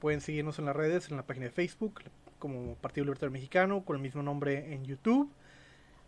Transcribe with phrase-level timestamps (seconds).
[0.00, 2.02] pueden seguirnos en las redes, en la página de Facebook,
[2.38, 5.30] como Partido Libertario Mexicano, con el mismo nombre en YouTube.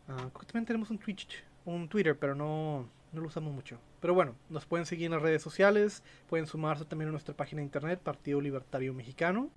[0.08, 3.78] Uh, también tenemos un Twitch, un Twitter, pero no, no lo usamos mucho.
[4.00, 7.60] Pero bueno, nos pueden seguir en las redes sociales, pueden sumarse también a nuestra página
[7.60, 9.50] de internet, Partido Libertario Mexicano.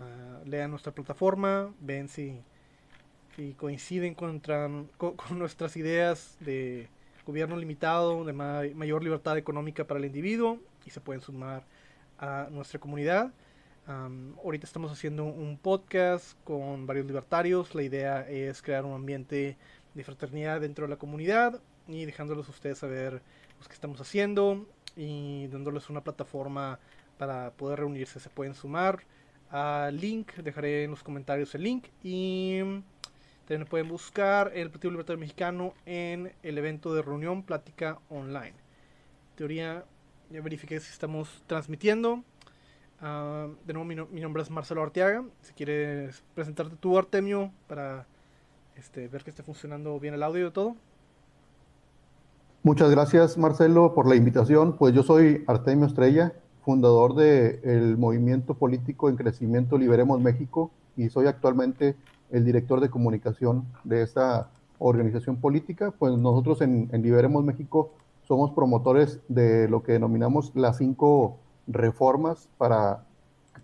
[0.00, 2.40] Uh, lean nuestra plataforma, ven si,
[3.36, 4.40] si coinciden con,
[4.96, 6.88] con, nuestras ideas de
[7.26, 11.64] gobierno limitado, de mayor libertad económica para el individuo y se pueden sumar
[12.18, 13.32] a nuestra comunidad.
[13.86, 17.74] Ahorita estamos haciendo un podcast con varios libertarios.
[17.74, 19.56] La idea es crear un ambiente
[19.94, 23.14] de fraternidad dentro de la comunidad y dejándoles a ustedes saber
[23.60, 24.66] lo que estamos haciendo
[24.96, 26.78] y dándoles una plataforma
[27.18, 28.20] para poder reunirse.
[28.20, 29.04] Se pueden sumar
[29.50, 32.60] al link, dejaré en los comentarios el link y
[33.46, 38.54] también pueden buscar el Partido Libertario Mexicano en el evento de reunión Plática Online.
[39.34, 39.84] teoría,
[40.30, 42.24] ya verifiqué si estamos transmitiendo.
[43.04, 45.24] Ah, de nuevo, mi, nombre es Marcelo Arteaga.
[45.40, 48.06] Si quieres presentarte tú, Artemio, para
[48.76, 50.76] este, ver que esté funcionando bien el audio y todo.
[52.62, 54.76] Muchas gracias, Marcelo, por la invitación.
[54.76, 56.32] Pues yo soy Artemio Estrella,
[56.64, 61.96] fundador del movimiento político en crecimiento Liberemos México y soy actualmente
[62.30, 65.90] el director de comunicación de esta organización política.
[65.90, 67.90] Pues nosotros en, en Liberemos México
[68.28, 73.04] somos promotores de lo que denominamos las cinco reformas para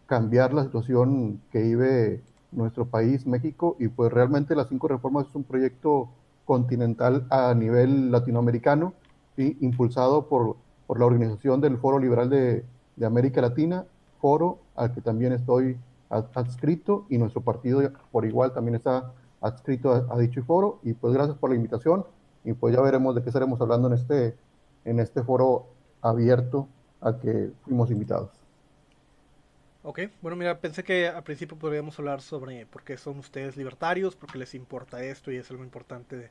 [0.06, 5.34] cambiar la situación que vive nuestro país, México, y pues realmente las cinco reformas es
[5.34, 6.08] un proyecto
[6.44, 8.94] continental a nivel latinoamericano,
[9.36, 12.64] impulsado por, por la organización del Foro Liberal de,
[12.96, 13.84] de, América Latina,
[14.20, 15.76] foro al que también estoy
[16.10, 21.12] adscrito y nuestro partido por igual también está adscrito a, a dicho foro, y pues
[21.14, 22.04] gracias por la invitación,
[22.44, 24.36] y pues ya veremos de qué estaremos hablando en este
[24.84, 25.66] en este foro
[26.00, 26.66] abierto
[27.00, 28.30] al que fuimos invitados.
[29.82, 34.16] Ok, bueno, mira, pensé que al principio podríamos hablar sobre por qué son ustedes libertarios,
[34.16, 36.30] por qué les importa esto y es algo importante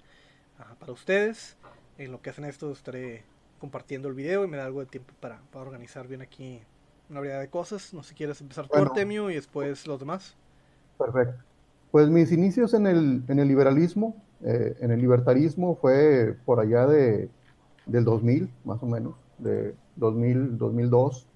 [0.60, 1.56] ah, para ustedes.
[1.98, 3.24] En lo que hacen esto estaré
[3.60, 6.62] compartiendo el video y me da algo de tiempo para, organizar bien aquí
[7.10, 7.94] una variedad de cosas.
[7.94, 10.36] No sé si quieres empezar por Artemio y después los demás.
[10.98, 11.42] Perfecto.
[11.90, 16.86] Pues mis inicios en el, en el liberalismo, eh, en el libertarismo fue por allá
[16.86, 17.30] de
[17.88, 21.28] del 2000, más o menos, de 2000, 2002.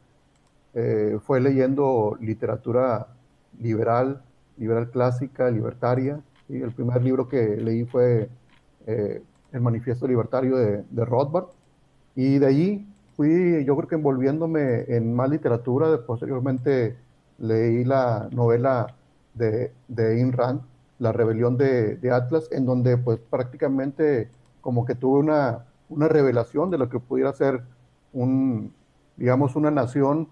[0.73, 3.07] Eh, fue leyendo literatura
[3.59, 4.21] liberal,
[4.57, 6.21] liberal clásica, libertaria.
[6.47, 8.29] y El primer libro que leí fue
[8.87, 11.47] eh, El Manifiesto Libertario de, de, Rothbard.
[12.15, 16.05] Y de allí fui, yo creo que envolviéndome en más literatura.
[16.05, 16.95] Posteriormente
[17.37, 18.87] leí la novela
[19.33, 20.61] de, de Ayn Rand,
[20.99, 24.29] La Rebelión de, de Atlas, en donde pues prácticamente
[24.61, 27.61] como que tuve una una revelación de lo que pudiera ser
[28.13, 28.73] un,
[29.17, 30.27] digamos, una nación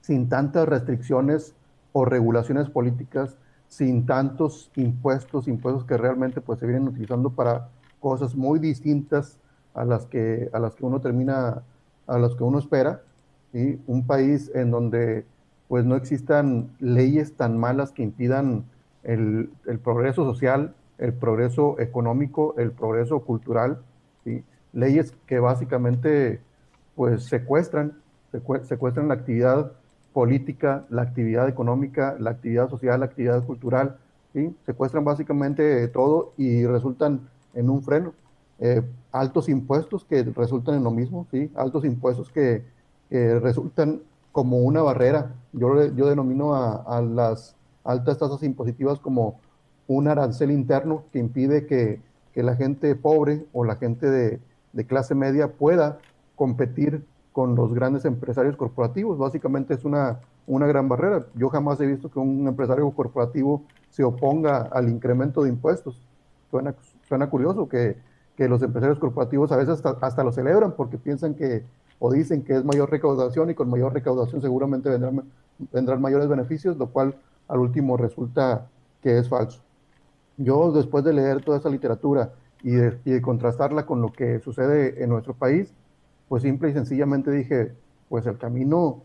[0.00, 1.54] sin tantas restricciones
[1.92, 3.36] o regulaciones políticas,
[3.68, 7.68] sin tantos impuestos, impuestos que realmente pues se vienen utilizando para
[8.00, 9.38] cosas muy distintas
[9.74, 11.62] a las que, a las que uno termina,
[12.06, 13.02] a las que uno espera,
[13.52, 15.24] y un país en donde
[15.68, 18.64] pues no existan leyes tan malas que impidan
[19.02, 23.78] el, el progreso social, el progreso económico, el progreso cultural,
[24.24, 24.44] ¿sí?
[24.72, 26.40] leyes que básicamente
[26.94, 27.94] pues secuestran,
[28.30, 29.72] secuestran la actividad
[30.12, 33.96] política, la actividad económica, la actividad social, la actividad cultural,
[34.32, 34.54] ¿sí?
[34.64, 38.12] secuestran básicamente todo y resultan en un freno.
[38.60, 41.50] Eh, altos impuestos que resultan en lo mismo, ¿sí?
[41.54, 42.72] altos impuestos que,
[43.10, 44.00] resultan
[44.32, 45.36] como una barrera.
[45.52, 49.38] Yo, yo denomino a, a, las altas tasas impositivas como
[49.86, 52.00] un arancel interno que impide que,
[52.32, 54.40] que la gente pobre o la gente de,
[54.72, 56.00] de clase media pueda
[56.36, 59.18] competir con los grandes empresarios corporativos.
[59.18, 61.26] Básicamente es una, una gran barrera.
[61.34, 66.00] Yo jamás he visto que un empresario corporativo se oponga al incremento de impuestos.
[66.50, 67.96] Suena, curioso que,
[68.36, 71.64] que, los empresarios corporativos a veces hasta, lo celebran porque piensan que
[71.98, 75.24] o dicen que es mayor recaudación y con mayor recaudación seguramente vendrán,
[75.72, 77.16] vendrán mayores beneficios, lo cual
[77.48, 78.68] al último resulta
[79.02, 79.60] que es falso.
[80.36, 82.32] Yo después de leer toda esa literatura
[82.62, 85.72] y de, contrastarla con lo que sucede en nuestro país,
[86.28, 87.72] pues simple y sencillamente dije,
[88.08, 89.02] pues el camino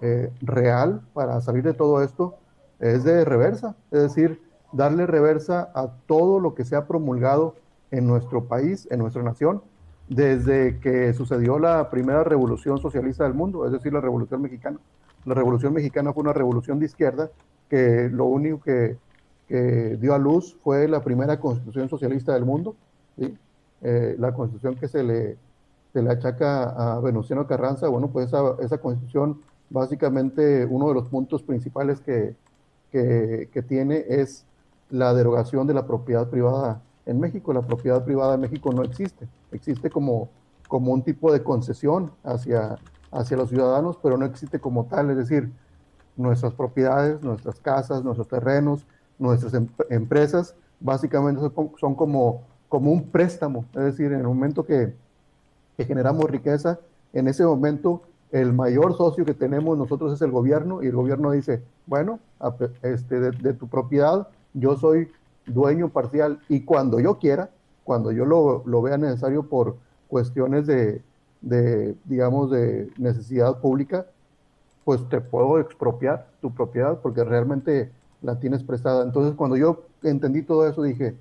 [0.00, 2.36] eh, real para salir de todo esto
[2.78, 4.40] es de reversa, es decir,
[4.72, 7.56] darle reversa a todo lo que se ha promulgado
[7.90, 9.62] en nuestro país, en nuestra nación,
[10.08, 14.78] desde que sucedió la primera revolución socialista del mundo, es decir, la revolución mexicana.
[15.24, 17.30] La revolución mexicana fue una revolución de izquierda
[17.68, 18.96] que lo único que,
[19.48, 22.76] que dio a luz fue la primera constitución socialista del mundo,
[23.82, 25.36] eh, la constitución que se le,
[25.98, 31.08] se le achaca a Venustiano Carranza, bueno, pues esa, esa constitución básicamente uno de los
[31.08, 32.36] puntos principales que,
[32.92, 34.44] que, tiene es
[34.90, 37.52] la derogación de la propiedad privada en México.
[37.52, 40.28] La propiedad privada en México no existe, existe como,
[40.68, 42.76] como un tipo de concesión hacia,
[43.10, 45.50] hacia los ciudadanos, pero no existe como tal, es decir,
[46.16, 48.86] nuestras propiedades, nuestras casas, nuestros terrenos,
[49.18, 51.42] nuestras em, empresas, básicamente
[51.80, 54.94] son, como, como un préstamo, es decir, en el momento que,
[55.78, 56.80] que generamos riqueza,
[57.12, 58.02] en ese momento
[58.32, 62.18] el mayor socio que tenemos nosotros es el gobierno y el gobierno dice, bueno,
[62.82, 65.08] este, de, tu propiedad yo soy
[65.46, 67.50] dueño parcial y cuando yo quiera,
[67.84, 69.76] cuando yo lo, lo vea necesario por
[70.08, 71.00] cuestiones de,
[71.42, 74.06] de, digamos, de necesidad pública,
[74.84, 79.04] pues te puedo expropiar tu propiedad porque realmente la tienes prestada.
[79.04, 81.14] Entonces, cuando yo entendí todo eso, dije,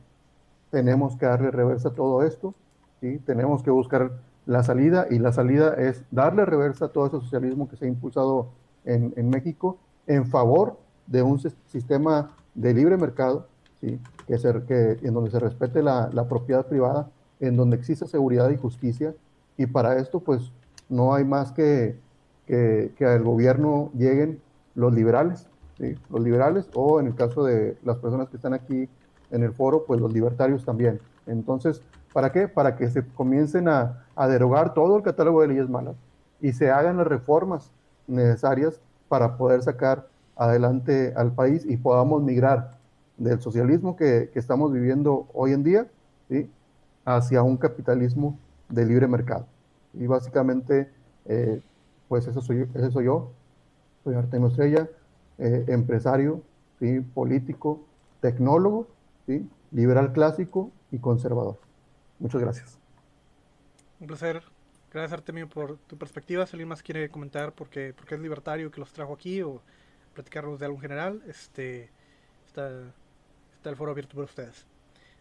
[0.71, 2.55] tenemos que darle reversa a todo esto,
[3.01, 3.19] ¿sí?
[3.19, 4.11] tenemos que buscar
[4.47, 7.87] la salida y la salida es darle reversa a todo ese socialismo que se ha
[7.87, 8.49] impulsado
[8.85, 9.77] en, en México
[10.07, 13.47] en favor de un sistema de libre mercado,
[13.79, 13.99] ¿sí?
[14.25, 18.49] que, ser, que en donde se respete la, la, propiedad privada, en donde exista seguridad
[18.49, 19.13] y justicia,
[19.57, 20.51] y para esto pues
[20.89, 21.99] no hay más que
[22.47, 24.41] que, que al gobierno lleguen
[24.73, 25.47] los liberales,
[25.77, 25.95] ¿sí?
[26.09, 28.89] los liberales, o en el caso de las personas que están aquí
[29.29, 30.99] en el foro, pues los libertarios también.
[31.27, 31.81] Entonces,
[32.13, 32.47] ¿para qué?
[32.47, 35.95] Para que se comiencen a, a derogar todo el catálogo de leyes malas
[36.41, 37.71] y se hagan las reformas
[38.07, 42.77] necesarias para poder sacar adelante al país y podamos migrar
[43.17, 45.87] del socialismo que, que estamos viviendo hoy en día
[47.05, 48.37] hacia un capitalismo
[48.69, 49.45] de libre mercado.
[49.93, 50.89] Y básicamente,
[51.25, 51.61] eh,
[52.09, 53.31] pues eso soy, eso soy yo,
[54.03, 54.89] soy Artemio Estrella,
[55.37, 56.41] eh, empresario,
[56.79, 56.99] ¿sí?
[56.99, 57.81] político,
[58.19, 58.87] tecnólogo,
[59.25, 59.49] ¿sí?
[59.71, 61.57] liberal clásico y conservador.
[62.19, 62.86] Muchas gracias.
[63.99, 64.43] Un placer.
[64.91, 66.45] Gracias Artemio por tu perspectiva.
[66.45, 69.61] Si alguien más quiere comentar por qué, es libertario que los trajo aquí o
[70.13, 71.89] platicarnos de algo en general, este,
[72.45, 72.69] está,
[73.55, 74.65] está el foro abierto para ustedes.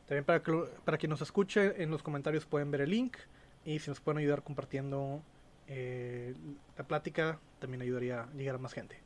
[0.06, 0.52] También para, que,
[0.84, 3.16] para quien nos escuche, en los comentarios pueden ver el link
[3.64, 5.22] y si nos pueden ayudar compartiendo
[5.66, 6.34] eh,
[6.78, 9.05] la plática, también ayudaría a llegar a más gente.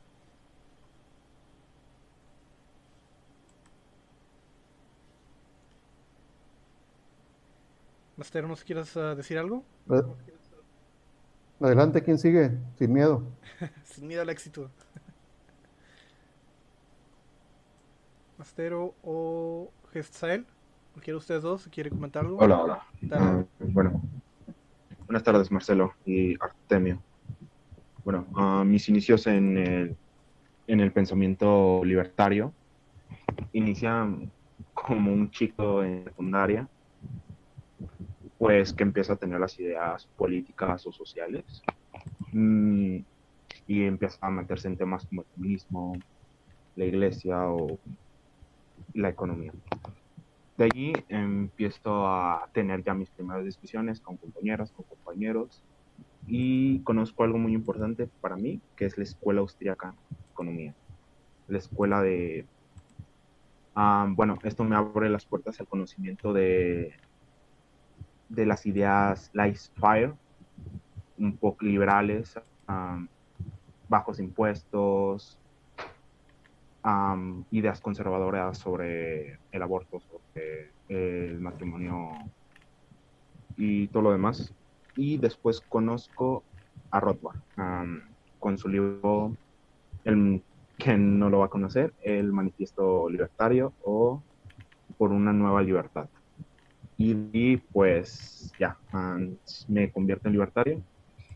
[8.21, 9.63] Master, ¿nos quieres uh, decir algo?
[11.59, 12.51] Adelante, ¿quién sigue?
[12.77, 13.23] Sin miedo.
[13.83, 14.69] Sin miedo al éxito.
[18.37, 20.45] Mastero o Gestael,
[21.01, 21.67] ¿quiere ustedes dos?
[21.71, 22.37] ¿Quiere comentar algo?
[22.37, 22.85] Hola, hola.
[23.01, 23.99] Uh, bueno,
[25.07, 27.01] buenas tardes, Marcelo y Artemio.
[28.05, 29.97] Bueno, uh, mis inicios en el,
[30.67, 32.53] en el pensamiento libertario
[33.53, 34.31] inician
[34.75, 36.69] como un chico en secundaria
[38.41, 41.61] pues que empieza a tener las ideas políticas o sociales
[42.31, 42.97] mm,
[43.67, 45.93] y empieza a meterse en temas como el comunismo,
[46.75, 47.77] la iglesia o
[48.95, 49.53] la economía.
[50.57, 55.61] De allí empiezo a tener ya mis primeras discusiones con compañeras, con compañeros
[56.25, 60.73] y conozco algo muy importante para mí, que es la Escuela Austriaca de Economía.
[61.47, 62.47] La escuela de...
[63.75, 66.91] Ah, bueno, esto me abre las puertas al conocimiento de
[68.31, 70.13] de las ideas light-fire,
[71.17, 72.39] un poco liberales,
[73.89, 75.37] bajos impuestos,
[77.51, 82.11] ideas conservadoras sobre el aborto, sobre el matrimonio
[83.57, 84.53] y todo lo demás.
[84.95, 86.43] Y después conozco
[86.89, 87.39] a Rothbard
[88.39, 89.35] con su libro,
[90.05, 90.41] el,
[90.77, 94.21] que no lo va a conocer, El Manifiesto Libertario o
[94.97, 96.07] Por una Nueva Libertad
[97.01, 98.77] y, pues ya,
[99.67, 100.83] me convierto en libertario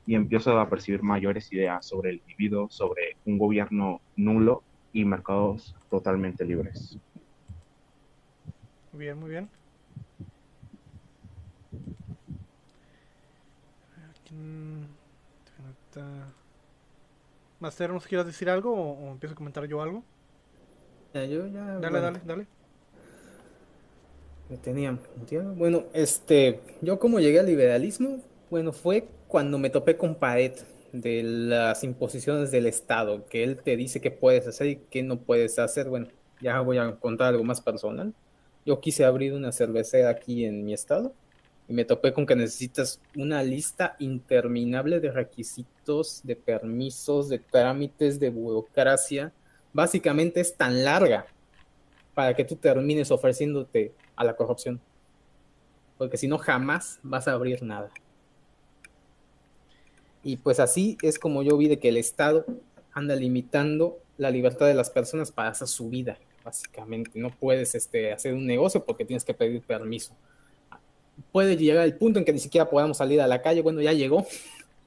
[0.05, 5.75] y empiezo a percibir mayores ideas sobre el individuo, sobre un gobierno nulo y mercados
[5.89, 6.97] totalmente libres.
[8.91, 9.49] Muy bien, muy bien.
[17.59, 20.03] Master, ¿nos quieras decir algo o, empiezo a comentar yo algo?
[21.13, 21.79] Ya, yo ya.
[21.79, 22.54] Dale, dale, dale.
[24.61, 24.99] Tenían,
[25.55, 28.21] Bueno, este, yo como llegué al liberalismo,
[28.51, 33.75] bueno, fue cuando me topé con Paet de las imposiciones del Estado, que él te
[33.75, 35.89] dice qué puedes hacer y qué no puedes hacer.
[35.89, 36.07] Bueno,
[36.41, 38.13] ya voy a contar algo más personal.
[38.67, 41.13] Yo quise abrir una cervecera aquí en mi estado
[41.67, 48.19] y me topé con que necesitas una lista interminable de requisitos, de permisos, de trámites,
[48.19, 49.33] de burocracia.
[49.73, 51.25] Básicamente es tan larga
[52.13, 54.81] para que tú termines ofreciéndote a la corrupción.
[55.97, 57.91] Porque si no, jamás vas a abrir nada.
[60.23, 62.45] Y pues así es como yo vi de que el Estado
[62.93, 67.19] anda limitando la libertad de las personas para su vida, básicamente.
[67.19, 70.13] No puedes este, hacer un negocio porque tienes que pedir permiso.
[71.31, 73.93] Puede llegar el punto en que ni siquiera podamos salir a la calle, bueno, ya
[73.93, 74.25] llegó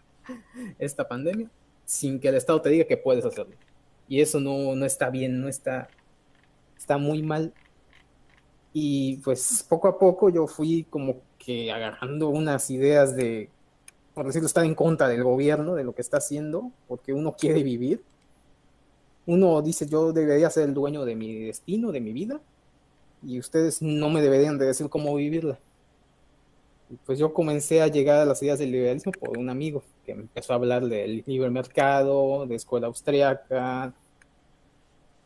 [0.78, 1.48] esta pandemia,
[1.84, 3.54] sin que el Estado te diga que puedes hacerlo.
[4.08, 5.88] Y eso no, no está bien, no está,
[6.76, 7.52] está muy mal.
[8.72, 13.48] Y pues poco a poco yo fui como que agarrando unas ideas de,
[14.14, 17.62] por decirlo, estar en contra del gobierno, de lo que está haciendo, porque uno quiere
[17.62, 18.02] vivir.
[19.26, 22.40] Uno dice, yo debería ser el dueño de mi destino, de mi vida,
[23.22, 25.58] y ustedes no me deberían de decir cómo vivirla.
[27.04, 30.54] Pues yo comencé a llegar a las ideas del liberalismo por un amigo que empezó
[30.54, 33.92] a hablar del libre mercado, de escuela austriaca,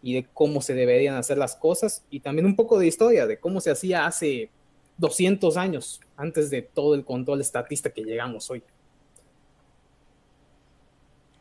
[0.03, 3.39] y de cómo se deberían hacer las cosas y también un poco de historia de
[3.39, 4.51] cómo se hacía hace
[4.99, 8.63] 200 años antes de todo el control estatista que llegamos hoy.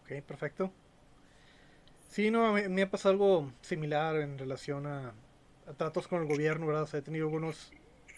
[0.04, 0.72] Ok, perfecto.
[2.10, 5.14] Sí, no, me, me ha pasado algo similar en relación a,
[5.78, 6.88] tratos con el gobierno, ¿verdad?
[6.92, 7.72] O he tenido algunos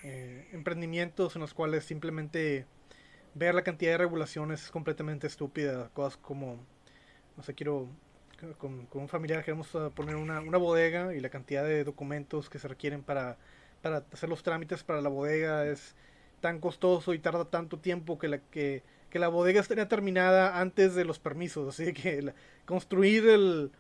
[0.03, 2.65] eh, emprendimientos en los cuales simplemente
[3.35, 5.89] ver la cantidad de regulaciones es completamente estúpida.
[5.93, 6.57] Cosas como,
[7.37, 7.87] no sé, quiero
[8.57, 12.67] con, un familiar queremos poner una, una, bodega y la cantidad de documentos que se
[12.67, 13.37] requieren para,
[13.81, 15.95] para hacer los trámites para la bodega es
[16.41, 20.95] tan costoso y tarda tanto tiempo que la, que, que la bodega estaría terminada antes
[20.95, 21.67] de los permisos.
[21.69, 22.33] Así que
[22.65, 23.71] construir el,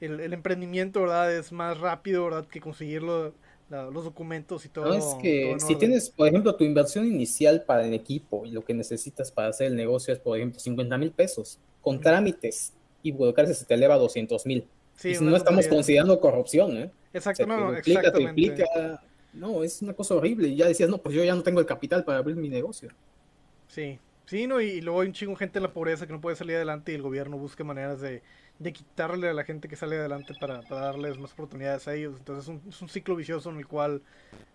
[0.00, 1.34] el, el, emprendimiento ¿verdad?
[1.34, 2.46] es más rápido ¿verdad?
[2.46, 3.32] que conseguirlo
[3.70, 4.86] los documentos y todo.
[4.86, 8.64] No, es que si tienes, por ejemplo, tu inversión inicial para el equipo y lo
[8.64, 12.72] que necesitas para hacer el negocio es, por ejemplo, 50 mil pesos, con trámites
[13.02, 14.66] y burocracia se te eleva a 200 mil.
[15.02, 16.90] y si no estamos considerando corrupción, ¿eh?
[17.12, 17.72] Exacto, no,
[19.32, 20.48] No, es una cosa horrible.
[20.48, 22.90] Y ya decías, no, pues yo ya no tengo el capital para abrir mi negocio.
[23.68, 26.20] Sí, sí, no, y, luego hay un chingo de gente en la pobreza que no
[26.20, 28.22] puede salir adelante y el gobierno busca maneras de,
[28.58, 32.16] de quitarle a la gente que sale adelante para, para darles más oportunidades a ellos.
[32.18, 34.02] Entonces es un, es un, ciclo vicioso en el cual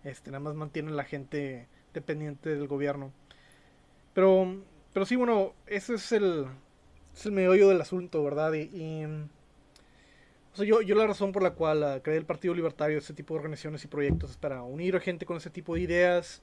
[0.04, 3.12] este, nada más mantienen la gente dependiente del gobierno.
[4.14, 4.62] Pero,
[4.92, 6.46] pero sí, bueno, ese es el,
[7.16, 8.52] es el meollo del asunto, ¿verdad?
[8.52, 12.98] Y, o sea, yo, yo la razón por la cual uh, creé el Partido Libertario,
[12.98, 15.80] este tipo de organizaciones y proyectos, es para unir a gente con ese tipo de
[15.80, 16.42] ideas,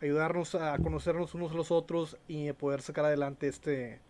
[0.00, 4.00] ayudarnos a conocernos unos a los otros y poder sacar adelante este,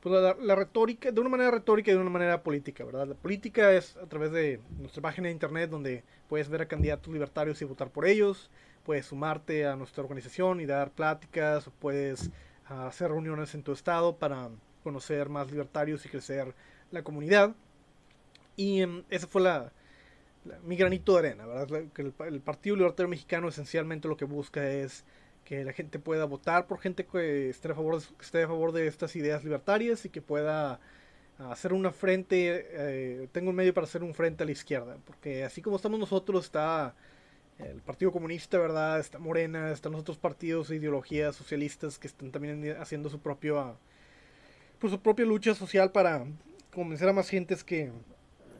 [0.00, 3.06] pues la, la, retórica, de una manera retórica y de una manera política, ¿verdad?
[3.06, 7.12] La política es a través de nuestra página de internet donde puedes ver a candidatos
[7.12, 8.50] libertarios y votar por ellos,
[8.84, 12.30] puedes sumarte a nuestra organización y dar pláticas, puedes
[12.68, 14.50] uh, hacer reuniones en tu estado para
[14.82, 16.54] conocer más libertarios y crecer
[16.90, 17.54] la comunidad.
[18.56, 19.72] Y um, ese fue la,
[20.64, 21.84] mi granito de arena, ¿verdad?
[21.94, 25.04] Que el, Partido Libertario Mexicano esencialmente lo que busca es
[25.44, 28.72] que la gente pueda votar por gente que esté a favor de, esté a favor
[28.72, 30.80] de estas ideas libertarias y que pueda
[31.38, 35.44] hacer una frente, eh, tengo un medio para hacer un frente a la izquierda, porque
[35.44, 36.94] así como estamos nosotros está
[37.58, 39.00] el Partido Comunista, ¿verdad?
[39.00, 43.76] Está Morena, están los otros partidos e ideologías socialistas que están también haciendo su propio
[44.82, 46.24] por su propia lucha social para
[46.74, 47.92] convencer a más gentes que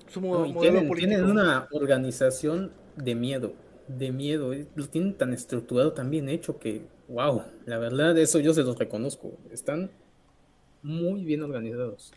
[0.06, 1.14] su modelo tienen, político.
[1.16, 3.54] Tienen una organización de miedo,
[3.88, 4.52] de miedo.
[4.52, 8.62] Eh, lo tienen tan estructurado, tan bien hecho que, wow, la verdad, eso yo se
[8.62, 9.32] los reconozco.
[9.50, 9.90] Están
[10.84, 12.12] muy bien organizados.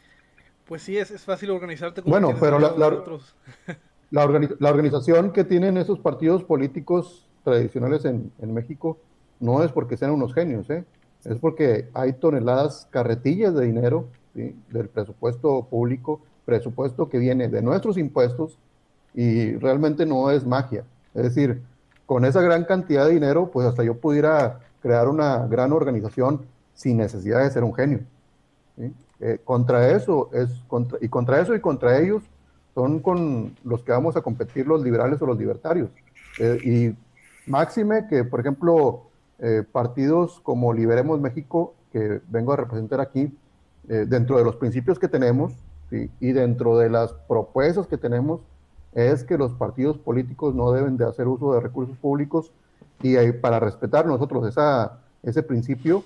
[0.66, 2.02] Pues sí, es, es fácil organizarte.
[2.02, 2.92] bueno, pero la, la,
[4.12, 9.00] la, la, organización que tienen esos partidos políticos tradicionales en, en México
[9.40, 10.86] no es porque sean unos genios, ¿eh?
[11.26, 17.98] Es porque hay toneladas, carretillas de dinero del presupuesto público, presupuesto que viene de nuestros
[17.98, 18.58] impuestos
[19.14, 20.84] y realmente no es magia.
[21.14, 21.62] Es decir,
[22.06, 26.42] con esa gran cantidad de dinero, pues hasta yo pudiera crear una gran organización
[26.74, 28.00] sin necesidad de ser un genio.
[29.22, 32.24] Eh, contra eso es contra, y contra eso y contra ellos
[32.74, 35.90] son con los que vamos a competir los liberales o los libertarios.
[36.38, 39.04] Eh, y máxime que, por ejemplo,
[39.40, 43.38] eh, partidos como Liberemos México, que vengo a representar aquí,
[43.88, 45.54] eh, dentro de los principios que tenemos
[46.20, 48.42] y dentro de las propuestas que tenemos,
[48.94, 52.52] es que los partidos políticos no deben de hacer uso de recursos públicos
[53.02, 54.56] y para respetar nosotros
[55.22, 56.04] ese principio,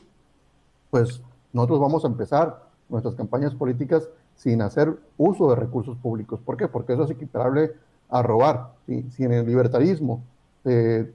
[0.90, 1.22] pues
[1.54, 6.40] nosotros vamos a empezar nuestras campañas políticas sin hacer uso de recursos públicos.
[6.44, 6.68] ¿Por qué?
[6.68, 7.74] Porque eso es equiparable
[8.10, 8.74] a robar.
[8.86, 10.24] Si en el libertarismo
[10.66, 11.12] eh,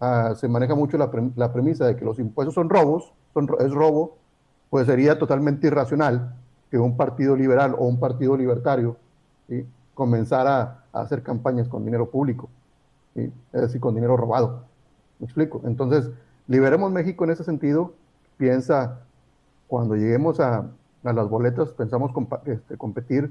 [0.00, 3.72] Ah, se maneja mucho la, la, premisa de que los impuestos son robos, son, es
[3.72, 4.16] robo,
[4.70, 6.34] pues sería totalmente irracional
[6.70, 8.96] que un partido liberal o un partido libertario
[9.94, 12.48] comenzara a hacer campañas con dinero público,
[13.16, 14.62] es decir, con dinero robado.
[15.18, 15.62] ¿Me explico?
[15.64, 16.10] Entonces,
[16.48, 17.92] Liberemos México en ese sentido,
[18.38, 19.00] piensa,
[19.66, 20.64] cuando lleguemos a,
[21.04, 22.10] a las boletas, pensamos
[22.46, 23.30] este, competir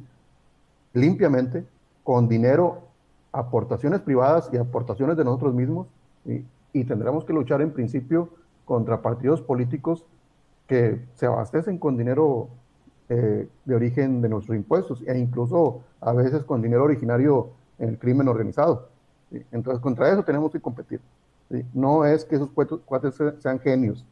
[0.93, 1.65] limpiamente,
[2.03, 2.83] con dinero,
[3.31, 5.87] aportaciones privadas y aportaciones de nosotros mismos,
[6.79, 8.29] y tendremos que luchar en principio
[8.65, 10.05] contra partidos políticos
[10.67, 12.49] que se abastecen con dinero
[13.09, 17.97] eh, de origen de nuestros impuestos e incluso a veces con dinero originario en el
[17.97, 18.89] crimen organizado.
[19.51, 21.01] Entonces, contra eso tenemos que competir.
[21.73, 24.05] No es que esos cuates sean genios.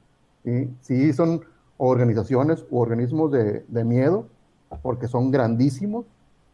[0.81, 1.13] ¿sí?
[1.13, 1.41] son
[1.77, 4.27] organizaciones u organismos de, de, miedo,
[4.81, 6.05] porque son grandísimos.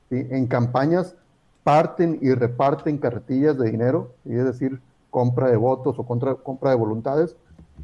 [0.10, 1.16] En campañas
[1.64, 6.78] parten y reparten carretillas de dinero, es decir, compra de votos o contra, compra de
[6.78, 7.36] voluntades,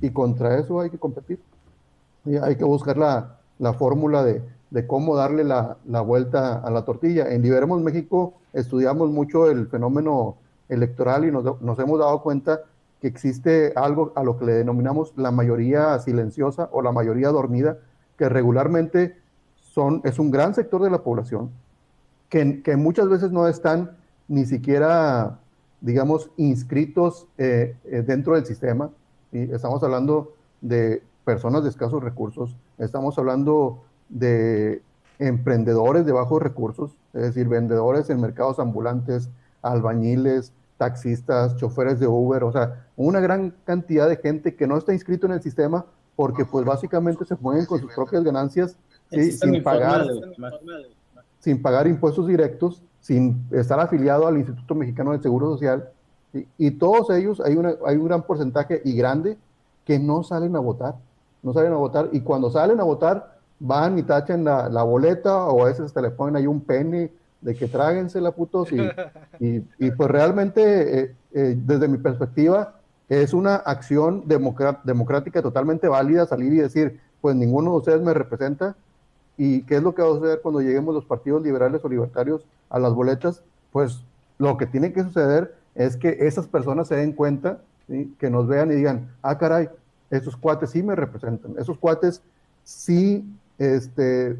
[0.02, 1.40] y contra eso hay que competir.
[2.26, 4.42] Y hay que buscar la, la fórmula de,
[4.72, 7.32] de, cómo darle la, la, vuelta a la tortilla.
[7.32, 10.38] En Liberemos México estudiamos mucho el fenómeno
[10.70, 12.62] electoral y nos, nos, hemos dado cuenta
[13.00, 17.78] que existe algo a lo que le denominamos la mayoría silenciosa o la mayoría dormida,
[18.18, 19.16] que regularmente
[19.56, 21.52] son, es un gran sector de la población,
[22.30, 23.92] que, que muchas veces no están
[24.28, 25.40] ni siquiera
[25.82, 28.90] digamos, inscritos eh, eh, dentro del sistema.
[29.32, 34.82] y Estamos hablando de personas de escasos recursos, estamos hablando de
[35.20, 39.30] emprendedores de bajos recursos, es decir, vendedores en mercados ambulantes,
[39.62, 44.94] albañiles, taxistas, choferes de Uber, o sea, una gran cantidad de gente que no está
[44.94, 48.76] inscrito en el sistema porque pues básicamente se mueven con sus propias ganancias
[49.12, 50.06] sin pagar,
[51.40, 55.88] sin pagar impuestos directos sin estar afiliado al Instituto Mexicano del Seguro Social,
[56.58, 59.38] y todos ellos, hay, una, hay un gran porcentaje y grande
[59.86, 60.96] que no salen a votar,
[61.42, 65.46] no salen a votar, y cuando salen a votar, van y tachan la, la boleta,
[65.46, 67.10] o a veces hasta le ponen ahí un pene
[67.40, 68.78] de que tráguensela, putos, y,
[69.40, 72.76] y, y pues realmente, eh, eh, desde mi perspectiva,
[73.08, 78.76] es una acción democrática totalmente válida salir y decir, pues ninguno de ustedes me representa,
[79.38, 82.46] ¿Y qué es lo que va a suceder cuando lleguemos los partidos liberales o libertarios
[82.70, 83.44] a las boletas?
[83.72, 84.04] Pues
[84.40, 87.60] lo que tiene que suceder es que esas personas se den cuenta,
[88.20, 89.70] que nos vean y digan, ah, caray,
[90.10, 92.22] esos cuates sí me representan, esos cuates
[92.64, 93.26] sí
[93.58, 94.38] este,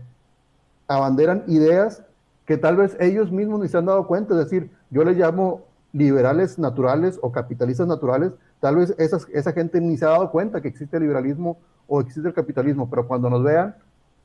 [0.88, 2.04] abanderan ideas
[2.46, 5.62] que tal vez ellos mismos ni se han dado cuenta, es decir, yo les llamo
[5.94, 10.62] liberales naturales o capitalistas naturales, tal vez esas, esa gente ni se ha dado cuenta
[10.62, 11.58] que existe el liberalismo
[11.88, 13.76] o existe el capitalismo, pero cuando nos vean,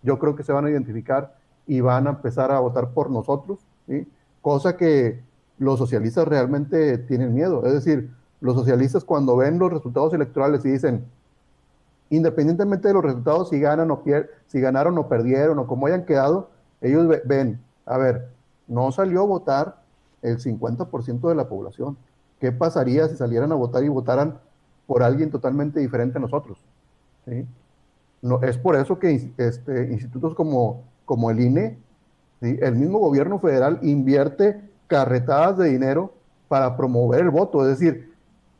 [0.02, 1.34] yo creo que se van a identificar
[1.66, 3.60] y van a empezar a votar por nosotros,
[4.40, 5.20] cosa que
[5.58, 7.64] los socialistas realmente tienen miedo.
[7.64, 8.10] Es decir,
[8.40, 11.04] los socialistas cuando ven los resultados electorales y dicen,
[12.10, 16.04] independientemente de los resultados, si ganan o pier si ganaron o perdieron o cómo hayan
[16.04, 18.28] quedado, ellos ven, a ver,
[18.66, 19.82] no salió a votar
[20.20, 21.96] el 50% de la población.
[22.40, 24.38] ¿Qué pasaría si salieran a votar y votaran
[24.86, 26.58] por alguien totalmente diferente a nosotros?
[27.24, 27.46] ¿Sí?
[28.22, 31.76] No, es por eso que este, institutos como, como el INE,
[32.40, 36.14] el mismo gobierno federal invierte carretadas de dinero
[36.48, 37.62] para promover el voto.
[37.62, 38.12] Es decir,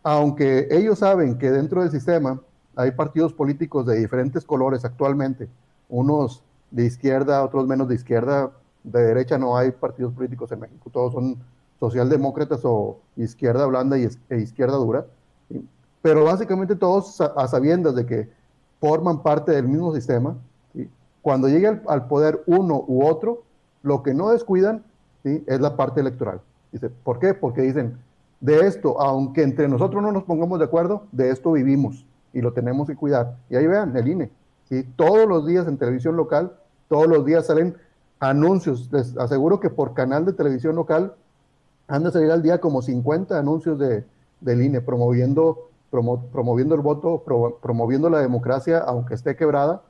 [0.02, 2.40] aunque ellos saben que dentro del sistema
[2.74, 5.48] hay partidos políticos de diferentes colores actualmente,
[5.88, 8.50] unos de izquierda, otros menos de izquierda,
[8.82, 11.36] de derecha no hay partidos políticos en México, todos son
[11.78, 15.06] socialdemócratas o izquierda blanda y, e izquierda dura,
[16.00, 18.41] pero básicamente todos a sabiendas de que
[18.82, 20.36] forman parte del mismo sistema.
[21.22, 23.44] Cuando llegue al, poder uno u otro,
[23.84, 24.82] lo que no descuidan
[25.22, 26.40] es la parte electoral.
[26.72, 27.32] Dice, ¿Por qué?
[27.32, 27.96] Porque dicen,
[28.40, 32.52] de esto, aunque entre nosotros no nos pongamos de acuerdo, de esto vivimos y lo
[32.54, 33.36] tenemos que cuidar.
[33.48, 34.30] Y ahí vean, el INE.
[34.68, 34.84] ¿sí?
[34.96, 36.52] Todos los días en televisión local,
[36.88, 37.76] todos los días salen
[38.18, 38.88] anuncios.
[38.90, 41.14] Les aseguro que por canal de televisión local
[41.86, 44.02] han de salir al día como 50 anuncios de,
[44.40, 47.22] del INE promoviendo promoviendo el voto,
[47.60, 49.82] promoviendo la democracia, aunque esté quebrada.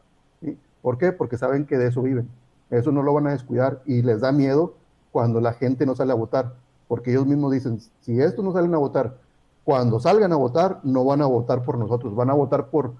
[0.82, 1.12] ¿Por qué?
[1.12, 2.28] Porque saben que de eso viven.
[2.70, 4.74] Eso no lo van a descuidar y les da miedo
[5.12, 6.54] cuando la gente no sale a votar,
[6.88, 9.18] porque ellos mismos dicen, si estos no salen a votar,
[9.62, 12.94] cuando salgan a votar, no van a votar por nosotros, van a votar por,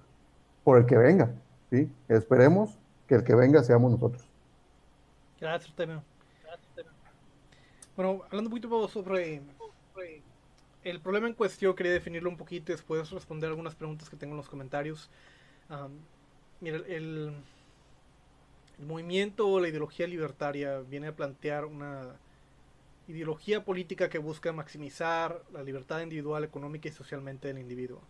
[0.63, 1.33] por el que venga.
[1.71, 1.91] ¿sí?
[2.09, 4.25] Esperemos que el que venga seamos nosotros.
[5.41, 5.75] Gracias.
[7.97, 9.43] Bueno, hablando un poquito sobre
[10.85, 14.33] el problema en cuestión quería definirlo un poquito y después responder algunas preguntas que tengo
[14.33, 15.11] en los comentarios.
[16.61, 17.33] mira, el,
[18.79, 22.17] el movimiento o la ideología libertaria viene a plantear una
[23.09, 28.01] ideología política que busca maximizar la libertad individual, económica y socialmente del individuo.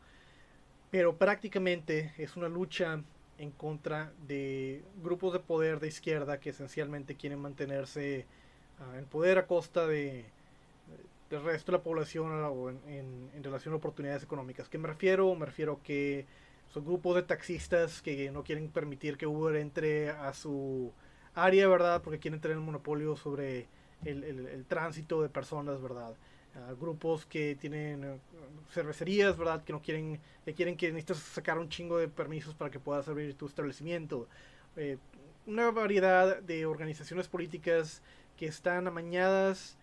[0.90, 3.02] Pero prácticamente es una lucha
[3.38, 8.26] en contra de grupos de poder de izquierda que esencialmente quieren mantenerse
[8.78, 10.26] ah, en poder a costa de,
[11.32, 14.68] del resto de la población en, en, relación a oportunidades económicas.
[14.68, 15.34] ¿Qué me refiero?
[15.34, 16.26] Me refiero que
[16.68, 20.92] son grupos de taxistas que no quieren permitir que Uber entre a su
[21.34, 22.02] área, ¿verdad?
[22.02, 23.66] Porque quieren tener el monopolio sobre
[24.04, 26.14] el, tránsito de personas, ¿verdad?
[26.78, 28.18] grupos que tienen eh,
[28.70, 29.64] cervecerías, ¿verdad?
[29.64, 33.08] Que no quieren, que quieren que necesites sacar un chingo de permisos para que puedas
[33.08, 34.28] abrir tu establecimiento.
[34.76, 34.98] Eh,
[35.46, 38.02] una variedad de organizaciones políticas
[38.36, 39.78] que están amañadas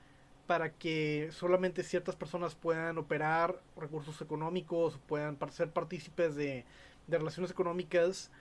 [0.50, 6.66] para que solamente ciertas personas puedan operar recursos económicos, puedan ser partícipes de,
[7.06, 8.32] de relaciones económicas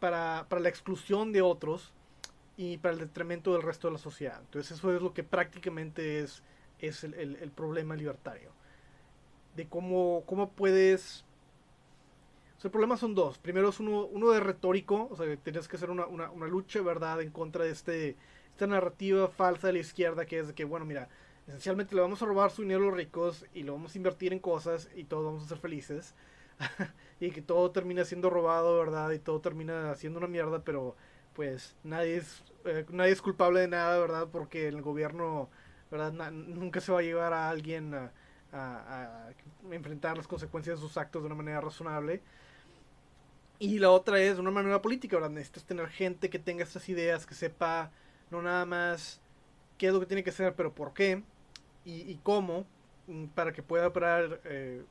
[0.00, 1.94] para, para, la exclusión de otros
[2.58, 4.38] y para el detrimento del resto de la sociedad.
[4.38, 6.42] Entonces eso es lo que prácticamente es,
[6.78, 8.52] es el, el, problema libertario.
[9.56, 11.24] De cómo, cómo puedes...
[12.58, 13.38] O sea, el problema son dos.
[13.38, 16.82] Primero es uno, uno de retórico, o sea, tienes que hacer una, una, una lucha,
[16.82, 18.16] ¿verdad?, en contra de este
[18.58, 21.08] esta narrativa falsa de la izquierda que es de que, bueno, mira,
[21.46, 24.32] esencialmente le vamos a robar su dinero a los ricos y lo vamos a invertir
[24.32, 26.16] en cosas y todos vamos a ser felices.
[27.20, 29.12] y que todo termina siendo robado, ¿verdad?
[29.12, 30.96] Y todo termina siendo una mierda, pero
[31.34, 34.26] pues nadie es, eh, nadie es culpable de nada, ¿verdad?
[34.32, 35.48] Porque el gobierno,
[35.88, 36.32] ¿verdad?
[36.32, 38.10] nunca se va a llevar a alguien a,
[38.52, 39.30] a,
[39.70, 42.22] enfrentar las consecuencias de sus actos de una manera razonable.
[43.60, 45.30] Y la otra es una manera política, ¿verdad?
[45.30, 47.92] Necesitas tener gente que tenga estas ideas, que sepa
[48.30, 49.20] no nada más
[49.76, 51.22] qué es lo que tiene que hacer, pero por qué
[51.84, 52.66] y, cómo,
[53.06, 54.84] mm, para que pueda operar eh,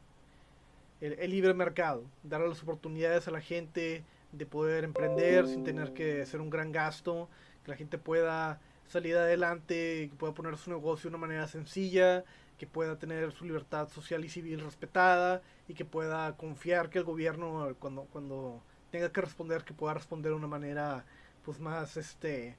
[1.02, 6.24] el, libre mercado, darle las oportunidades a la gente de poder emprender sin tener que
[6.24, 7.30] hacer un gran gasto,
[7.64, 12.24] que la gente pueda salir adelante, que pueda poner su negocio de una manera sencilla,
[12.58, 17.04] que pueda tener su libertad social y civil respetada y que pueda confiar que el
[17.04, 21.06] gobierno cuando, cuando tenga que responder, que pueda responder de una manera
[21.46, 22.56] pues más este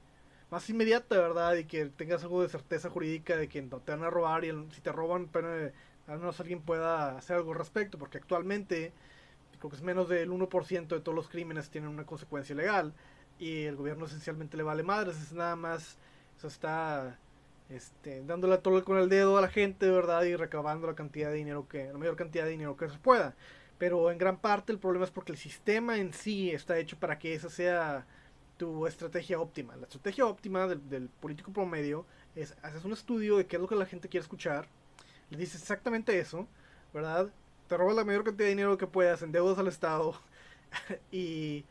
[0.49, 1.55] más inmediata, ¿verdad?
[1.55, 4.51] Y que tengas algo de certeza jurídica de que no te van a robar y
[4.71, 5.71] si te roban, pero
[6.07, 8.91] al menos alguien pueda hacer algo al respecto, porque actualmente
[9.59, 12.93] creo que es menos del 1% de todos los crímenes tienen una consecuencia legal
[13.37, 15.97] y el gobierno esencialmente le vale madres, es nada más,
[16.37, 17.17] eso está
[17.69, 20.23] este, dándole todo con el dedo a la gente, ¿verdad?
[20.23, 23.35] Y recabando la cantidad de dinero que, la mayor cantidad de dinero que se pueda.
[23.77, 27.19] Pero en gran parte el problema es porque el sistema en sí está hecho para
[27.19, 28.05] que esa sea
[28.59, 29.75] tu estrategia óptima.
[29.77, 33.75] La estrategia óptima del, político promedio es, haces un estudio de qué es lo que
[33.75, 34.67] la gente quiere escuchar,
[35.29, 36.45] le dices exactamente eso,
[36.93, 37.29] ¿verdad?
[37.67, 40.13] Te robas la mayor cantidad de dinero que puedas, endeudas al Estado
[41.11, 41.63] y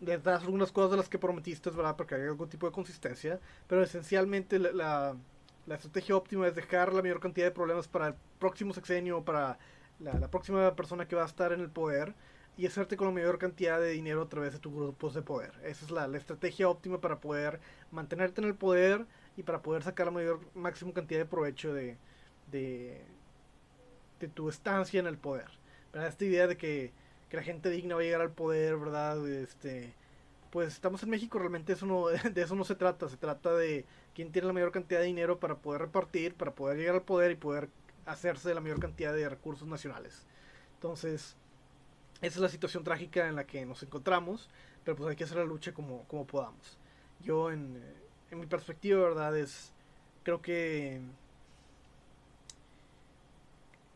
[0.00, 1.96] le das algunas cosas de las que prometiste, ¿verdad?
[1.96, 5.16] Porque hay algún tipo de consistencia, pero esencialmente la,
[5.70, 9.58] estrategia óptima es dejar la mayor cantidad de problemas para el próximo sexenio, para
[9.98, 12.14] la próxima persona que va a estar en el poder
[12.58, 15.52] y hacerte con la mayor cantidad de dinero a través de tus grupos de poder.
[15.62, 17.60] Esa es la, estrategia óptima para poder
[17.92, 21.96] mantenerte en el poder y para poder sacar la mayor máxima cantidad de provecho de,
[22.50, 23.00] de,
[24.34, 25.46] tu estancia en el poder.
[25.92, 26.92] Esta idea de que,
[27.30, 29.24] la gente digna va a llegar al poder, ¿verdad?
[29.28, 29.94] Este,
[30.50, 33.84] pues estamos en México, realmente eso no, de eso no se trata, se trata de
[34.16, 37.30] quién tiene la mayor cantidad de dinero para poder repartir, para poder llegar al poder
[37.30, 37.68] y poder
[38.04, 40.26] hacerse de la mayor cantidad de recursos nacionales.
[40.74, 41.36] Entonces,
[42.20, 44.48] esa es la situación trágica en la que nos encontramos,
[44.84, 46.78] pero pues hay que hacer la lucha como, como podamos.
[47.20, 47.80] Yo en,
[48.30, 49.72] en mi perspectiva, verdad, es,
[50.24, 51.00] creo que,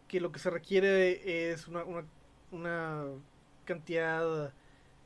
[0.06, 1.84] que lo que se requiere es una,
[2.52, 3.04] una,
[3.64, 4.52] cantidad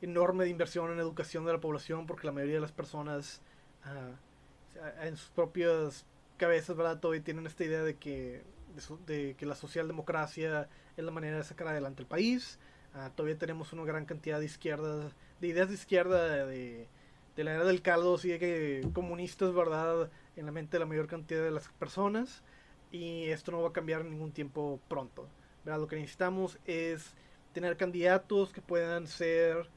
[0.01, 3.41] enorme de inversión en educación de la población, porque la mayoría de las personas
[3.85, 6.05] uh, en sus propias
[6.37, 6.99] cabezas, ¿verdad?
[6.99, 8.43] Todavía tienen esta idea de que,
[8.75, 12.59] de, de que la socialdemocracia es la manera de sacar adelante el país
[12.93, 16.87] Ah, todavía tenemos una gran cantidad de izquierdas, de ideas de izquierda, de,
[17.35, 20.09] la era del caldo, así de que comunistas, ¿verdad?
[20.35, 22.43] En la mente de la mayor cantidad de las personas.
[22.91, 25.27] Y esto no va a cambiar en ningún tiempo pronto.
[25.63, 25.79] ¿verdad?
[25.79, 27.13] Lo que necesitamos es
[27.53, 29.69] tener candidatos que puedan ser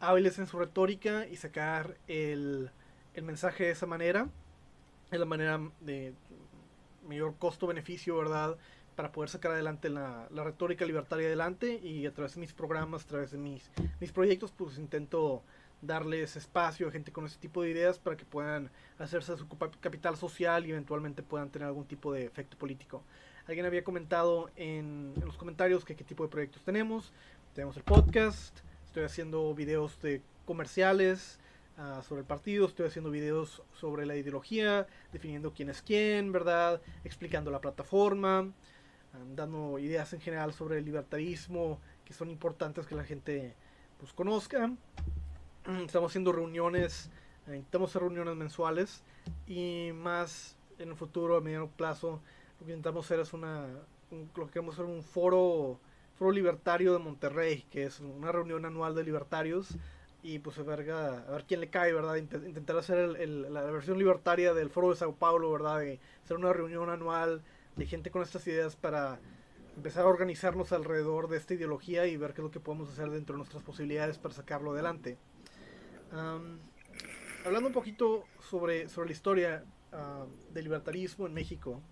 [0.00, 2.70] hábiles en su retórica y sacar el,
[3.14, 4.28] el mensaje de esa manera.
[5.10, 6.14] Es la manera de
[7.06, 8.56] mayor costo-beneficio, ¿verdad?
[8.96, 13.04] Para poder sacar adelante la, la, retórica libertaria adelante y a través de mis programas,
[13.04, 15.42] a través de mis, mis proyectos, pues intento
[15.82, 19.46] darles espacio a gente con ese tipo de ideas para que puedan hacerse su
[19.80, 23.04] capital social y eventualmente puedan tener algún tipo de efecto político.
[23.46, 27.12] Alguien había comentado en, los comentarios que qué tipo de proyectos tenemos.
[27.54, 31.38] Tenemos el podcast, estoy haciendo videos de comerciales,
[31.78, 36.80] uh, sobre el partido, estoy haciendo videos sobre la ideología, definiendo quién es quién, ¿verdad?
[37.04, 38.52] Explicando la plataforma
[39.34, 43.54] dando ideas en general sobre el libertarismo que son importantes que la gente
[43.98, 44.72] pues conozca.
[45.84, 47.10] Estamos haciendo reuniones,
[47.46, 49.02] intentamos hacer reuniones mensuales
[49.46, 52.20] y más en el futuro a mediano plazo
[52.60, 53.66] lo que intentamos hacer es una
[54.10, 55.80] lo que queremos hacer un foro
[56.14, 59.76] foro libertario de Monterrey que es una reunión anual de libertarios
[60.22, 62.16] y pues a ver, a ver quién le cae, ¿verdad?
[62.16, 65.78] Intentar hacer el, la versión libertaria del Foro de Sao Paulo, ¿verdad?
[65.78, 67.42] De hacer una reunión anual
[67.76, 69.20] de gente con estas ideas para
[69.76, 73.10] empezar a organizarnos alrededor de esta ideología y ver qué es lo que podemos hacer
[73.10, 75.18] dentro de nuestras posibilidades para sacarlo adelante.
[77.44, 81.82] hablando un poquito sobre, sobre la historia uh, del libertarismo en México,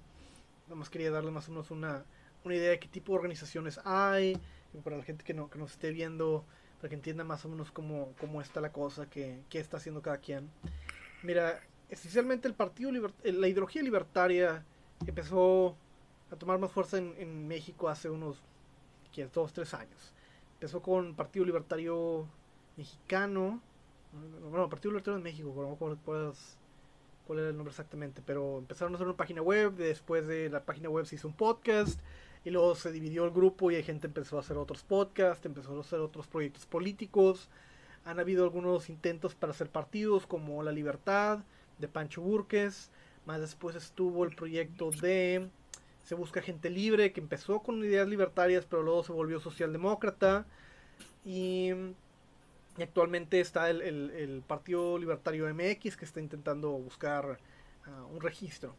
[0.65, 2.05] nada más quería darle más o menos una,
[2.43, 4.41] una idea de qué tipo de organizaciones hay,
[4.83, 6.47] para la gente que, no, que nos esté viendo,
[6.79, 10.01] para que entienda más o menos cómo, cómo está la cosa, qué, qué está haciendo
[10.01, 10.51] cada quien.
[11.23, 14.65] Mira, esencialmente el partido, la ideología libertaria
[15.07, 15.77] empezó
[16.31, 18.39] a tomar más fuerza en, México hace unos
[19.13, 20.13] ¿qué, dos, tres años.
[20.55, 22.27] Empezó con Partido Libertario
[22.77, 23.61] Mexicano,
[24.51, 28.97] bueno, Partido Libertario de México, no cuál, cuál era el nombre exactamente, pero empezaron a
[28.97, 32.01] hacer una página web, después de la página web se hizo un podcast,
[32.45, 35.77] y luego se dividió el grupo y hay gente empezó a hacer otros podcasts, empezó
[35.77, 37.49] a hacer otros proyectos políticos.
[38.05, 41.39] Han habido algunos intentos para hacer partidos como La Libertad
[41.79, 42.91] de Pancho Burques.
[43.27, 45.49] Más después estuvo el proyecto de
[46.05, 50.47] Se Busca Gente Libre, que empezó con ideas libertarias, pero luego se volvió socialdemócrata.
[51.25, 51.71] Y,
[52.79, 57.39] actualmente está el, Partido Libertario MX, que está intentando buscar
[57.87, 58.75] ah, un registro.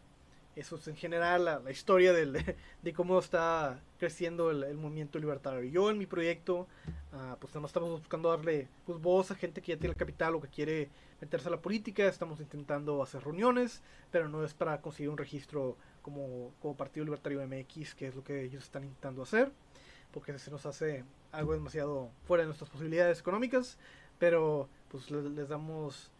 [0.56, 5.64] Eso es en general la, historia de cómo está creciendo el, movimiento libertario.
[5.70, 6.68] Yo en mi proyecto,
[7.12, 10.48] uh, pues estamos buscando darle pues, voz a gente que ya tiene capital o que
[10.48, 10.90] quiere
[11.26, 12.08] meterse a la política.
[12.08, 17.46] Estamos intentando hacer reuniones, pero no es para conseguir un registro como, como Partido Libertario
[17.46, 19.52] MX, que es lo que ellos están intentando hacer,
[20.12, 23.78] porque se nos hace algo demasiado fuera de nuestras posibilidades económicas,
[24.20, 26.12] pero pues les, damos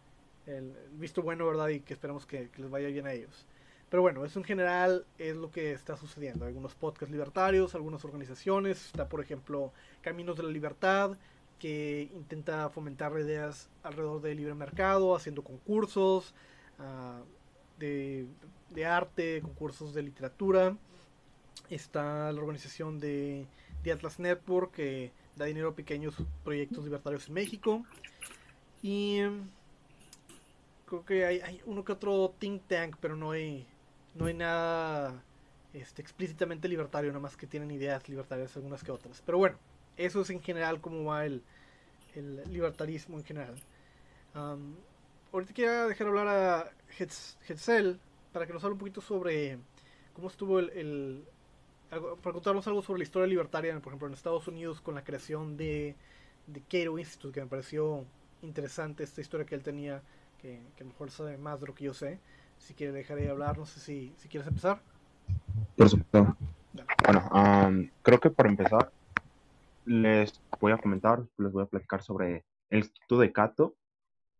[0.46, 1.68] el visto bueno, ¿verdad?
[1.68, 3.46] Y que esperamos que les vaya bien a ellos.
[3.88, 6.44] Pero bueno, eso en general es lo que está sucediendo.
[6.44, 8.86] Algunos podcasts libertarios, algunas organizaciones.
[8.86, 11.16] Está, por ejemplo, Caminos de la Libertad,
[11.58, 16.34] que intenta fomentar ideas alrededor del libre mercado, haciendo concursos
[16.78, 17.24] uh,
[17.78, 18.26] de,
[18.86, 20.76] arte, concursos de literatura.
[21.70, 23.46] Está la organización de,
[23.92, 26.14] Atlas Network, que da dinero a pequeños
[26.44, 27.84] proyectos libertarios en México.
[28.82, 29.20] Y
[30.86, 33.66] creo que hay, hay uno que otro think tank, pero no hay
[34.16, 35.22] no hay nada
[35.72, 39.22] este, explícitamente libertario, nada más que tienen ideas libertarias algunas que otras.
[39.24, 39.58] Pero bueno,
[39.96, 41.42] eso es en general cómo va el,
[42.14, 43.54] el libertarismo en general.
[45.32, 47.98] ahorita quiero dejar hablar a Hetzel
[48.32, 49.58] para que nos hable un poquito sobre
[50.12, 51.24] cómo estuvo el,
[51.90, 55.56] para contarnos algo sobre la historia libertaria, por ejemplo, en Estados Unidos con la creación
[55.56, 55.94] de,
[56.46, 58.04] de Cato Institute, que me pareció
[58.42, 60.02] interesante esta historia que él tenía,
[60.40, 62.18] que, que a lo mejor sabe más de lo que yo sé
[62.58, 64.80] si quiere dejar de hablar, no sé si, si quieres empezar.
[65.76, 66.36] Por supuesto.
[67.04, 68.90] Bueno, creo que para empezar
[69.86, 73.76] les voy a comentar, les voy a platicar sobre el Instituto de Cato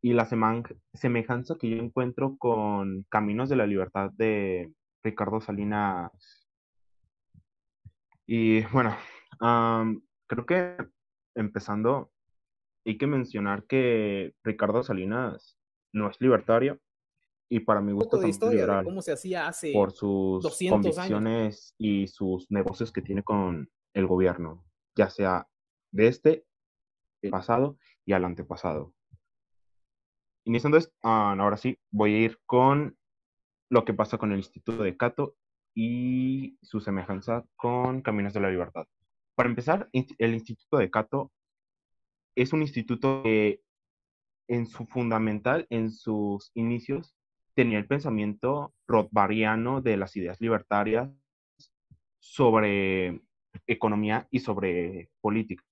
[0.02, 6.12] y la semejanza que yo encuentro con Caminos de la Libertad de Ricardo Salinas.
[8.26, 8.96] Y bueno,
[10.26, 10.76] creo que
[11.34, 12.10] empezando,
[12.84, 15.56] hay que mencionar que Ricardo Salinas
[15.92, 16.78] no es libertario,
[17.48, 22.50] y para mi gusto de historia cómo se hacía hace por sus convicciones y sus
[22.50, 24.64] negocios que tiene con el gobierno,
[24.96, 25.46] ya sea
[25.92, 26.44] de este,
[27.22, 28.94] el pasado y al antepasado.
[30.44, 32.96] Iniciando esto, ah, ahora sí, voy a ir con
[33.68, 35.36] lo que pasa con el Instituto de Cato
[35.74, 38.86] y su semejanza con Caminos de la Libertad.
[39.34, 41.32] Para empezar, el Instituto de Cato
[42.36, 43.60] es un instituto que
[44.48, 47.16] en su fundamental, en sus inicios,
[47.54, 51.10] tenía el pensamiento rothbariano de las ideas libertarias
[52.20, 53.22] sobre
[53.66, 55.64] economía y sobre política.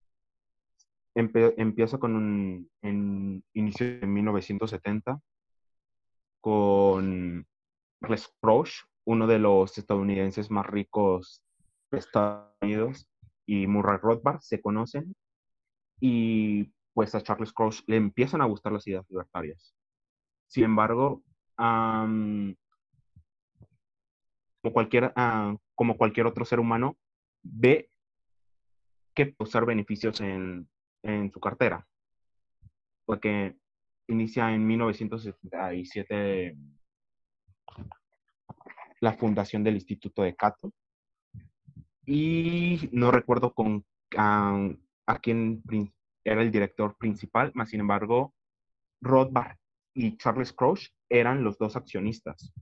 [1.15, 5.21] empieza con un en, inicio de 1970
[6.41, 7.47] con
[8.09, 8.31] Les
[9.07, 11.43] uno de los estadounidenses más ricos
[11.91, 13.09] de Estados Unidos,
[13.47, 15.15] y Murray Rothbard se conocen
[16.01, 19.75] y pues a Charles Crouch le empiezan a gustar las ideas libertarias.
[20.47, 21.23] Sin embargo,
[21.57, 22.55] como,
[24.73, 26.97] cualquier, ah, como cualquier otro ser humano,
[27.45, 27.89] ve
[29.15, 30.69] que puede usar beneficios en,
[31.03, 31.87] en su cartera.
[33.05, 33.57] Porque
[34.09, 36.57] inicia en 1977
[39.01, 40.73] la fundación del Instituto de Cato.
[42.07, 43.85] Y no recuerdo con
[44.17, 44.69] a,
[45.07, 45.63] a quién
[46.25, 48.35] era el director principal, más sin embargo,
[49.01, 49.57] Rothbard
[49.95, 52.53] y Charles Crouch eran los dos accionistas.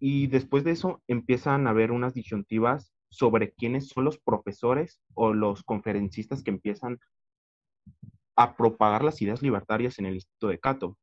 [0.00, 5.32] Y después de eso empiezan a haber unas disyuntivas sobre quiénes son los profesores o
[5.32, 6.98] los conferencistas que empiezan
[8.36, 10.96] a propagar las ideas libertarias en el Instituto de Cato.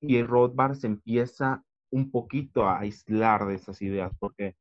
[0.00, 4.56] Y Rothbard se empieza un poquito a aislar de esas ideas, porque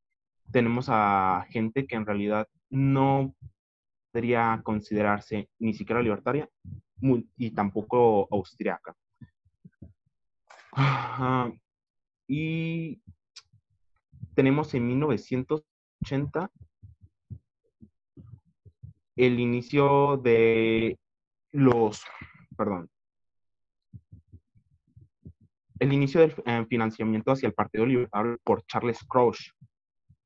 [0.52, 3.36] tenemos a gente que en realidad no
[4.12, 6.50] podría considerarse ni siquiera libertaria
[7.38, 8.96] y tampoco austriaca.
[12.28, 13.02] Y
[14.36, 16.52] tenemos en 1980
[19.16, 20.98] el inicio de
[21.52, 22.04] los,
[22.58, 22.90] perdón,
[25.80, 29.52] el inicio del eh, financiamiento hacia el Partido Libertario por Charles Crouch,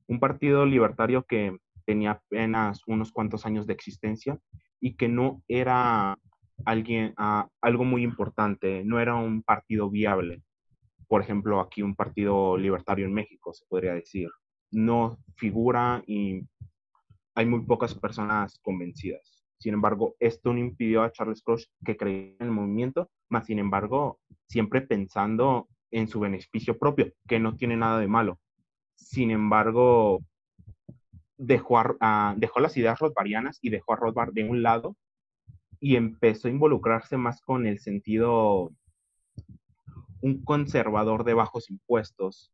[0.07, 4.39] un partido libertario que tenía apenas unos cuantos años de existencia
[4.79, 6.17] y que no era
[6.65, 10.43] alguien, ah, algo muy importante, no era un partido viable.
[11.07, 14.29] Por ejemplo, aquí un partido libertario en México, se podría decir.
[14.71, 16.43] No figura y
[17.39, 19.45] hay muy pocas personas convencidas.
[19.59, 23.59] Sin embargo, esto no impidió a Charles Crouch que creyera en el movimiento, más sin
[23.59, 28.41] embargo, siempre pensando en su beneficio propio, que no tiene nada de malo.
[28.95, 30.19] Sin embargo,
[31.37, 31.81] dejó,
[32.35, 34.97] dejó las ideas rothbarianas y dejó a Rothbard de un lado
[35.79, 38.73] y empezó a involucrarse más con el sentido
[40.19, 42.51] un conservador de bajos impuestos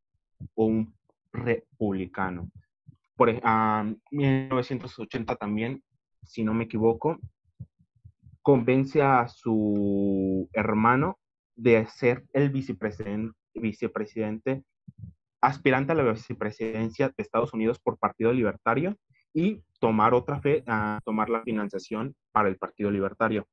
[0.53, 0.93] o un
[1.33, 2.51] republicano.
[3.15, 5.83] Por en 1980 también,
[6.23, 7.17] si no me equivoco,
[8.41, 11.17] convence a su hermano
[11.55, 14.63] de ser el vicepresidente, vicepresidente
[15.41, 18.97] aspirante a la vicepresidencia de Estados Unidos por Partido Libertario
[19.33, 23.47] y tomar otra fe, a tomar la financiación para el Partido Libertario,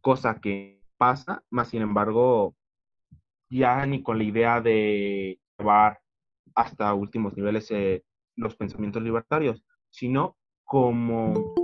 [0.00, 2.54] cosa que pasa, más sin embargo,
[3.48, 6.00] ya ni con la idea de llevar
[6.54, 8.02] hasta últimos niveles eh,
[8.40, 11.54] los pensamientos libertarios, sino como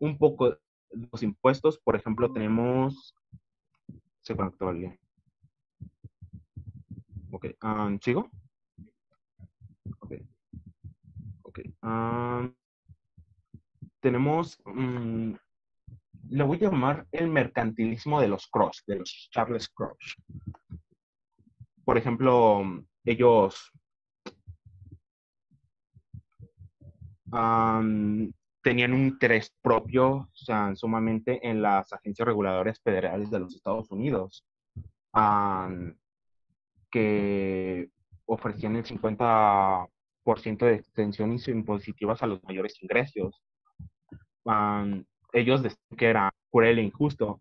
[0.00, 0.56] un poco
[0.90, 3.14] los impuestos, por ejemplo, tenemos...
[4.20, 4.98] Se conectó alguien.
[7.30, 8.28] Ok, um, ¿sigo?
[10.00, 10.14] Ok.
[11.42, 11.60] Ok.
[11.82, 12.54] Um,
[14.00, 15.34] tenemos, um,
[16.28, 20.16] le voy a llamar el mercantilismo de los Cross, de los Charles Cross.
[21.84, 22.62] Por ejemplo,
[23.04, 23.72] ellos
[27.30, 33.90] tenían un interés propio, o sea, sumamente en las agencias reguladoras federales de los Estados
[33.90, 34.44] Unidos,
[36.90, 37.90] que
[38.26, 39.88] ofrecían el 50%
[40.58, 43.42] de extensiones impositivas a los mayores ingresos.
[45.32, 47.40] ellos decían que era cruel e injusto,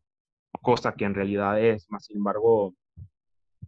[0.62, 2.74] cosa que en realidad es, más sin embargo,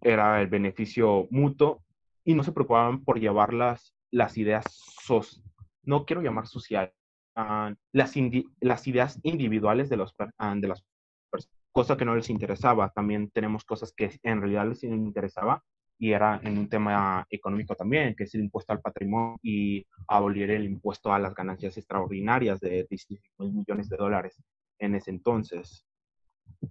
[0.01, 1.84] era el beneficio mutuo
[2.23, 4.65] y no se preocupaban por llevar las, las ideas
[5.03, 5.41] sos,
[5.89, 6.93] no quiero llamar social,
[7.36, 8.13] ah, las,
[8.62, 10.86] las ideas individuales de, los, uh, de las
[11.32, 12.91] personas, cosa que no les interesaba.
[12.91, 15.63] También tenemos cosas que en realidad les interesaba
[15.97, 20.52] y era en un tema económico también, que es el impuesto al patrimonio y abolir
[20.52, 24.41] el impuesto a las ganancias extraordinarias de 16 mil millones de dólares
[24.78, 25.86] en ese entonces.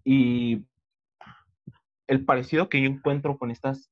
[0.04, 0.64] Y
[2.06, 3.90] el parecido que yo encuentro con estas,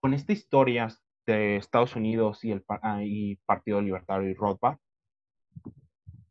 [0.00, 3.00] con estas historias de Estados Unidos y el ah,
[3.46, 4.78] Partido Libertario y Rothbard,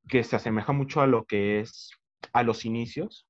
[0.07, 1.91] que se asemeja mucho a lo que es
[2.33, 3.27] a los inicios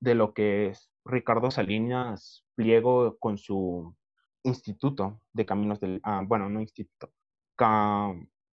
[0.00, 3.94] de lo que es Ricardo Salinas Pliego con su
[4.42, 7.12] instituto de caminos del, ah, bueno, no instituto,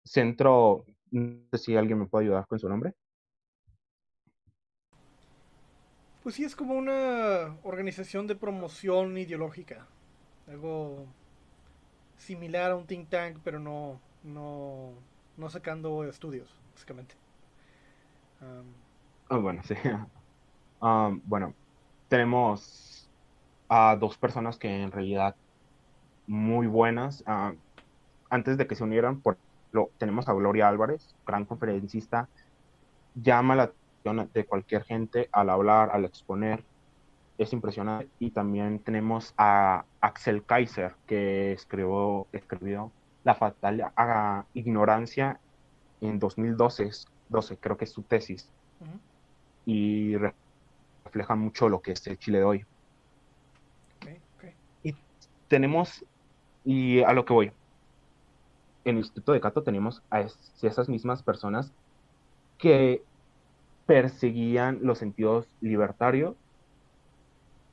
[0.03, 2.93] centro, no sé si alguien me puede ayudar con su nombre.
[6.23, 9.87] Pues sí, es como una organización de promoción ideológica.
[10.47, 11.05] Algo
[12.17, 14.91] similar a un think tank, pero no, no,
[15.37, 17.15] no sacando estudios, básicamente.
[19.29, 19.75] Ah, bueno, sí.
[21.25, 21.53] bueno,
[22.07, 23.09] tenemos
[23.69, 25.35] a dos personas que en realidad
[26.25, 27.23] muy buenas.
[28.29, 29.37] antes de que se unieran, por,
[29.71, 32.27] lo, tenemos a Gloria Álvarez, gran conferencista,
[33.15, 33.71] llama la
[34.33, 36.63] de cualquier gente al hablar, al exponer.
[37.37, 38.09] Es impresionante.
[38.19, 42.91] Y también tenemos a Axel Kaiser, que escribió, escribió
[43.23, 43.91] La fatal
[44.53, 45.39] ignorancia
[46.01, 46.89] en 2012,
[47.29, 48.49] 12, creo que es su tesis.
[49.65, 50.15] Y
[51.03, 52.65] refleja mucho lo que es el Chile de hoy.
[54.83, 54.95] Y
[55.47, 56.05] tenemos,
[56.63, 57.51] y a lo que voy,
[58.85, 61.71] en el Instituto de Cato tenemos a esas mismas personas
[62.57, 63.03] que
[63.85, 66.35] perseguían los sentidos libertarios,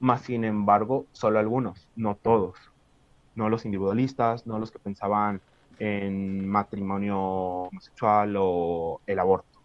[0.04, 2.56] más sin embargo, solo algunos, no todos,
[3.34, 5.40] no los individualistas, no los que pensaban
[5.78, 9.58] en matrimonio homosexual o el aborto.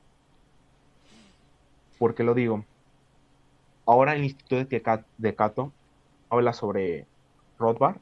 [1.97, 2.63] ¿Por qué lo digo?
[3.89, 4.63] ahora el Instituto
[5.17, 5.73] de, Cato
[6.29, 7.07] habla sobre
[7.57, 7.97] Rothbard,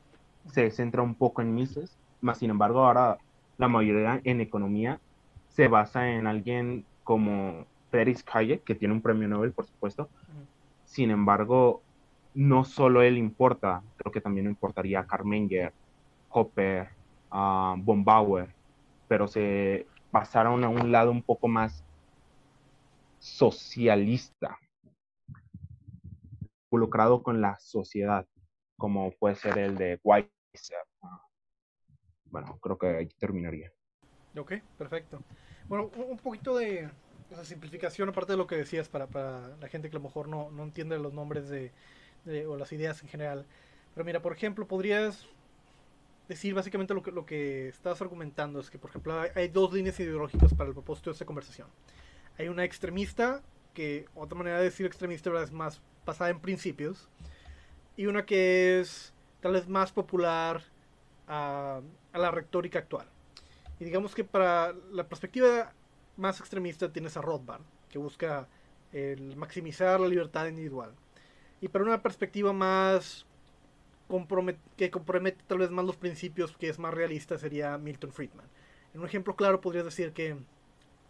[0.51, 3.19] se centra un poco en Mises, más sin embargo ahora
[3.57, 4.99] la mayoría en economía
[5.47, 10.09] se basa en alguien como Friedrich Hayek, que tiene un premio Nobel, por supuesto.
[10.85, 11.81] Sin embargo,
[12.33, 15.73] no solo él importa, creo que también importaría Karl Menger,
[16.29, 16.89] Hopper,
[17.31, 18.53] uh, von Bauer,
[19.07, 21.83] pero se pasaron a un lado un poco más
[23.19, 24.57] socialista,
[26.65, 28.25] involucrado con la sociedad,
[28.77, 30.77] como puede ser el de Weiser.
[32.25, 33.71] Bueno, creo que ahí terminaría.
[34.37, 35.23] Ok, perfecto.
[35.67, 36.89] Bueno, un poquito de
[37.43, 40.51] simplificación, aparte de lo que decías, para, para la gente que a lo mejor no,
[40.51, 41.71] no entiende los nombres de,
[42.47, 43.45] o las ideas en general.
[43.93, 45.27] Pero mira, por ejemplo, podrías
[46.27, 49.99] decir básicamente lo que, lo que estás argumentando es que, por ejemplo, hay, dos líneas
[49.99, 51.67] ideológicas para el propósito de esta conversación.
[52.37, 53.41] Hay una extremista,
[53.73, 57.09] que otra manera de decir extremista es más basada en principios,
[57.95, 60.63] y una que es tal vez más popular
[61.27, 61.81] a,
[62.13, 63.07] a la retórica actual.
[63.79, 65.73] Y digamos que para la perspectiva
[66.17, 68.47] más extremista tienes a Rothbard, que busca
[69.35, 70.93] maximizar la libertad individual.
[71.61, 73.25] Y para una perspectiva más
[74.77, 78.45] que compromete tal vez más los principios, que es más realista, sería Milton Friedman.
[78.93, 80.37] En un ejemplo claro podría decir que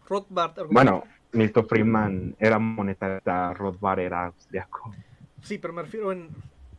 [0.08, 0.66] Rothbard...
[0.70, 4.92] Bueno, Milton Friedman era monetaria, Rothbard era austriaco.
[5.42, 6.28] Sí, pero me refiero en...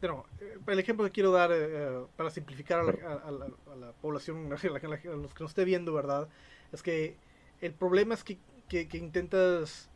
[0.01, 0.25] No,
[0.67, 5.51] el ejemplo que quiero dar eh, para simplificar a la, población, a, los que nos
[5.51, 6.29] esté viendo, ¿verdad?
[6.71, 7.17] Es que
[7.59, 8.37] el problema es que,
[8.69, 9.89] que, que intentas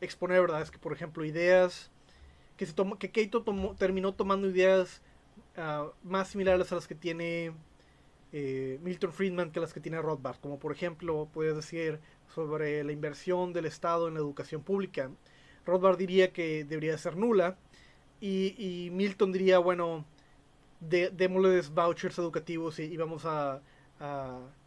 [0.00, 0.62] exponer, ¿verdad?
[0.62, 1.92] Es que, por ejemplo, ideas
[2.56, 3.44] que, se tomó, que Keito
[3.78, 5.02] terminó tomando ideas
[5.56, 7.52] ah, más similares a las que tiene
[8.32, 12.00] eh, Milton Friedman que las que tiene Rothbard, como por ejemplo, puedes decir
[12.34, 15.10] sobre la inversión del Estado en la educación pública.
[15.64, 17.56] Rothbard diría que debería ser nula
[18.20, 20.04] y, Milton diría, bueno,
[20.80, 23.62] de, démosles vouchers educativos y, vamos a,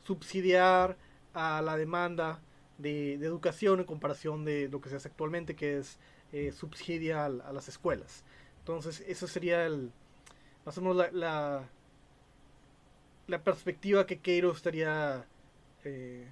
[0.04, 0.98] subsidiar
[1.36, 2.42] a la demanda
[2.80, 6.00] de, de, educación en comparación de lo que se hace actualmente, que es
[6.32, 8.24] eh, subsidia a, las escuelas.
[8.60, 9.92] Entonces, eso sería el,
[10.66, 11.68] más o menos la,
[13.28, 15.26] la, perspectiva que Keiro estaría
[15.84, 16.28] eh,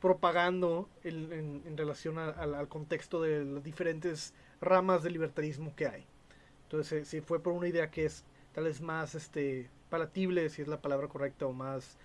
[0.00, 6.06] propagando en, relación al contexto de las diferentes ramas del libertarismo que hay.
[6.64, 8.24] Entonces, si fue por una idea que es
[8.54, 11.96] tal vez más este, palatible, si es la palabra correcta, o más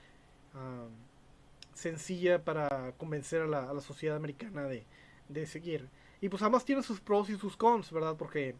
[1.73, 4.86] sencilla para convencer a la, a la sociedad americana de,
[5.29, 5.88] de seguir.
[6.22, 8.16] Y pues ambas tienen sus pros y sus cons, ¿verdad?
[8.18, 8.55] Porque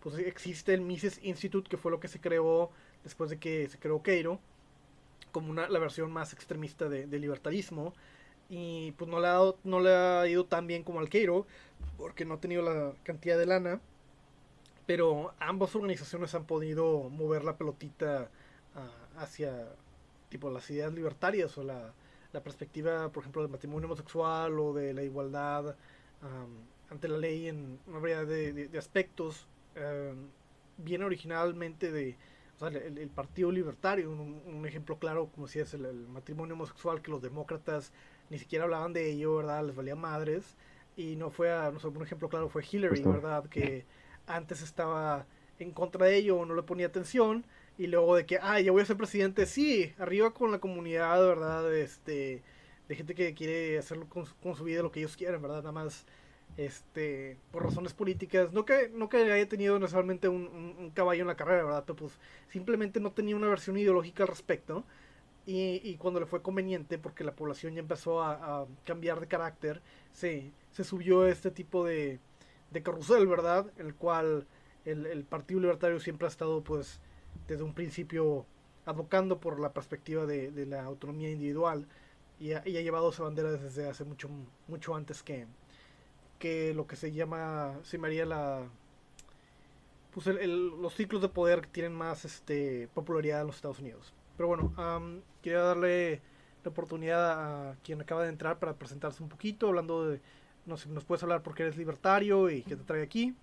[0.00, 2.70] pues existe el Mises Institute, que fue lo que se creó
[3.04, 4.38] después de que se creó Keiro,
[5.32, 7.92] como una, la versión más extremista de, libertarismo.
[8.48, 11.46] Y pues no le, ha no le ha ido tan bien como al Keiro,
[11.98, 13.80] porque no ha tenido la cantidad de lana.
[14.86, 18.30] Pero ambas organizaciones han podido mover la pelotita
[18.76, 19.68] ah, hacia
[20.28, 21.92] tipo las ideas libertarias o la,
[22.32, 25.74] la, perspectiva, por ejemplo, del matrimonio homosexual o de la igualdad
[26.90, 29.46] ante la ley en una variedad de, aspectos.
[29.74, 30.28] Em,
[30.78, 32.16] viene originalmente de
[32.60, 37.92] el, Partido Libertario, un, ejemplo claro, como si es el, matrimonio homosexual, que los demócratas
[38.30, 39.64] ni siquiera hablaban de ello, ¿verdad?
[39.64, 40.56] Les valía madres.
[40.96, 43.46] Y no fue, a, no sé, un ejemplo claro fue Hillary, ¿verdad?
[43.48, 43.84] Que
[44.26, 45.26] antes estaba
[45.58, 47.44] en contra de ello, no le ponía atención.
[47.78, 51.20] Y luego de que, ah, ya voy a ser presidente, sí, arriba con la comunidad,
[51.26, 51.74] ¿verdad?
[51.74, 52.42] Este,
[52.88, 55.58] de gente que quiere hacerlo con, con su vida lo que ellos quieren, ¿verdad?
[55.58, 56.06] Nada más
[56.56, 61.36] este, por razones políticas, no que, no que haya tenido necesariamente un, caballo en la
[61.36, 61.84] carrera, ¿verdad?
[61.86, 64.84] Pero pues simplemente no tenía una versión ideológica al respecto.
[65.46, 69.80] Y, y cuando le fue conveniente, porque la población ya empezó a, cambiar de carácter,
[70.12, 72.18] se, se subió este tipo de,
[72.72, 73.70] de carrusel, ¿verdad?
[73.76, 74.46] El cual
[74.84, 77.00] el, el, Partido Libertario siempre ha estado, pues,
[77.46, 78.44] desde un principio
[78.86, 81.86] abocando por la perspectiva de, de la autonomía individual
[82.40, 84.28] y ha, y ha llevado esa bandera desde hace mucho,
[84.68, 85.46] mucho antes que,
[86.38, 88.68] que lo que se llama, se llamaría la,
[90.16, 94.14] pues los ciclos de poder que tienen más este, popularidad en los Estados Unidos.
[94.38, 94.72] Pero bueno,
[95.42, 96.22] quería darle
[96.64, 100.20] la oportunidad a quien acaba de entrar para presentarse un poquito, hablando de,
[100.64, 103.34] no sé, nos puedes hablar porque eres libertario y qué te trae aquí.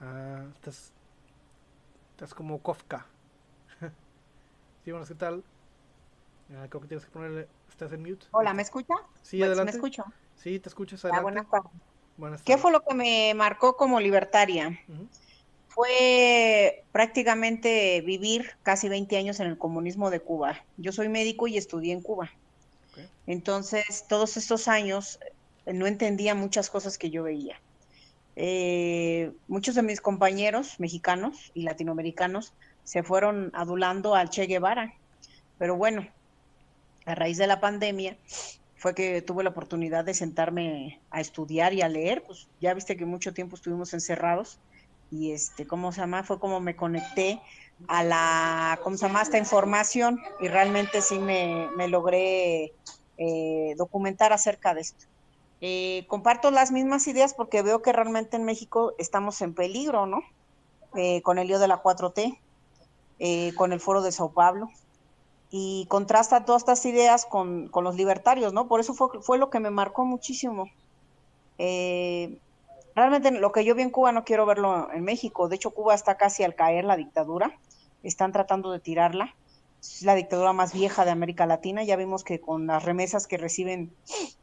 [0.00, 0.92] Uh, estás,
[2.12, 3.06] estás como Kofka.
[4.84, 5.42] sí, bueno, ¿qué tal?
[6.50, 8.26] Uh, creo que tienes que ponerle, estás en mute.
[8.30, 8.94] Hola, ¿me escucha?
[9.22, 9.72] Sí, pues, adelante.
[9.72, 10.04] ¿Me escucho?
[10.36, 11.04] Sí, te escuchas.
[11.04, 11.48] Ah, adelante.
[11.52, 11.62] Ah,
[12.44, 14.78] ¿Qué fue lo que me marcó como libertaria?
[15.68, 20.64] Fue prácticamente vivir casi 20 años en el comunismo de Cuba.
[20.76, 22.30] Yo soy médico y estudié en Cuba.
[23.26, 25.18] Entonces, todos estos años
[25.66, 27.60] eh, no entendía muchas cosas que yo veía.
[28.36, 32.54] eh, muchos de mis compañeros mexicanos y latinoamericanos
[32.84, 34.94] se fueron adulando al Che Guevara.
[35.58, 36.06] Pero bueno,
[37.06, 38.18] a raíz de la pandemia
[38.84, 42.98] fue que tuve la oportunidad de sentarme a estudiar y a leer, pues ya viste
[42.98, 44.58] que mucho tiempo estuvimos encerrados
[45.10, 46.22] y este, ¿cómo se llama?
[46.22, 47.40] Fue como me conecté
[47.88, 49.22] a la, ¿cómo se llama?
[49.22, 52.74] Esta información y realmente sí me, logré
[53.16, 55.06] eh, documentar acerca de esto.
[55.62, 60.20] Eh, comparto las mismas ideas porque veo que realmente en México estamos en peligro, ¿no?
[60.94, 62.38] Eh, con el lío de la 4T,
[63.56, 64.68] con el foro de Sao Paulo,
[65.50, 68.66] y contrasta todas estas ideas con, los libertarios, ¿no?
[68.66, 70.70] Por eso fue, fue lo que me marcó muchísimo.
[71.58, 75.48] realmente lo que yo vi en Cuba no quiero verlo en México.
[75.48, 77.58] De hecho, Cuba está casi al caer la dictadura.
[78.02, 79.34] Están tratando de tirarla
[79.84, 81.84] es la dictadura más vieja de América Latina.
[81.84, 83.92] Ya vimos que con las remesas que reciben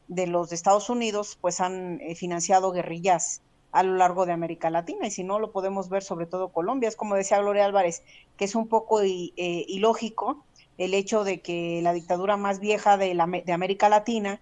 [0.07, 3.41] de los Estados Unidos, pues han eh, financiado guerrillas
[3.71, 5.07] a lo largo de América Latina.
[5.07, 6.89] Y si no, lo podemos ver sobre todo Colombia.
[6.89, 8.03] Es como decía Gloria Álvarez,
[8.37, 10.43] que es un poco eh, ilógico
[10.77, 14.41] el hecho de que la dictadura más vieja de, la, de América Latina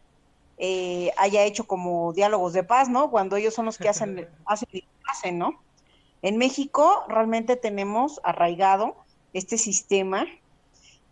[0.57, 3.09] eh, haya hecho como diálogos de paz, ¿no?
[3.11, 4.69] Cuando ellos son los que hacen, hacen,
[5.07, 5.61] hacen, ¿no?
[6.21, 8.95] En México realmente tenemos arraigado
[9.33, 10.25] este sistema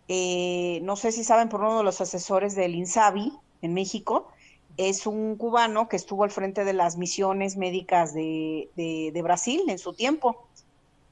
[0.08, 4.28] eh, no sé si saben por uno de los asesores del INSABI en México,
[4.78, 9.92] es un cubano que estuvo al frente de las misiones médicas de, Brasil en su
[9.92, 10.47] tiempo.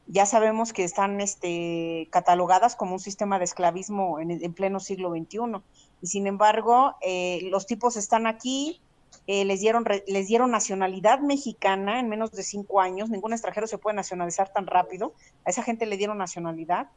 [0.07, 5.61] Ya sabemos que están este, catalogadas como un sistema de esclavismo en, pleno siglo XXI.
[6.00, 8.80] Y sin embargo, eh, los tipos están aquí,
[9.26, 13.11] eh, les, dieron, les dieron nacionalidad mexicana en menos de cinco años.
[13.11, 15.12] Ningún extranjero se puede nacionalizar tan rápido.
[15.44, 16.88] A esa gente le dieron nacionalidad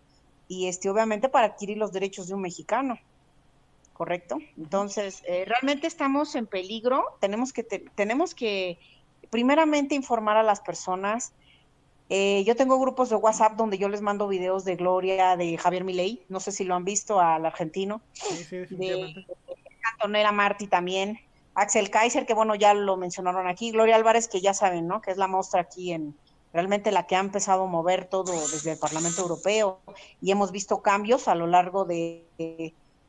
[0.48, 3.00] y este, obviamente para adquirir los derechos de un mexicano.
[3.94, 4.38] ¿Correcto?
[4.58, 7.04] Entonces, eh, realmente estamos en peligro.
[7.20, 8.80] Tenemos que, tenemos que,
[9.30, 11.34] primeramente, informar a las personas.
[12.10, 15.84] Eh, yo tengo grupos de WhatsApp donde yo les mando videos de Gloria, de Javier
[15.84, 18.02] Milei, no sé si lo han visto al argentino.
[18.14, 19.26] Sí, sí, de
[19.94, 21.20] Antonella Marti también.
[21.54, 23.72] Axel Kaiser, que bueno, ya lo mencionaron aquí.
[23.72, 25.02] Gloria Álvarez, que ya saben, ¿no?
[25.02, 26.16] Que es la mostra aquí en,
[26.54, 29.80] realmente la que ha empezado a mover todo desde el Parlamento Europeo
[30.22, 32.26] y hemos visto cambios a lo largo de,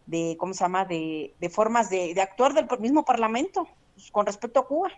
[0.06, 4.66] de, ¿cómo se llama?, de, formas de, actuar del mismo Parlamento pues, con respecto a
[4.66, 4.90] Cuba.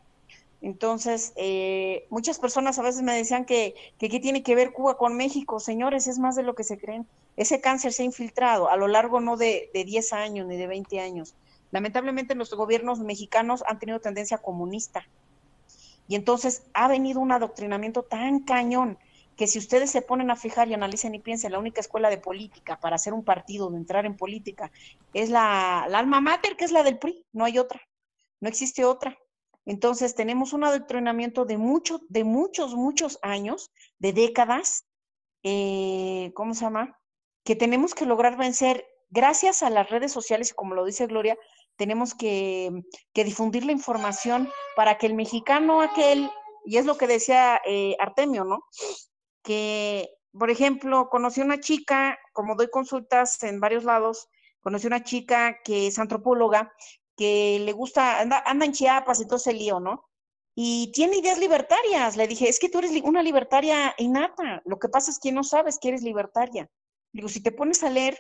[0.63, 4.97] Entonces, eh, muchas personas a veces me decían que, que qué tiene que ver Cuba
[4.97, 5.61] con México.
[5.61, 7.07] Señores, es más de lo que se creen.
[7.37, 10.67] Ese cáncer se ha infiltrado a lo largo no de, de 10 años ni de
[10.67, 11.35] 20 años.
[11.73, 15.05] Lamentablemente los gobiernos mexicanos han tenido tendencia comunista
[16.09, 18.99] y entonces ha venido un adoctrinamiento tan cañón
[19.37, 22.19] que si ustedes se ponen a fijar y analicen y piensen, la única escuela de
[22.19, 24.71] política para hacer un partido, de entrar en política,
[25.15, 27.81] es la, alma mater, que es la del PRI, no hay otra,
[28.41, 29.17] no existe otra.
[29.65, 34.87] Entonces tenemos un adoctrinamiento de muchos, de muchos, muchos años, de décadas,
[35.43, 36.99] eh, ¿cómo se llama?
[37.45, 41.37] Que tenemos que lograr vencer gracias a las redes sociales, y como lo dice Gloria,
[41.77, 42.71] tenemos que,
[43.15, 46.31] difundir la información para que el mexicano aquel,
[46.65, 48.65] y es lo que decía eh, Artemio, ¿no?
[49.43, 54.29] Que, por ejemplo, conocí una chica, como doy consultas en varios lados,
[54.61, 56.73] conocí una chica que es antropóloga,
[57.23, 60.09] que le gusta, anda, anda en Chiapas y todo ese lío, ¿no?
[60.57, 62.17] Y tiene ideas libertarias.
[62.17, 64.61] Le dije, es que tú eres una libertaria innata.
[64.65, 66.69] Lo que pasa es que no sabes que eres libertaria.
[67.13, 68.19] Digo, si te pones a leer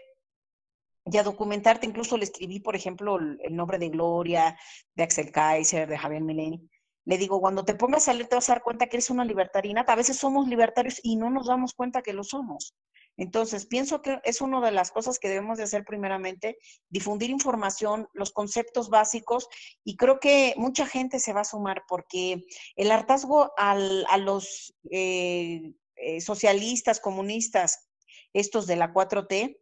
[1.04, 1.86] y a documentarte.
[1.86, 4.56] Incluso le escribí, por ejemplo, el, nombre de Gloria,
[4.94, 6.68] de Axel Kaiser, de Javier Mileni.
[7.04, 9.24] Le digo, cuando te pongas a leer te vas a dar cuenta que eres una
[9.24, 9.84] libertarina.
[9.86, 12.74] A veces somos libertarios y no nos damos cuenta que lo somos.
[13.16, 16.58] Entonces, pienso que es una de las cosas que debemos de hacer primeramente,
[16.88, 19.48] difundir información, los conceptos básicos,
[19.84, 22.44] y creo que mucha gente se va a sumar porque
[22.76, 23.76] el hartazgo a
[24.18, 27.88] los eh, eh, socialistas, comunistas,
[28.32, 29.58] estos de la 4T,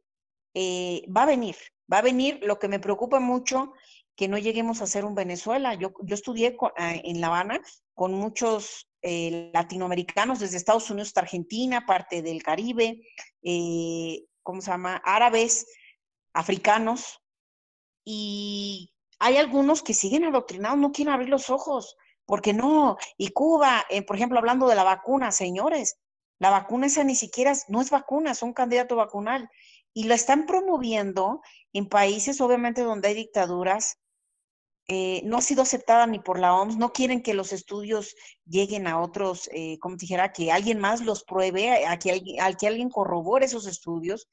[0.55, 1.57] eh, va a venir,
[1.93, 2.41] va a venir.
[2.43, 3.73] Lo que me preocupa mucho,
[4.17, 5.75] que no lleguemos a ser un Venezuela.
[5.75, 7.61] Yo, yo estudié ah, en La Habana
[7.95, 13.01] con muchos eh, latinoamericanos desde Estados Unidos hasta Argentina, parte del Caribe,
[13.43, 15.01] eh, ¿cómo se llama?
[15.05, 15.67] Árabes,
[16.33, 17.21] africanos.
[18.05, 22.97] Y hay algunos que siguen adoctrinados, no quieren abrir los ojos, porque no.
[23.17, 25.99] Y Cuba, por ejemplo, hablando de la vacuna, señores,
[26.41, 29.49] la vacuna esa ni siquiera no es vacuna, es un candidato vacunal
[29.93, 31.43] y lo están promoviendo
[31.73, 33.99] en países, obviamente, donde hay dictaduras.
[34.93, 38.88] Eh, no ha sido aceptada ni por la OMS, no quieren que los estudios lleguen
[38.88, 42.91] a otros, eh, como dijera, que alguien más los pruebe, a que, alguien, que alguien
[42.91, 44.28] corrobore esos estudios.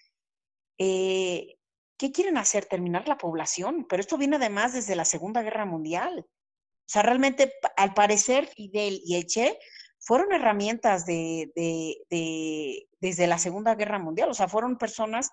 [0.79, 1.59] Eh,
[1.95, 2.65] ¿Qué quieren hacer?
[2.65, 6.25] Terminar la población, pero esto viene además desde la Segunda Guerra Mundial.
[6.27, 9.59] O sea, realmente, al parecer, Fidel y Eche
[9.99, 15.29] fueron herramientas de, de, desde la Segunda Guerra Mundial, o sea, fueron personas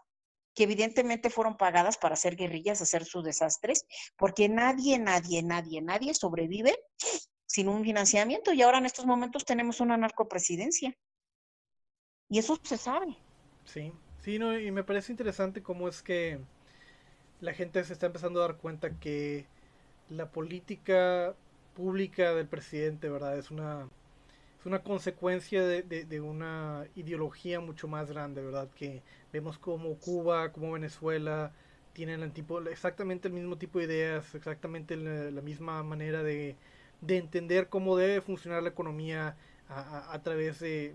[0.55, 3.86] que evidentemente fueron pagadas para hacer guerrillas, hacer sus desastres,
[4.16, 6.76] porque nadie, nadie, nadie, nadie sobrevive
[7.46, 10.96] sin un financiamiento y ahora en estos momentos tenemos una narcopresidencia.
[12.28, 13.16] Y eso se sabe.
[13.64, 13.92] Sí,
[14.22, 16.40] sí, no, y me parece interesante cómo es que
[17.40, 19.46] la gente se está empezando a dar cuenta que
[20.09, 21.34] la política
[21.74, 23.38] pública del presidente, ¿verdad?
[23.38, 23.88] Es una,
[24.64, 28.70] es una consecuencia de, de, una ideología mucho más grande, ¿verdad?
[28.74, 31.52] Que vemos como Cuba, como Venezuela
[31.92, 36.56] tienen el tipo, exactamente el mismo tipo de ideas, exactamente la, misma manera de,
[37.02, 39.36] de, entender cómo debe funcionar la economía
[39.68, 40.94] a, través de,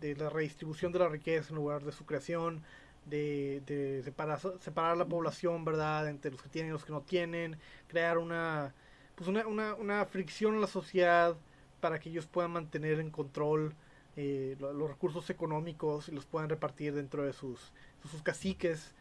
[0.00, 2.62] de, la redistribución de la riqueza en lugar de su creación,
[3.04, 6.08] de, separar, separar la población, ¿verdad?
[6.08, 7.58] Entre los que tienen y los que no tienen,
[7.88, 8.72] crear una,
[9.16, 11.36] pues una, una, una fricción en la sociedad
[11.80, 13.74] para que ellos puedan mantener en control
[14.16, 17.72] eh, los recursos económicos y los puedan repartir dentro de sus,
[18.10, 18.94] sus caciques.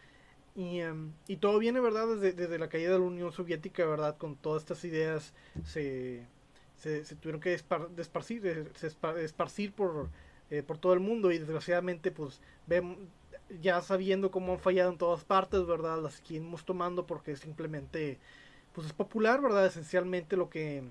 [0.56, 2.08] Y, em, y, todo viene, ¿verdad?
[2.08, 4.18] Desde, desde, la caída de la Unión Soviética, ¿verdad?
[4.18, 6.26] Con todas estas ideas se,
[6.78, 8.72] se, tuvieron que esparcir,
[9.18, 10.10] esparcir por,
[10.50, 12.98] eh, por todo el mundo y desgraciadamente pues vemos,
[13.62, 16.02] ya sabiendo cómo han fallado en todas partes, ¿verdad?
[16.02, 18.20] Las seguimos tomando porque simplemente
[18.74, 19.66] pues es popular, ¿verdad?
[19.66, 20.84] Esencialmente lo que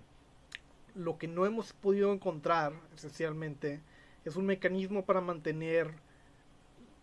[0.97, 3.81] lo que no hemos podido encontrar, esencialmente,
[4.25, 5.93] es un mecanismo para mantener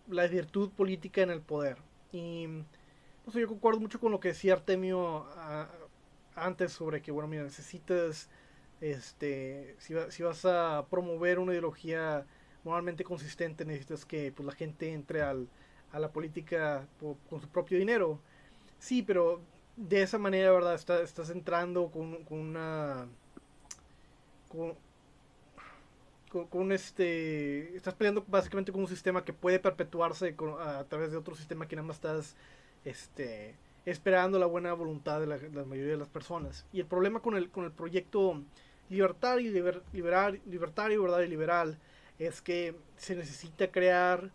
[0.10, 1.78] la virtud política en el poder.
[2.12, 5.26] Y no yo concuerdo mucho con lo que decía Artemio
[6.36, 8.30] antes sobre que, bueno, mira, necesitas,
[8.82, 12.26] este, si, si vas a promover una ideología
[12.64, 15.48] moralmente consistente, necesitas que pues, la gente entre al,
[15.92, 16.88] a la política
[17.30, 18.20] con su propio dinero.
[18.80, 19.42] Sí, pero
[19.78, 20.76] de esa manera, ¿verdad?
[20.76, 23.08] estás entrando con, con una...
[24.54, 31.18] Con, con, este estás peleando básicamente con un sistema que puede perpetuarse a, través de
[31.18, 32.36] otro sistema que nada más estás
[32.86, 36.66] este esperando la buena voluntad de la, mayoría de las personas.
[36.72, 38.42] Y el problema con el con el proyecto
[38.90, 39.52] libertario
[39.92, 41.78] liberal, libertario verdad y liberal
[42.20, 44.32] es que se necesita crear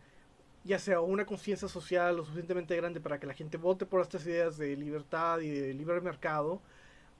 [0.64, 4.26] ya sea una conciencia social lo suficientemente grande para que la gente vote por estas
[4.26, 6.60] ideas de libertad y de libre mercado,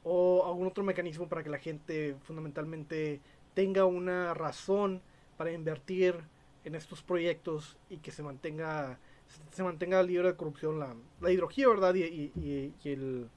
[0.05, 3.20] o algún otro mecanismo para que la gente fundamentalmente
[3.55, 5.03] tenga una razón
[5.36, 6.16] para invertir
[6.64, 8.99] en estos proyectos y que se mantenga
[9.53, 11.94] se mantenga libre de corrupción la, la ¿verdad?
[11.94, 13.28] Y, y, y, el,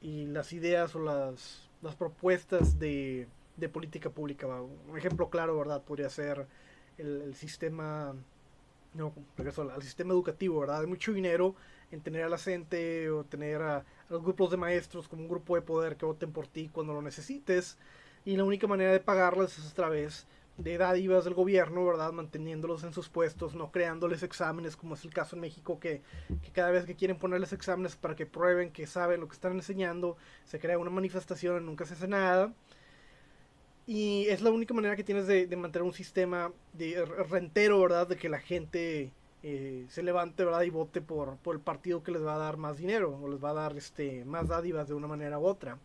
[0.00, 3.26] y las ideas o las, las propuestas de,
[3.56, 4.46] de política pública.
[4.46, 5.82] Un ejemplo claro, ¿verdad?
[5.82, 6.46] Podría ser
[6.98, 8.14] el, sistema,
[8.94, 10.80] no, regreso al, sistema educativo, ¿verdad?
[10.80, 11.54] Hay mucho dinero
[11.90, 15.54] en tener a la gente o tener a, los grupos de maestros como un grupo
[15.54, 17.78] de poder que voten por ti cuando lo necesites.
[18.24, 20.26] Y la única manera de pagarles es a través
[20.58, 22.12] de dádivas del gobierno, ¿verdad?
[22.12, 26.02] Manteniéndolos en sus puestos, no creándoles exámenes, como es el caso en México, que,
[26.52, 30.16] cada vez que quieren ponerles exámenes para que prueben que saben lo que están enseñando,
[30.44, 32.52] se crea una manifestación nunca se hace nada.
[33.86, 38.08] Y es la única manera que tienes de, mantener un sistema de rentero, ¿verdad?
[38.08, 39.12] De que la gente
[39.42, 40.62] eh, se levante, ¿verdad?
[40.62, 43.42] Y vote por, por el partido que les va a dar más dinero o les
[43.42, 45.78] va a dar este, más dádivas de una manera u otra.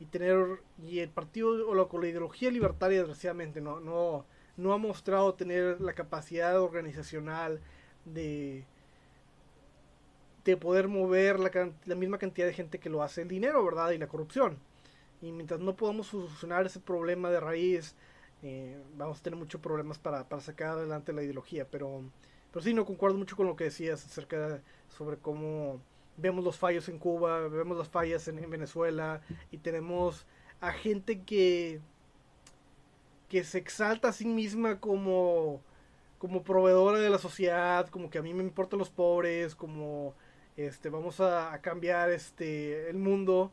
[0.00, 4.26] Y tener, y el partido o la, la ideología libertaria, desgraciadamente, no, no,
[4.56, 7.60] no ha mostrado tener la capacidad organizacional
[8.04, 8.64] de,
[10.44, 11.50] de poder mover la,
[11.84, 13.90] la misma cantidad de gente que lo hace el dinero, ¿verdad?
[13.90, 14.58] Y la corrupción.
[15.22, 17.94] Y mientras no podamos solucionar ese problema de raíz,
[18.42, 21.66] eh, vamos a tener muchos problemas para, para, sacar adelante la ideología.
[21.70, 22.02] Pero,
[22.54, 24.60] pero sí, no concuerdo mucho con lo que decías acerca
[24.96, 25.80] sobre cómo
[26.16, 30.24] vemos los fallos en Cuba, vemos las fallas en, Venezuela y tenemos
[30.60, 31.80] a gente que,
[33.28, 35.62] que se exalta a sí misma como,
[36.18, 40.14] como proveedora de la sociedad, como que a mí me importan los pobres, como
[40.56, 43.50] este, vamos a, cambiar este, el mundo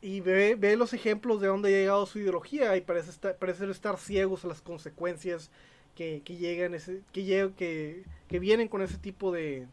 [0.00, 3.70] y ve, ve, los ejemplos de dónde ha llegado su ideología y parece estar, parece
[3.70, 5.52] estar ciegos a las consecuencias
[5.94, 9.66] que, llegan ese, que, que, que vienen con ese tipo de,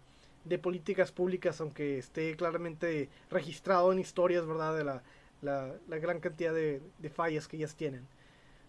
[0.45, 4.75] de, políticas públicas, aunque esté claramente registrado en historias, ¿verdad?
[4.75, 5.03] De la,
[5.41, 8.05] la, la gran cantidad de, de, fallas que ellas tienen.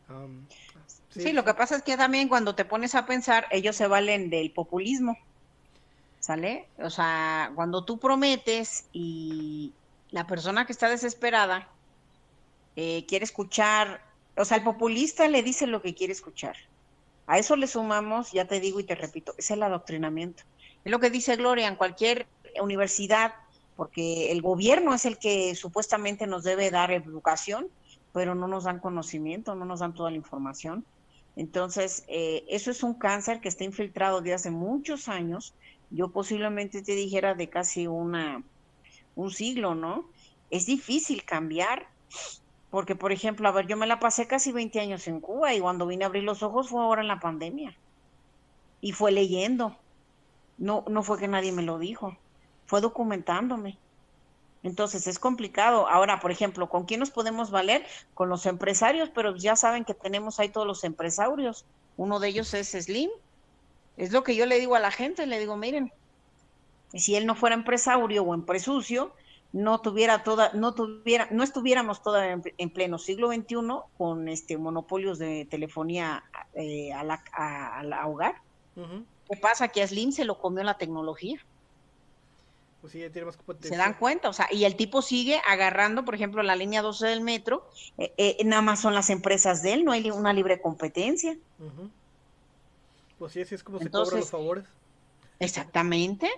[0.09, 0.47] Um,
[1.11, 1.23] sí.
[1.23, 4.31] sí, lo que pasa es que también cuando te pones a pensar, ellos se valen
[4.31, 5.19] del populismo.
[6.21, 6.67] ¿Sale?
[6.79, 9.73] O sea, cuando tú prometes y,
[10.11, 11.69] la persona que está desesperada
[12.77, 14.01] eh, quiere escuchar,
[14.37, 16.57] o sea, el populista le dice lo que quiere escuchar.
[17.29, 20.45] A eso le sumamos, ya te digo y te repito, es el adoctrinamiento.
[20.83, 22.27] Es lo que dice Gloria en cualquier
[22.61, 23.35] universidad,
[23.77, 27.69] porque el gobierno es el que supuestamente nos debe dar educación,
[28.15, 30.87] pero no nos dan conocimiento, no nos dan toda la información.
[31.37, 35.55] Entonces, eh, eso es un cáncer que está infiltrado de hace muchos años.
[35.91, 38.43] Yo posiblemente te dijera de casi una,
[39.15, 40.09] un siglo, ¿no?
[40.51, 41.89] Es difícil cambiar,
[42.71, 45.61] porque, por ejemplo, a ver, yo me la pasé casi 20 años en Cuba y
[45.61, 47.75] cuando vine a abrir los ojos fue ahora en la pandemia.
[48.81, 49.77] Y fue leyendo.
[50.59, 52.17] No, no fue que nadie me lo dijo,
[52.67, 53.79] fue documentándome.
[54.63, 55.89] Entonces es complicado.
[55.89, 57.87] Ahora, por ejemplo, ¿con quién nos podemos valer?
[58.15, 61.65] Con los empresarios, pero ya saben que tenemos ahí todos los empresarios.
[61.97, 63.11] Uno de ellos es Slim.
[63.97, 65.93] Es lo que yo le digo a la gente, le digo, miren,
[66.93, 69.13] si él no fuera empresario o empresucio,
[69.53, 73.57] no tuviera toda, no tuviera, no estuviéramos todavía en, pleno siglo XXI
[73.97, 76.25] con este monopolios de telefonía
[76.55, 78.37] eh, a la, hogar.
[78.75, 79.69] ¿Qué pasa?
[79.69, 81.41] Que a Slim se lo comió la tecnología.
[82.81, 86.15] Pues sí, tiene más Se dan cuenta, o sea, y el tipo sigue agarrando, por
[86.15, 89.85] ejemplo, la línea 12 del metro, eh, eh, nada más son las empresas de él,
[89.85, 91.37] no hay una libre competencia.
[93.19, 94.65] Pues sí, así es como se cobran los favores.
[95.41, 96.31] Exactamente.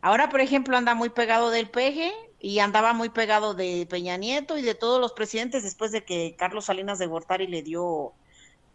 [0.00, 4.56] Ahora, por ejemplo, anda muy pegado del peje y andaba muy pegado de Peña Nieto
[4.58, 8.12] y de todos los presidentes después de que Carlos Salinas de Gortari le dio,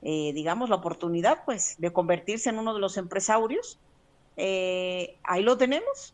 [0.02, 3.80] eh, digamos, la oportunidad, pues, de convertirse en uno de los empresarios.
[4.36, 6.14] ahí lo tenemos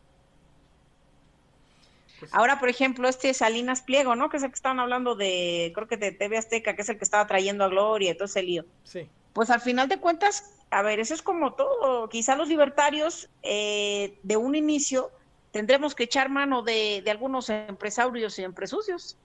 [2.20, 4.28] pues Ahora, por ejemplo, este Salinas Pliego, ¿no?
[4.28, 6.98] Que es el que estaban hablando de, creo que de TV Azteca, que es el
[6.98, 8.66] que estaba trayendo a Gloria y todo ese lío.
[8.84, 9.08] Sí.
[9.32, 12.08] Pues al final de cuentas, a ver, eso es como todo.
[12.10, 15.10] Quizá los libertarios, eh, de un inicio,
[15.50, 19.16] tendremos que echar mano de, de algunos empresarios y empresucios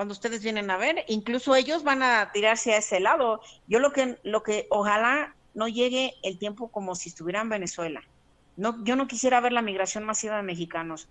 [0.00, 3.42] cuando ustedes vienen a ver, incluso ellos van a tirarse a ese lado.
[3.66, 8.00] Yo lo que, lo que ojalá no llegue el tiempo como si estuviera en Venezuela.
[8.56, 11.06] No, yo no quisiera ver la migración masiva de mexicanos.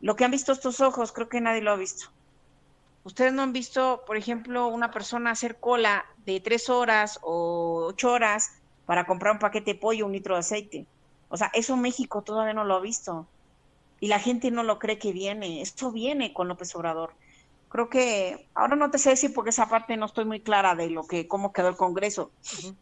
[0.00, 2.10] Lo que han visto estos ojos, creo que nadie lo ha visto.
[3.04, 8.10] Ustedes no han visto, por ejemplo, una persona hacer cola de tres horas o ocho
[8.10, 10.86] horas para comprar un paquete de pollo, un litro de aceite.
[11.28, 13.28] O sea, eso México todavía no lo ha visto.
[14.00, 15.60] Y la gente no lo cree que viene.
[15.60, 17.14] Esto viene con López Obrador.
[17.68, 20.88] Creo que, ahora no te sé decir porque esa parte no estoy muy clara de
[20.88, 22.30] lo que, cómo quedó el Congreso.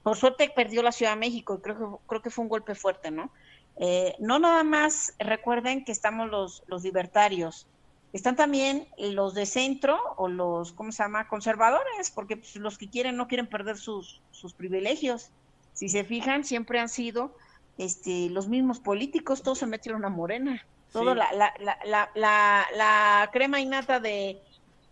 [0.03, 2.75] Por suerte perdió la Ciudad de México y creo que, creo que fue un golpe
[2.75, 3.31] fuerte, ¿no?
[3.79, 7.67] Eh, no nada más recuerden que estamos los, los libertarios,
[8.12, 12.89] están también los de centro o los, ¿cómo se llama?, conservadores, porque pues, los que
[12.89, 15.31] quieren no quieren perder sus, sus privilegios.
[15.75, 17.37] Si se fijan, siempre han sido
[17.77, 20.64] este, los mismos políticos, todos se metieron a Morena.
[21.01, 24.40] Todo la, la, la, la, la crema innata de,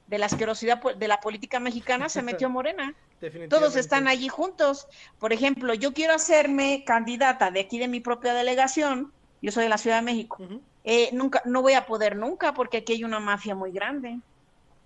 [0.07, 2.95] de la asquerosidad de la política mexicana se metió a Morena.
[3.49, 4.87] Todos están allí juntos.
[5.19, 9.13] Por ejemplo, yo quiero hacerme candidata de aquí de mi propia delegación.
[9.41, 10.39] Yo soy de la Ciudad de México.
[10.85, 14.19] Eh, nunca, no voy a poder nunca porque aquí hay una mafia muy grande.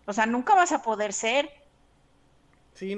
[0.07, 1.51] O sea, nunca vas a poder ser.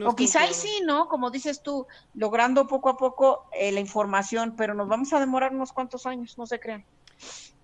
[0.04, 1.08] o quizá sí, ¿no?
[1.08, 5.52] Como dices tú, logrando poco a poco eh, la información, pero nos vamos a demorar
[5.54, 6.84] unos cuantos años, no se crean.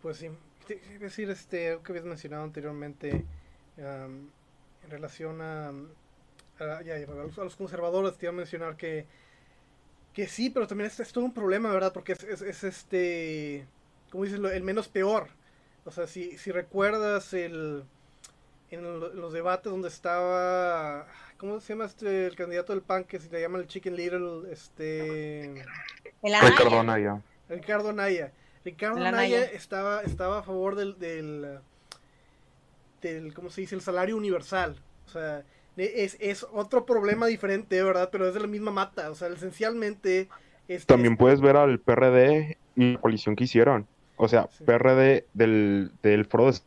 [0.06, 0.30] Pues sí.
[0.68, 3.24] Es decir, este, que habías mencionado anteriormente,
[3.76, 4.30] en
[4.88, 5.72] relación a
[6.60, 9.04] a, ya, a, los, conservadores te iba a mencionar que,
[10.12, 11.92] que sí, pero también es, todo un problema, ¿verdad?
[11.92, 13.66] Porque es, es, este,
[14.12, 15.26] como dices, el menos peor.
[15.84, 17.82] O sea, si, si recuerdas el,
[18.70, 23.28] en los debates donde estaba, ¿cómo se llama este, el candidato del PAN que se
[23.28, 24.52] le llama el Chicken Little?
[24.52, 25.64] Este...
[26.22, 27.20] Ricardo Anaya.
[27.48, 28.30] Ricardo Anaya.
[28.66, 31.60] Ricardo Anaya estaba, estaba a favor del, del,
[33.00, 33.76] del, ¿cómo se dice?
[33.76, 34.74] El salario universal.
[35.06, 35.44] O sea,
[35.76, 38.08] es, es otro problema diferente, ¿verdad?
[38.10, 40.28] Pero es de la misma mata, o sea, esencialmente...
[40.66, 43.86] Este, También puedes ver al PRD y la coalición que hicieron.
[44.16, 46.58] O sea, PRD del, del Foro de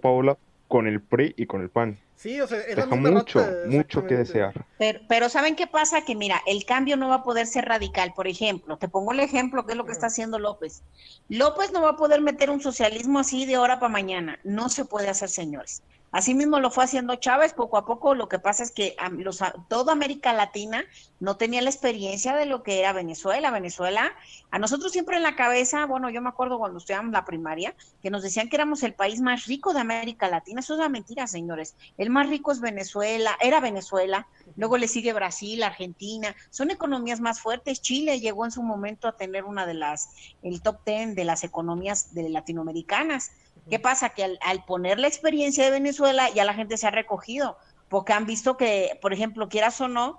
[0.00, 1.98] Paula con el PRI y con el PAN.
[2.16, 4.64] Sí, o sea, Deja mucho, mucho que desear.
[4.78, 6.04] Pero, pero, ¿saben qué pasa?
[6.04, 8.12] Que mira, el cambio no va a poder ser radical.
[8.14, 10.82] Por ejemplo, te pongo el ejemplo, que es lo que está haciendo López.
[11.28, 14.38] López no va a poder meter un socialismo así de ahora para mañana.
[14.44, 15.82] No se puede hacer, señores.
[16.14, 18.14] Así mismo lo fue haciendo Chávez poco a poco.
[18.14, 20.84] Lo que pasa es que los, toda América Latina
[21.18, 23.50] no tenía la experiencia de lo que era Venezuela.
[23.50, 24.12] Venezuela,
[24.52, 28.10] a nosotros siempre en la cabeza, bueno, yo me acuerdo cuando estudiamos la primaria, que
[28.10, 30.60] nos decían que éramos el país más rico de América Latina.
[30.60, 31.74] Eso es una mentira, señores.
[31.98, 36.36] El más rico es Venezuela, era Venezuela, luego le sigue Brasil, Argentina.
[36.50, 37.82] Son economías más fuertes.
[37.82, 40.10] Chile llegó en su momento a tener una de las,
[40.44, 43.32] el top ten de las economías de latinoamericanas.
[43.70, 44.10] ¿Qué pasa?
[44.10, 46.03] Que al, poner la experiencia de Venezuela
[46.34, 50.18] ya la gente se ha recogido, porque han visto que, por ejemplo, quieras o no,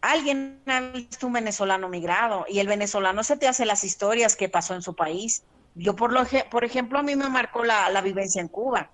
[0.00, 4.48] alguien ha visto un venezolano migrado y el venezolano se te hace las historias que
[4.48, 5.42] pasó en su país.
[5.74, 8.90] Yo, por, lo, por ejemplo, a mí me marcó la, vivencia en Cuba.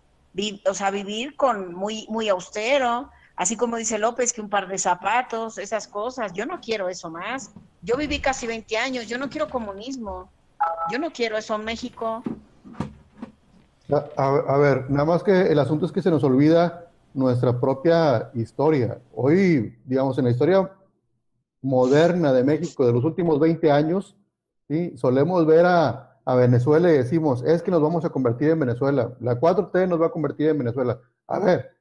[0.67, 4.79] o sea, vivir con muy, muy austero, Así como dice López, que un par de
[4.79, 6.33] zapatos, esas cosas.
[6.33, 7.51] Yo no quiero eso más.
[7.83, 10.31] Yo viví casi 20 años, yo no quiero comunismo.
[10.91, 12.23] Yo no quiero eso en México.
[13.91, 18.99] A, ver, nada más que el asunto es que se nos olvida nuestra propia historia.
[19.15, 20.71] Hoy, digamos, en la historia
[21.61, 24.17] moderna de México de los últimos 20 años,
[24.69, 24.97] ¿sí?
[24.97, 29.15] solemos ver a, a Venezuela y decimos, es que nos vamos a convertir en Venezuela.
[29.21, 30.99] La 4T nos va a convertir en Venezuela.
[31.27, 31.73] A ver,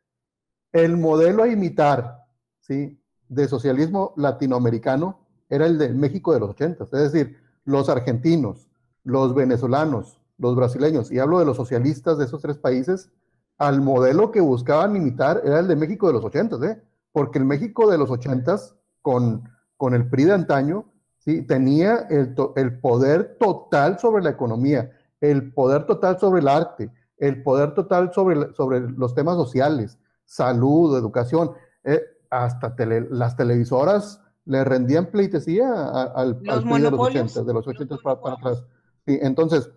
[0.74, 2.26] el modelo a imitar,
[2.60, 2.99] ¿sí?
[3.30, 8.68] De socialismo latinoamericano era el de México de los 80, es decir, los argentinos,
[9.04, 13.11] los venezolanos, los brasileños, y hablo de los socialistas de esos tres países,
[13.57, 16.81] al modelo que buscaban imitar era el de México de los 80, ¿eh?
[17.11, 18.57] Porque el México de los 80
[19.01, 19.43] con,
[19.77, 20.86] con el PRI de antaño,
[21.19, 21.43] ¿sí?
[21.43, 27.43] Tenía el, el poder total sobre la economía, el poder total sobre el arte, el
[27.43, 31.51] poder total sobre, sobre los temas sociales, salud, educación,
[31.84, 32.75] eh, hasta
[33.11, 35.71] las televisoras le rendían pleitesía
[36.15, 38.63] al, al de los 80, de los 80 para, atrás.
[39.05, 39.69] entonces,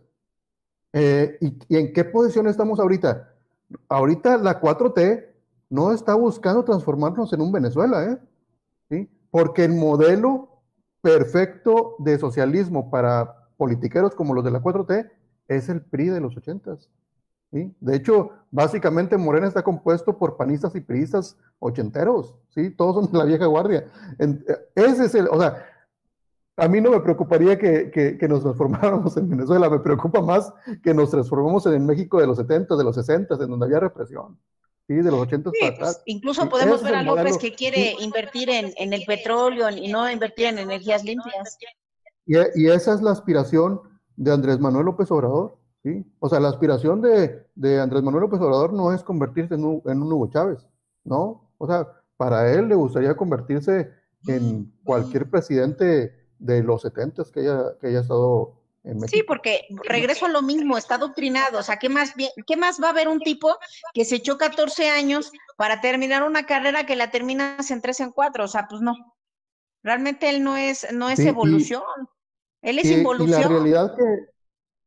[0.98, 3.34] eh, ¿y, en qué posición estamos ahorita?
[3.86, 5.26] Ahorita la 4T
[5.68, 8.18] no está buscando transformarnos en un Venezuela, ¿eh?
[8.88, 9.10] ¿Sí?
[9.30, 10.48] Porque el modelo
[11.02, 15.10] perfecto de socialismo para politiqueros como los de la 4T
[15.48, 16.88] es el PRI de los 80s.
[17.50, 22.70] De hecho, básicamente Morena está compuesto por panistas y priistas ochenteros, ¿sí?
[22.70, 23.84] Todos son de la vieja guardia.
[24.74, 25.62] ese es el, o sea,
[26.56, 30.52] a mí no me preocuparía que, nos transformáramos en Venezuela, me preocupa más
[30.82, 33.80] que nos transformemos en el México de los 70, de los 60, en donde había
[33.80, 34.38] represión.
[34.86, 39.02] Sí, de los 80 pues, incluso podemos ver a López que quiere invertir en, el
[39.04, 41.58] petróleo y no invertir en energías limpias.
[42.24, 43.80] Y, y esa es la aspiración
[44.14, 45.58] de Andrés Manuel López Obrador.
[46.18, 50.02] O sea, la aspiración de, Andrés Manuel López Obrador no es convertirse en un, en
[50.02, 50.66] Hugo Chávez,
[51.04, 51.52] ¿no?
[51.58, 51.86] O sea,
[52.16, 53.90] para él le gustaría convertirse
[54.26, 59.16] en cualquier presidente de los 70 que haya, que haya estado en México.
[59.16, 61.58] Sí, porque regreso a lo mismo, está doctrinado.
[61.58, 62.14] O sea, ¿qué más,
[62.46, 63.56] ¿qué más va a haber un tipo
[63.92, 68.12] que se echó 14 años para terminar una carrera que la terminas en 3 en
[68.12, 68.44] 4?
[68.44, 68.94] O sea, pues no.
[69.82, 71.82] Realmente él no es, no es evolución.
[72.62, 73.40] él es involución.
[73.40, 74.04] Y la realidad que,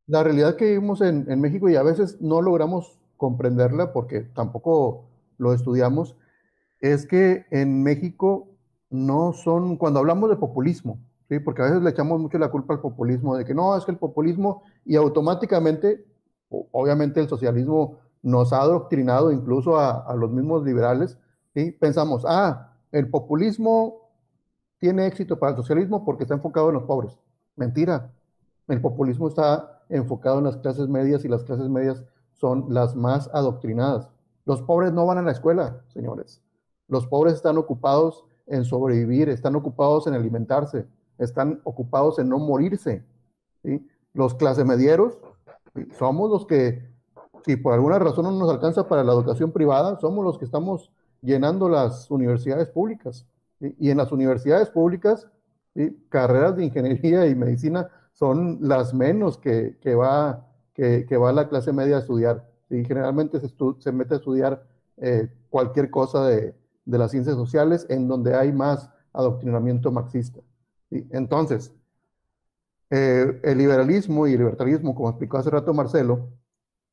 [0.06, 5.04] la realidad que vivimos en, en, México y a veces no logramos comprenderla porque tampoco
[5.38, 6.16] lo estudiamos,
[6.80, 8.48] es que en México
[8.90, 10.98] no son, cuando hablamos de populismo,
[11.30, 11.38] ¿sí?
[11.38, 13.92] porque a veces le echamos mucho la culpa al populismo, de que no, es que
[13.92, 16.04] el populismo y automáticamente,
[16.50, 21.16] obviamente el socialismo nos ha adoctrinado incluso a, los mismos liberales,
[21.54, 21.70] ¿sí?
[21.70, 24.10] pensamos, ah, el populismo
[24.78, 27.16] tiene éxito para el socialismo porque está enfocado en los pobres.
[27.54, 28.10] Mentira,
[28.66, 32.04] el populismo está enfocado en las clases medias y las clases medias
[32.34, 34.08] son las más adoctrinadas.
[34.46, 36.42] Los pobres no van a la escuela, señores.
[36.88, 40.86] Los pobres están ocupados en sobrevivir, están ocupados en alimentarse,
[41.20, 43.04] están ocupados en no morirse.
[44.12, 45.18] Los clase medieros
[45.98, 46.88] somos los que,
[47.44, 50.90] si por alguna razón no nos alcanza para la educación privada, somos los que estamos
[51.22, 53.26] llenando las universidades públicas.
[53.60, 55.28] Y en las universidades públicas,
[56.08, 62.00] carreras de ingeniería y medicina son las menos que, va, que, la clase media a
[62.00, 62.48] estudiar.
[62.68, 63.48] Y generalmente se,
[63.78, 64.62] se, mete a estudiar
[64.96, 66.54] eh, cualquier cosa de,
[66.84, 70.40] las ciencias sociales en donde hay más adoctrinamiento marxista.
[70.90, 71.72] Entonces,
[72.90, 76.30] eh, el liberalismo y el libertarismo, como explicó hace rato Marcelo,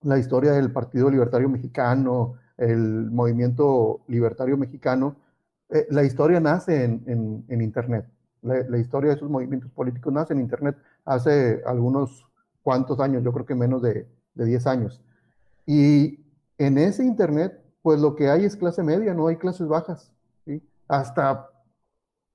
[0.01, 5.15] la historia del Partido Libertario Mexicano, el movimiento libertario mexicano,
[5.69, 8.05] eh, la historia nace en, Internet.
[8.41, 12.25] La, la, historia de esos movimientos políticos nace en Internet hace algunos
[12.61, 15.01] cuantos años, yo creo que menos de, de 10 años.
[15.65, 16.19] Y
[16.57, 20.11] en ese Internet, pues lo que hay es clase media, no hay clases bajas.
[20.45, 20.61] ¿sí?
[20.87, 21.49] Hasta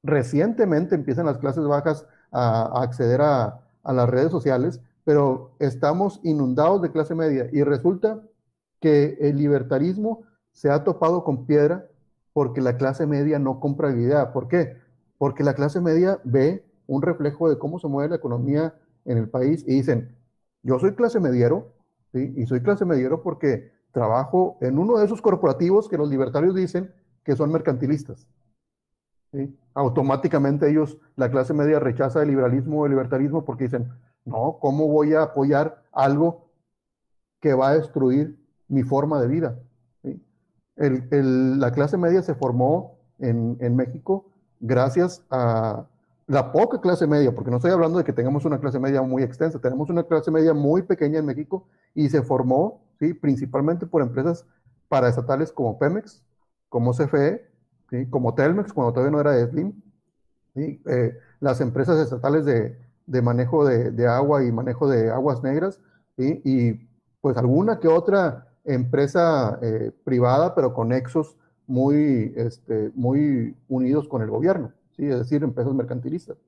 [0.03, 6.93] recientemente empiezan las clases bajas a, acceder a, las redes sociales, pero estamos inundados de
[6.93, 8.23] clase media y resulta
[8.81, 10.23] que el libertarismo
[10.53, 11.87] se ha topado con piedra
[12.33, 14.33] porque la clase media no compra idea.
[14.33, 14.77] ¿Por qué?
[15.19, 18.75] Porque la clase media ve un reflejo de cómo se mueve la economía
[19.05, 20.17] en el país y dicen,
[20.63, 21.73] yo soy clase mediero,
[22.13, 26.93] y soy clase mediero porque trabajo en uno de esos corporativos que los libertarios dicen
[27.25, 28.27] que son mercantilistas.
[29.75, 33.91] Automáticamente ellos, la clase media rechaza el liberalismo o el libertarismo porque dicen,
[34.25, 36.49] no, ¿cómo voy a apoyar algo
[37.41, 39.59] que va a destruir mi forma de vida?
[40.75, 44.27] la clase media se formó en, en México
[44.59, 45.87] gracias a,
[46.27, 49.23] la poca clase media, porque no estoy hablando de que tengamos una clase media muy
[49.23, 53.13] extensa, tenemos una clase media muy pequeña en México y se formó ¿sí?
[53.13, 54.47] principalmente por empresas
[54.89, 56.23] paraestatales como Pemex,
[56.71, 57.52] como CFE
[57.93, 58.07] ¿sí?
[58.09, 59.73] como Telmex, cuando todavía no era Slim,
[60.55, 60.83] ¿sí?
[60.87, 65.79] Eh, las empresas estatales de, de manejo de, de, agua y manejo de aguas negras,
[66.17, 66.41] ¿sí?
[66.45, 66.89] y
[67.21, 71.37] pues alguna que otra empresa eh, privada, pero con nexos
[71.67, 75.07] muy, este, muy unidos con el gobierno, ¿sí?
[75.07, 76.39] es decir, empresas mercantilistas.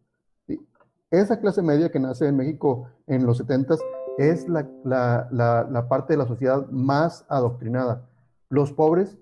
[0.47, 0.67] ¿sí?
[1.11, 3.77] Esa clase media que nace en México en los 70
[4.17, 8.09] es la, la, la, la, parte de la sociedad más adoctrinada.
[8.49, 9.19] Los pobres,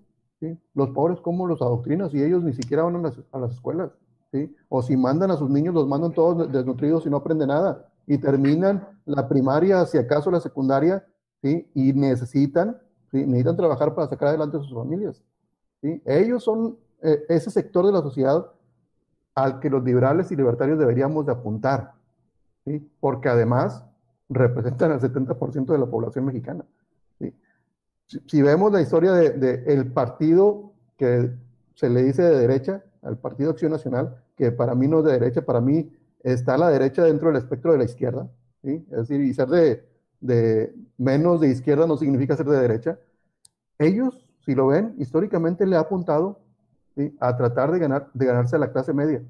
[0.75, 2.15] los pobres, ¿cómo los adoctrinas?
[2.15, 3.91] Y ellos ni siquiera van a las, a las escuelas.
[4.33, 4.55] ¿sí?
[4.69, 7.89] O si mandan a sus niños, los mandan todos desnutridos y no aprenden nada.
[8.07, 11.07] Y terminan la primaria, si acaso la secundaria,
[11.43, 11.69] ¿sí?
[11.75, 12.79] y necesitan,
[13.11, 13.19] ¿sí?
[13.19, 15.23] necesitan trabajar para sacar adelante a sus familias.
[15.81, 16.03] ¿sí?
[16.05, 18.47] Ellos son eh, ese sector de la sociedad
[19.35, 21.93] al que los liberales y libertarios deberíamos de apuntar,
[22.65, 22.91] ¿sí?
[23.01, 23.85] porque además
[24.29, 26.65] representan el 70% de la población mexicana.
[28.27, 31.31] Si, vemos la historia del de, de partido que
[31.75, 35.13] se le dice de derecha, al Partido Acción Nacional, que para mí no es de
[35.13, 35.91] derecha, para mí
[36.23, 38.29] está a la derecha dentro del espectro de la izquierda,
[38.63, 38.87] ¿sí?
[38.91, 39.49] es decir, y ser
[40.21, 42.99] de, menos de izquierda no significa ser de derecha.
[43.79, 46.41] Ellos, si lo ven, históricamente le ha apuntado
[47.21, 49.23] a tratar de, ganar, de ganarse a la clase media.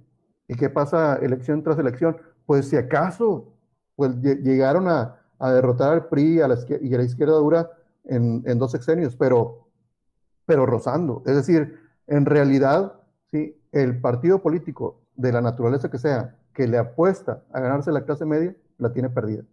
[0.49, 2.17] ¿Y qué pasa elección tras elección?
[2.45, 3.55] Pues si acaso
[3.95, 7.71] pues, llegaron a, a derrotar al PRI a la y a la izquierda dura
[8.05, 9.69] en, en, dos sexenios, pero,
[10.47, 11.23] pero rozando.
[11.27, 13.01] Es decir, en realidad,
[13.31, 13.61] ¿sí?
[13.73, 18.25] el partido político de la naturaleza que sea, que le apuesta a ganarse la clase
[18.25, 19.45] media, la tiene perdida.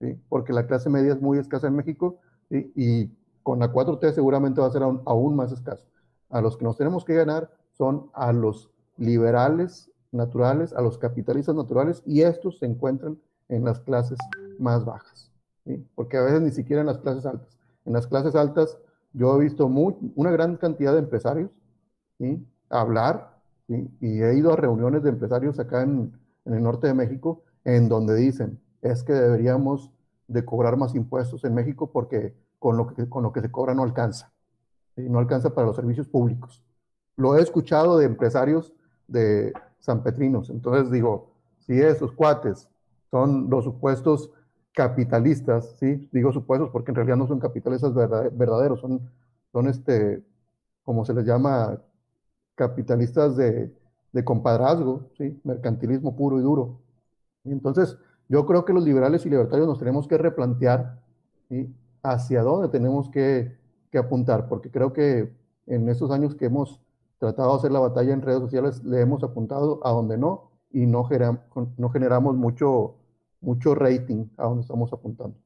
[0.00, 0.18] ¿sí?
[0.28, 2.18] Porque la clase media es muy escasa en México
[2.50, 2.72] ¿sí?
[2.76, 3.10] y
[3.42, 5.86] con la 4T seguramente va a ser aún, aún más escaso.
[6.30, 11.54] A los que nos tenemos que ganar son a los liberales naturales, a los capitalistas
[11.54, 14.18] naturales, y estos se encuentran en las clases
[14.58, 15.30] más bajas,
[15.64, 15.84] ¿sí?
[15.94, 17.53] porque a veces ni siquiera en las clases altas.
[17.84, 18.78] En las clases altas
[19.12, 21.50] yo he visto una gran cantidad de empresarios
[22.18, 22.46] ¿sí?
[22.68, 23.88] hablar, ¿sí?
[24.00, 27.88] y he ido a reuniones de empresarios acá en, en, el norte de México, en
[27.88, 29.90] donde dicen, es que deberíamos
[30.28, 32.86] de cobrar más impuestos en México porque con lo
[33.32, 34.32] que, se cobra no alcanza,
[34.96, 36.62] no alcanza para los servicios públicos.
[37.16, 38.72] Lo he escuchado de empresarios
[39.06, 42.68] de San Petrinos, entonces digo, si esos cuates
[43.10, 44.30] son los supuestos
[44.74, 46.08] capitalistas, ¿sí?
[46.12, 49.00] Digo supuestos porque en realidad no son capitalistas verdaderos, son,
[49.52, 50.22] son este,
[50.84, 51.80] como se les llama,
[52.56, 53.72] capitalistas de,
[54.12, 55.40] de compadrazgo, ¿sí?
[55.44, 56.80] Mercantilismo puro y duro.
[57.44, 57.98] Entonces,
[58.28, 61.00] yo creo que los liberales y libertarios nos tenemos que replantear
[61.48, 61.74] ¿sí?
[62.02, 63.56] hacia dónde tenemos que,
[63.90, 65.32] que, apuntar, porque creo que
[65.66, 66.80] en estos años que hemos
[67.18, 70.86] tratado de hacer la batalla en redes sociales, le hemos apuntado a donde no y
[70.86, 71.40] no, generam,
[71.76, 72.96] no generamos mucho,
[73.44, 75.36] mucho rating a donde estamos apuntando.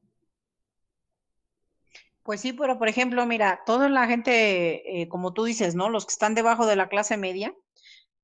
[2.23, 5.89] Pues sí, pero por ejemplo, mira, toda la gente, eh, como tú dices, ¿no?
[5.89, 7.55] Los que están debajo de la clase media,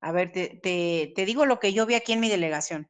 [0.00, 2.88] a ver, te, te, te digo lo que yo vi aquí en mi delegación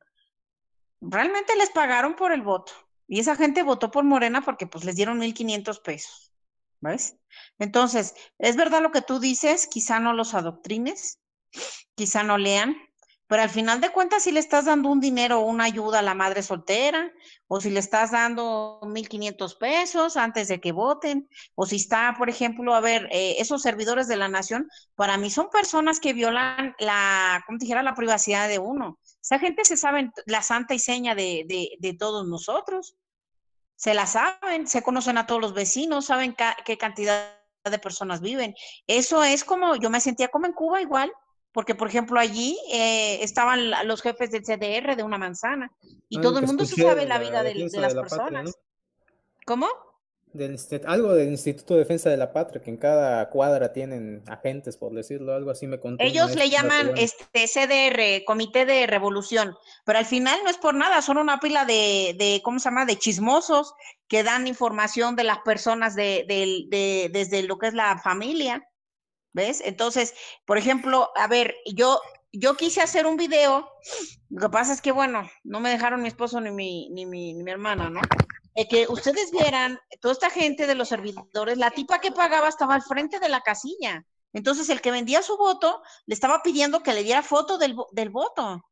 [1.01, 2.73] realmente les pagaron por el voto.
[3.09, 6.33] Y esa gente votó por Morena porque pues les dieron 1.500 pesos.
[6.81, 7.17] ¿Ves?
[7.59, 11.21] Entonces, es verdad lo que tú dices, quizá no los adoctrines,
[11.95, 12.77] quizá no lean,
[13.29, 16.03] pero al final de cuentas si le estás dando un dinero o una ayuda a
[16.03, 17.13] la madre soltera,
[17.49, 22.31] o si le estás dando 1.500 pesos antes de que voten, o si está, por
[22.31, 26.75] ejemplo, a ver, eh, esos servidores de la nación, para mí son personas que violan
[26.79, 28.99] la, como dijera, la privacidad de uno.
[29.21, 32.97] Esa gente se sabe la santa y seña de, de, de todos nosotros.
[33.75, 37.37] Se la saben, se conocen a todos los vecinos, saben ca qué cantidad
[37.71, 38.55] de personas viven.
[38.87, 41.13] Eso es como, yo me sentía como en Cuba igual,
[41.57, 45.73] porque por ejemplo allí eh, estaban los jefes del CDR de una manzana
[46.07, 48.27] y ah, todo el mundo se sabe la vida de, de las de personas.
[48.27, 48.51] Patria, ¿no?
[49.47, 49.67] ¿Cómo?
[50.35, 54.77] Del, algo del Instituto de Defensa de la Patria, que en cada cuadra tienen agentes,
[54.77, 56.05] por decirlo, algo así me contó.
[56.05, 61.01] Ellos le llaman este CDR, Comité de Revolución, pero al final no es por nada,
[61.01, 63.73] son una pila de, de ¿cómo se llama?, de chismosos
[64.09, 68.63] que dan información de las personas de, de, de, desde lo que es la familia,
[69.37, 69.63] ¿ves?
[69.65, 70.15] Entonces,
[70.47, 72.01] por ejemplo, a ver, yo,
[72.33, 73.71] yo quise hacer un video,
[74.31, 77.35] lo que pasa es que, bueno, no me dejaron mi esposo ni mi, ni mi,
[77.35, 78.01] ni mi hermana, ¿no?
[78.55, 82.75] Eh, que ustedes vieran, toda esta gente de los servidores, la tipa que pagaba estaba
[82.75, 84.07] al frente de la casilla.
[84.33, 88.09] Entonces, el que vendía su voto le estaba pidiendo que le diera foto del, del
[88.09, 88.65] voto.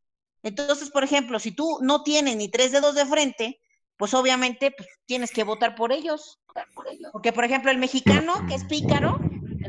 [0.43, 3.61] Entonces, por ejemplo, si tú no tienes ni tres dedos de frente,
[3.99, 6.41] pues obviamente pues, tienes que votar por ellos.
[7.13, 9.19] Porque, por ejemplo, el mexicano que es pícaro,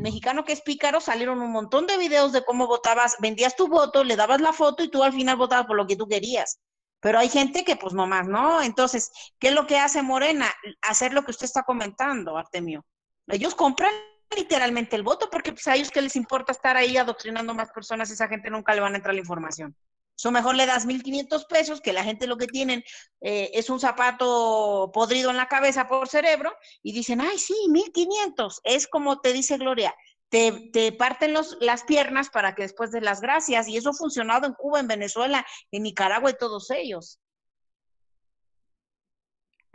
[0.06, 4.03] mexicano que es pícaro, salieron un montón de videos de cómo votabas, vendías tu voto,
[4.03, 6.60] le dabas la foto y tú al final votabas por lo que tú querías.
[6.99, 8.62] Pero hay gente que pues no más, ¿no?
[8.62, 10.53] Entonces, ¿qué es lo que hace Morena?
[10.84, 12.86] Hacer lo que usted está comentando, Artemio.
[13.28, 13.91] Ellos compran
[14.36, 18.12] literalmente el voto, porque pues, a ellos que les importa estar ahí adoctrinando más personas,
[18.12, 19.76] esa gente nunca le van a entrar la información.
[20.18, 22.84] Eso mejor le das 1.500 pesos, que la gente lo que tienen
[23.22, 26.53] eh, es un zapato podrido en la cabeza por cerebro,
[26.84, 28.61] y dicen, ay, sí, 1.500.
[28.63, 29.93] Es como te dice Gloria,
[30.30, 33.93] te, te parten los, las piernas para que después de las gracias, y eso ha
[33.93, 37.20] funcionado en Cuba, en Venezuela, en Nicaragua y todos ellos.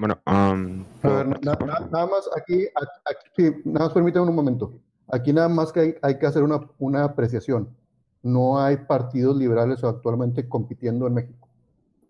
[0.01, 2.67] Bueno, um, nada más aquí,
[3.05, 4.73] aquí, nada más permítame un momento.
[5.09, 7.77] Aquí nada más que hay, hay que hacer una, una, apreciación.
[8.23, 11.49] No hay partidos liberales actualmente compitiendo en México.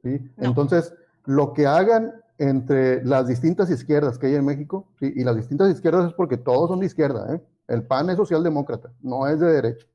[0.02, 0.20] ¿sí?
[0.38, 0.94] Entonces,
[1.24, 5.12] lo que hagan entre las distintas izquierdas que hay en México, ¿sí?
[5.14, 7.42] y las distintas izquierdas es porque todos son de izquierda, ¿eh?
[7.68, 9.86] el PAN es socialdemócrata, no es de derecha.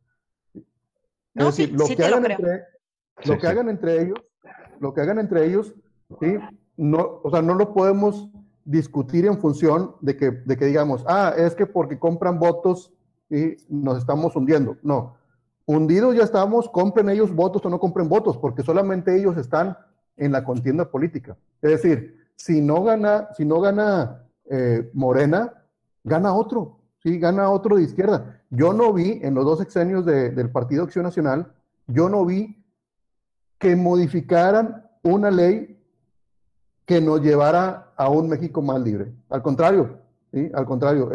[1.34, 2.64] No, es decir, lo, que hagan entre,
[3.26, 4.20] lo que hagan entre ellos,
[4.80, 5.74] lo que hagan entre ellos,
[6.22, 6.38] ¿sí?
[6.78, 8.30] no, o sea, no lo podemos
[8.64, 12.94] discutir en función de que, de que digamos, ah, es que porque compran votos
[13.30, 14.78] y nos estamos hundiendo.
[14.82, 15.18] No,
[15.66, 19.78] hundidos ya estamos, compren ellos votos o no compren votos, porque solamente ellos están
[20.18, 21.38] en la contienda política.
[21.62, 25.54] Es decir, si no gana, si no gana eh, Morena,
[26.04, 27.20] gana otro, ¿sí?
[27.20, 28.42] gana otro de izquierda.
[28.50, 31.52] Yo no vi en los dos exenios del Partido Acción Nacional,
[31.88, 32.64] yo no vi
[33.58, 35.82] que modificaran una ley
[36.86, 39.14] que nos llevara a un México más libre.
[39.30, 40.00] Al contrario,
[40.32, 40.52] ¿sí?
[40.54, 41.10] al contrario,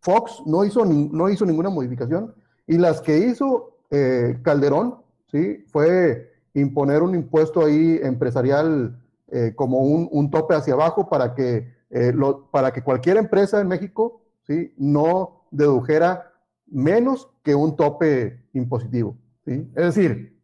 [0.00, 2.34] Fox no hizo, no hizo ninguna modificación
[2.66, 4.96] y las que hizo eh, Calderón
[5.30, 5.64] ¿sí?
[5.68, 11.72] fue imponer un impuesto ahí empresarial eh, como un, un, tope hacia abajo para que,
[11.90, 14.72] eh, lo, para que cualquier empresa en México ¿sí?
[14.76, 16.32] no dedujera
[16.66, 19.16] menos que un tope impositivo.
[19.44, 19.70] ¿sí?
[19.74, 20.38] Es decir,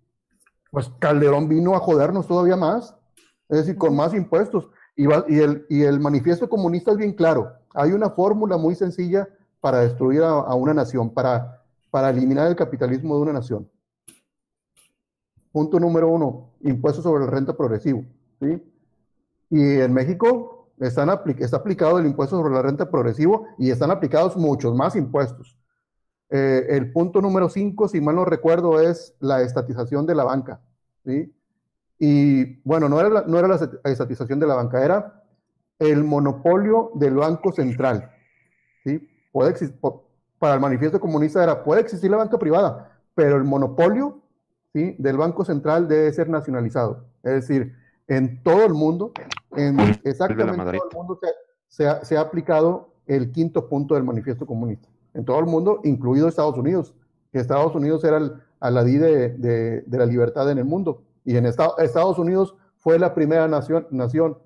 [0.70, 2.96] pues Calderón vino a jodernos todavía más
[3.50, 4.68] es decir, con más impuestos.
[4.96, 7.52] Y, y, el, y el manifiesto comunista es bien claro.
[7.74, 9.28] Hay una fórmula muy sencilla
[9.60, 11.59] para destruir a, una nación, para,
[11.90, 13.68] para eliminar el capitalismo de una nación.
[15.52, 18.04] Punto número uno, impuestos sobre la renta progresivo.
[18.40, 18.62] ¿sí?
[19.50, 24.36] Y en México están está aplicado el impuesto sobre la renta progresivo y están aplicados
[24.36, 25.58] muchos más impuestos.
[26.30, 30.60] Eh, el punto número cinco, si mal no recuerdo, es la estatización de la banca.
[31.04, 31.34] ¿sí?
[31.98, 33.58] Y bueno, no era, la, no era la
[33.90, 35.24] estatización de la banca, era
[35.78, 38.10] el monopolio del Banco Central.
[38.84, 39.06] ¿sí?
[39.32, 39.56] Puede
[40.40, 44.22] para el manifiesto comunista era, puede existir la banca privada, pero el monopolio
[44.72, 44.96] ¿sí?
[44.98, 47.04] del Banco Central debe ser nacionalizado.
[47.22, 47.76] Es decir,
[48.08, 49.12] en todo el mundo,
[49.54, 51.20] en exactamente todo el mundo
[51.68, 54.88] se, ha, se, ha, aplicado el quinto punto del manifiesto comunista.
[55.12, 56.94] En todo el mundo, incluido Estados Unidos,
[57.30, 61.02] que Estados Unidos era el aladí de, de, de la libertad en el mundo.
[61.22, 64.38] Y en Estados Unidos fue la primera nación, nación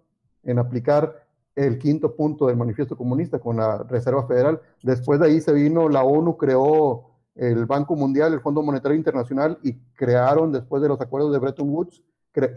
[0.42, 1.24] en aplicar
[1.57, 4.61] el quinto punto del manifiesto comunista con la Reserva Federal.
[4.83, 9.59] Después de ahí se vino, la ONU creó el Banco Mundial, el Fondo Monetario Internacional
[9.63, 12.03] y crearon, después de los acuerdos de Bretton Woods,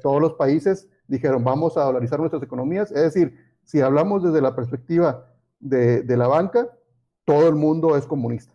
[0.01, 2.91] todos los países dijeron, vamos a dolarizar nuestras economías.
[2.91, 5.27] Es decir, si hablamos desde la perspectiva
[5.59, 6.69] de, de la banca,
[7.25, 8.53] todo el mundo es comunista.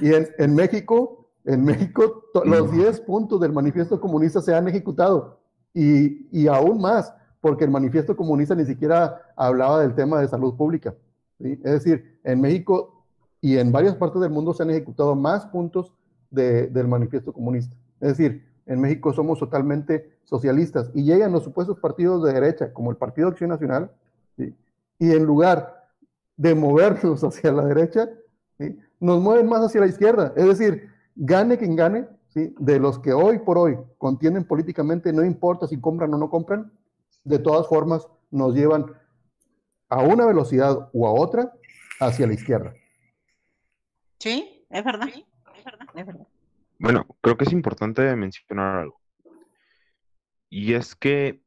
[0.00, 5.40] Y en, en México, en México, los 10 puntos del manifiesto comunista se han ejecutado
[5.72, 7.14] y, y, aún más,
[7.48, 10.94] porque el manifiesto comunista ni siquiera hablaba del tema de salud pública.
[11.40, 13.04] Es decir, en México
[13.40, 15.92] y en varias partes del mundo se han ejecutado más puntos
[16.30, 17.74] de, del manifiesto comunista.
[18.00, 22.90] Es decir, en México somos totalmente socialistas y llegan los supuestos partidos de derecha, como
[22.90, 23.90] el Partido Acción Nacional,
[24.36, 25.86] y en lugar
[26.36, 28.10] de movernos hacia la derecha,
[29.00, 30.32] nos mueven más hacia la izquierda.
[30.36, 32.54] Es decir, gane quien gane, ¿sí?
[32.58, 36.70] de los que hoy por hoy contienen políticamente, no importa si compran o no compran,
[37.24, 38.86] de todas formas nos llevan
[39.88, 41.52] a una velocidad o a otra
[42.00, 42.74] hacia la izquierda.
[44.18, 45.08] Sí, es verdad.
[45.08, 46.26] Es verdad, es verdad.
[46.78, 49.00] Bueno, creo que es importante mencionar algo.
[50.50, 51.42] Y es que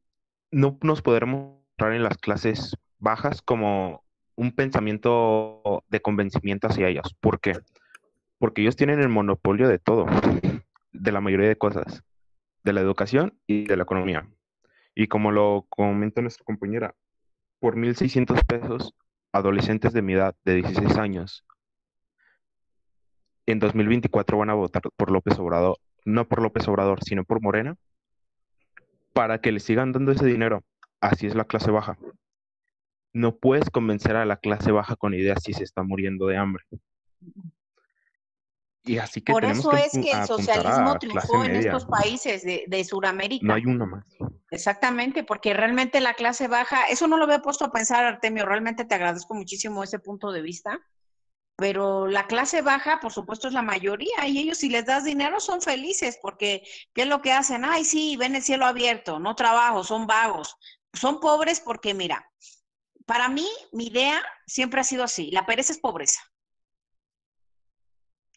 [0.52, 4.04] no nos podremos entrar en las clases bajas como
[4.36, 7.14] un pensamiento de convencimiento hacia ellas.
[7.20, 7.54] ¿Por qué?
[8.42, 10.08] porque ellos tienen el monopolio de todo,
[10.92, 12.04] de la mayoría de cosas,
[12.64, 14.28] de la educación y de la economía.
[14.96, 16.96] Y como lo comenta nuestra compañera,
[17.60, 18.94] por 1.600 pesos,
[19.32, 21.46] adolescentes de mi edad, de 16 años,
[23.46, 27.76] en 2024 van a votar por López Obrador, no por López Obrador, sino por Morena,
[29.14, 30.64] para que le sigan dando ese dinero.
[31.00, 31.98] Así es la clase baja.
[33.14, 36.64] No puedes convencer a la clase baja con ideas si se está muriendo de hambre.
[38.84, 42.84] Y así que Por eso es que el socialismo triunfó en estos países de, de
[42.84, 43.46] Sudamérica.
[43.46, 44.06] No hay uno más.
[44.50, 48.84] Exactamente, porque realmente la clase baja, eso no lo había puesto a pensar, Artemio, realmente
[48.86, 50.80] te agradezco muchísimo ese punto de vista.
[51.56, 55.40] pero la clase baja, por supuesto, es la mayoría y ellos si les das dinero
[55.40, 56.64] son felices porque
[56.94, 57.64] ¿qué es lo que hacen?
[57.66, 60.58] Ay, sí, ven el cielo abierto, no trabajo, son vagos.
[60.94, 62.28] Son pobres porque, mira,
[63.06, 66.20] para mí, mi idea siempre ha sido así, la pereza es pobreza.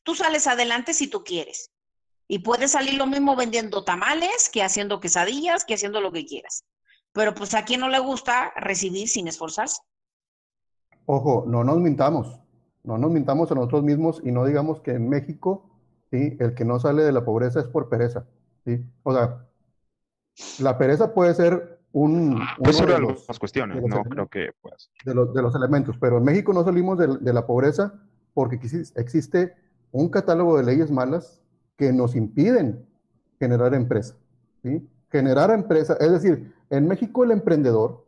[0.04, 1.72] Tú sales adelante si tú quieres
[2.28, 6.64] y puedes salir lo mismo vendiendo tamales que haciendo quesadillas, que haciendo lo que quieras.
[7.12, 9.82] Pero pues a quien no le gusta recibir sin esforzarse.
[11.06, 12.38] Ojo, no nos mintamos
[12.84, 15.70] no nos mintamos a nosotros mismos y no digamos que en México,
[16.10, 16.36] ¿sí?
[16.38, 18.26] el que no sale de la pobreza es por pereza.
[18.64, 18.84] ¿sí?
[19.02, 19.46] O sea,
[20.60, 22.40] la pereza puede ser un...
[22.58, 24.90] Puede ser de las cuestiones, no creo que pues.
[25.04, 27.94] De los, de los elementos, pero en México no salimos de, de la pobreza
[28.34, 28.56] porque
[28.96, 29.54] existe
[29.94, 31.40] un catálogo de leyes malas
[31.76, 32.84] que nos impiden
[33.38, 34.16] generar empresa.
[34.62, 34.86] ¿sí?
[35.10, 38.04] Generar empresa, es decir, en México el emprendedor,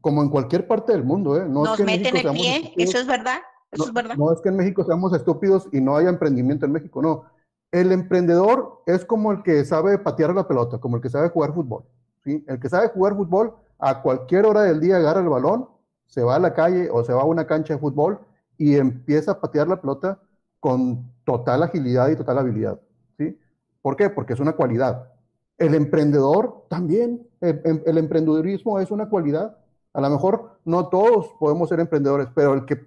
[0.00, 1.46] como en cualquier parte del mundo, ¿eh?
[1.48, 3.38] no nos meten el pie, eso es verdad
[3.76, 4.16] no, es verdad.
[4.16, 7.24] No es que en México seamos estúpidos y no haya emprendimiento en México, no.
[7.70, 11.52] El emprendedor es como el que sabe patear la pelota, como el que sabe jugar
[11.52, 11.84] fútbol.
[12.24, 12.44] ¿sí?
[12.48, 15.68] El que sabe jugar fútbol a cualquier hora del día agarra el balón,
[16.06, 18.20] se va a la calle o se va a una cancha de fútbol
[18.56, 20.18] y empieza a patear la pelota
[20.60, 22.80] con total agilidad y total habilidad.
[23.16, 23.38] ¿sí?
[23.82, 24.10] ¿Por qué?
[24.10, 25.12] Porque es una cualidad.
[25.56, 29.58] El emprendedor también, el, el emprendedurismo es una cualidad.
[29.92, 32.86] A lo mejor no todos podemos ser emprendedores, pero el que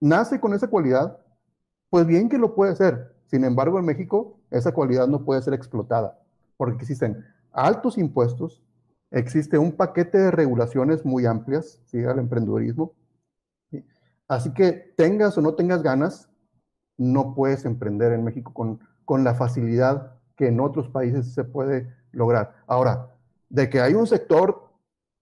[0.00, 1.18] nace con esa cualidad,
[1.88, 3.14] pues bien que lo puede ser.
[3.26, 6.20] Sin embargo, en México esa cualidad no puede ser explotada
[6.60, 8.62] porque existen altos impuestos,
[9.10, 12.04] existe un paquete de regulaciones muy amplias ¿sí?
[12.04, 12.92] al emprendedurismo.
[14.28, 16.28] Así que tengas o no tengas ganas,
[17.00, 21.90] no puedes emprender en México con, con la facilidad que en otros países se puede
[22.12, 22.54] lograr.
[22.66, 23.08] Ahora,
[23.48, 24.68] de que hay un sector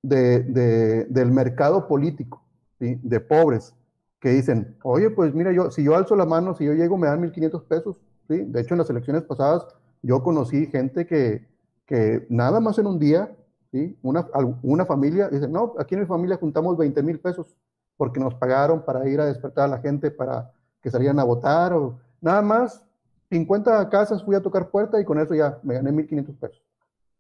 [0.03, 2.43] de, de, del mercado político,
[2.81, 2.99] ¿sí?
[3.01, 3.75] de pobres,
[4.19, 7.07] que dicen, oye, pues mira, yo, si yo alzo la mano, si yo llego, me
[7.07, 7.97] dan 1.500 pesos.
[8.29, 8.43] ¿sí?
[8.45, 9.65] De hecho, en las elecciones pasadas,
[10.03, 11.47] yo conocí gente que,
[11.87, 13.37] que nada más en un día,
[13.71, 13.97] ¿sí?
[14.03, 14.27] una,
[14.63, 17.57] una familia, dice, no, aquí en mi familia juntamos 20 mil pesos
[17.97, 20.53] porque nos pagaron para ir a despertar a la gente para
[20.89, 22.83] que salieran a votar, o nada más
[23.31, 26.63] 50 casas fui a tocar puerta y con eso ya me gané 1.500 pesos.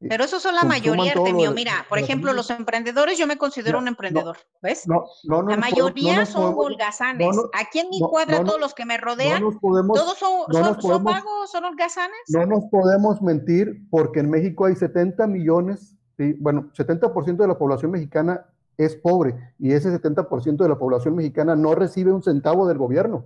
[0.01, 1.51] Pero eso son la mayoría, Artemio.
[1.51, 4.87] Mira, por ejemplo, los emprendedores, yo me considero un emprendedor, ¿ves?
[4.87, 7.37] No, no, la mayoría son holgazanes.
[7.53, 12.17] Aquí en mi cuadra, todos los que me rodean, todos son, son, pagos, son holgazanes.
[12.29, 15.97] No nos podemos mentir porque en México hay 70 millones,
[16.39, 18.47] bueno, 70% de la población mexicana
[18.77, 23.25] es pobre y ese 70% de la población mexicana no recibe un centavo del gobierno.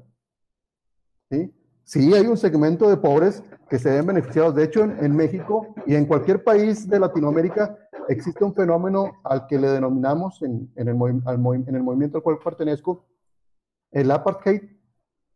[1.32, 1.52] ¿Sí?
[1.84, 4.54] Sí, hay un segmento de pobres que se ven beneficiados.
[4.54, 7.76] De hecho, en, México y en cualquier país de Latinoamérica
[8.08, 13.04] existe un fenómeno al que le denominamos en, el, en el movimiento al cual pertenezco
[13.90, 14.62] el apartheid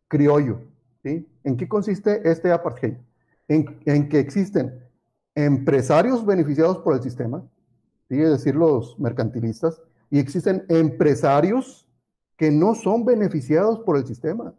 [0.09, 0.61] criollo.
[1.03, 1.27] ¿sí?
[1.43, 2.95] ¿En qué consiste este apartheid?
[3.49, 4.85] En, en, que existen
[5.35, 7.43] empresarios beneficiados por el sistema,
[8.09, 8.21] ¿sí?
[8.21, 11.89] es decir, los mercantilistas, y existen empresarios
[12.37, 14.55] que no son beneficiados por el sistema.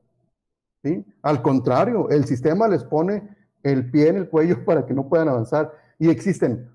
[1.21, 3.27] Al contrario, el sistema les pone
[3.63, 5.71] el pie en el cuello para que no puedan avanzar.
[5.99, 6.69] Y existen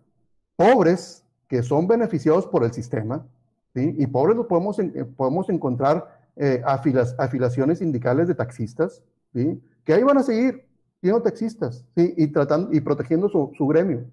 [0.56, 3.26] pobres que son beneficiados por el sistema,
[3.74, 9.02] y pobres lo podemos, eh, podemos encontrar eh, afiliaciones sindicales de taxistas,
[9.32, 10.66] que ahí van a seguir
[11.00, 14.04] siendo taxistas, y, tratando, y protegiendo su, gremio.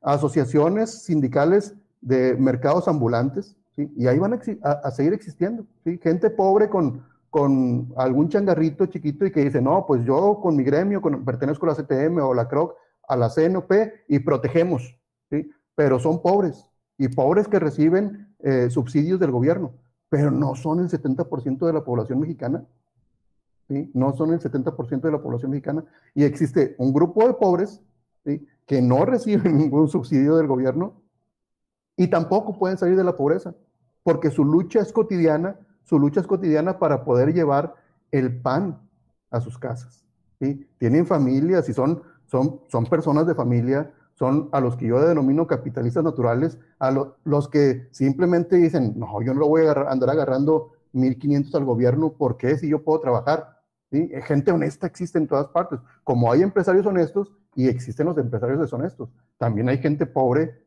[0.00, 5.66] Asociaciones sindicales de mercados ambulantes, y ahí van a seguir existiendo.
[6.02, 7.02] Gente pobre con,
[7.32, 11.64] con algún changarrito chiquito y que dice, no, pues yo con mi gremio con, pertenezco
[11.64, 12.76] a la CTM o la CROC,
[13.08, 15.00] a la CNP y protegemos,
[15.30, 15.50] ¿sí?
[15.74, 16.68] Pero son pobres
[16.98, 19.72] y pobres que reciben eh, subsidios del gobierno,
[20.10, 22.66] pero no son el 70% de la población mexicana,
[23.66, 23.90] ¿sí?
[23.94, 27.80] No son el 70% de la población mexicana y existe un grupo de pobres,
[28.26, 28.46] ¿sí?
[28.66, 31.00] Que no reciben ningún subsidio del gobierno
[31.96, 33.54] y tampoco pueden salir de la pobreza,
[34.02, 37.74] porque su lucha es cotidiana su lucha es cotidiana para poder llevar
[38.10, 38.78] el pan
[39.30, 40.04] a sus casas.
[40.40, 40.68] ¿sí?
[40.78, 45.46] Tienen familias y son, son, son personas de familia, son a los que yo denomino
[45.46, 46.94] capitalistas naturales, a
[47.24, 52.12] los que simplemente dicen, no, yo no lo voy a andar agarrando 1.500 al gobierno,
[52.12, 53.60] ¿por qué si yo puedo trabajar?
[53.90, 54.10] ¿Sí?
[54.22, 55.80] Gente honesta existe en todas partes.
[56.04, 60.61] Como hay empresarios honestos y existen los empresarios deshonestos, también hay gente pobre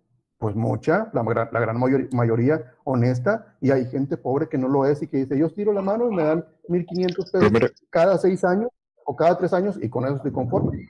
[0.45, 5.01] pues mucha, la, la gran mayoría honesta, y hay gente pobre que no lo es
[5.01, 8.69] y que dice, yo tiro la mano y me dan 1.500 pesos cada seis años
[9.05, 10.87] o cada tres años y con eso estoy conforme.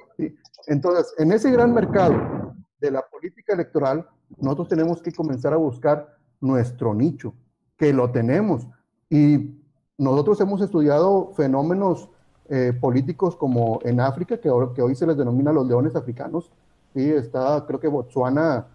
[0.67, 4.05] Entonces, en ese gran mercado de la política electoral,
[4.41, 7.33] nosotros tenemos que comenzar a buscar nuestro nicho,
[7.77, 8.67] que lo tenemos.
[9.09, 9.57] Y
[9.97, 12.09] nosotros hemos estudiado fenómenos
[12.49, 16.51] eh, políticos como en África, que, que hoy se les denomina los leones africanos.
[16.93, 18.74] Sí, está, creo que Botswana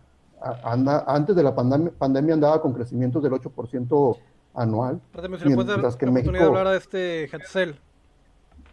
[0.65, 4.17] anda, antes de la pandemia, pandemia andaba con crecimientos del 8%
[4.55, 5.01] anual.
[5.45, 7.79] mientras que en México, de hablar a este Hetzel.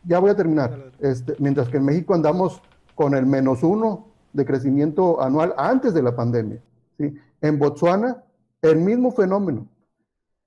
[0.03, 0.91] Ya voy a terminar.
[0.99, 2.61] Este, mientras que en México andamos
[2.95, 6.61] con el menos uno de crecimiento anual antes de la pandemia.
[6.98, 7.15] ¿sí?
[7.41, 8.23] En Botswana,
[8.61, 9.68] el mismo fenómeno.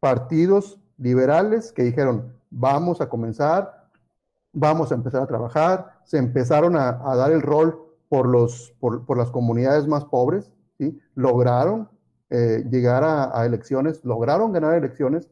[0.01, 3.87] Partidos liberales que dijeron, vamos a comenzar,
[4.53, 9.31] vamos a empezar a trabajar, se empezaron a, dar el rol por, los, por, las
[9.31, 10.51] comunidades más pobres,
[11.15, 11.89] lograron
[12.31, 15.29] eh, llegar a, elecciones, lograron ganar elecciones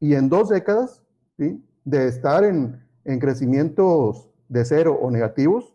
[0.00, 1.02] y en dos décadas
[1.36, 1.62] ¿sí?
[1.84, 5.74] de estar en, en crecimientos de cero o negativos,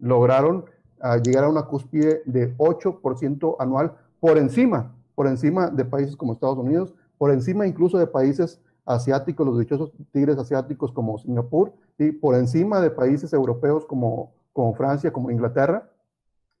[0.00, 0.64] lograron
[1.00, 6.32] ah, llegar a una cúspide de 8% anual por encima, por encima de países como
[6.32, 12.12] Estados Unidos, por encima incluso de países asiáticos, los dichosos tigres asiáticos como Singapur, y
[12.12, 15.90] por encima de países europeos como, como Francia, como Inglaterra,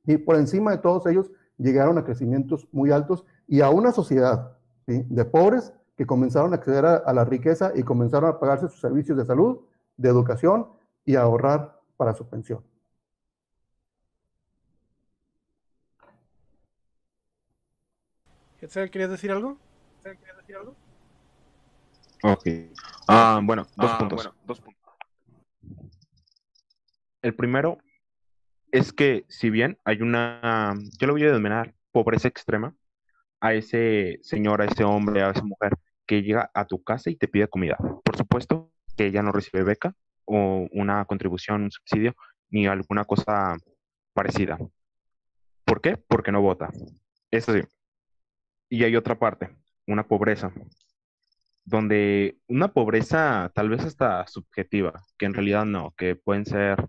[0.04, 4.56] y por encima de todos ellos llegaron a crecimientos muy altos y a una sociedad
[4.86, 9.18] de pobres que comenzaron a acceder a, la riqueza y comenzaron a pagarse sus servicios
[9.18, 9.58] de salud,
[9.96, 10.68] de educación
[11.04, 12.62] y a ahorrar para su pensión.
[18.60, 19.58] ¿querías decir algo?
[20.02, 20.74] ¿Querías decir algo?
[22.22, 22.46] Ok.
[23.08, 24.32] Ah, bueno, dos, ah, puntos.
[24.44, 24.78] dos puntos.
[27.22, 27.78] El primero
[28.72, 32.74] es que si bien hay una, yo lo voy a denominar pobreza extrema,
[33.40, 35.74] a ese señor, a ese hombre, a esa mujer
[36.06, 37.76] que llega a tu casa y te pide comida.
[38.04, 42.14] Por supuesto que ella no recibe beca o una contribución, un subsidio,
[42.50, 43.56] ni alguna cosa
[44.12, 44.58] parecida.
[45.64, 45.96] ¿Por qué?
[45.96, 46.70] Porque no vota.
[47.30, 47.60] Eso sí.
[48.70, 49.50] Y hay otra parte,
[49.86, 50.52] una pobreza
[51.68, 56.88] donde una pobreza tal vez hasta subjetiva, que en realidad no, que pueden ser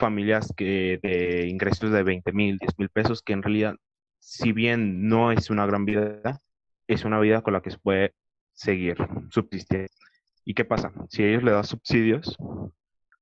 [0.00, 3.76] familias que de ingresos de 20 mil, 10 mil pesos, que en realidad,
[4.18, 6.40] si bien no es una gran vida,
[6.88, 8.14] es una vida con la que se puede
[8.54, 8.96] seguir
[9.30, 9.88] subsistiendo.
[10.44, 10.92] ¿Y qué pasa?
[11.08, 12.36] Si ellos le das subsidios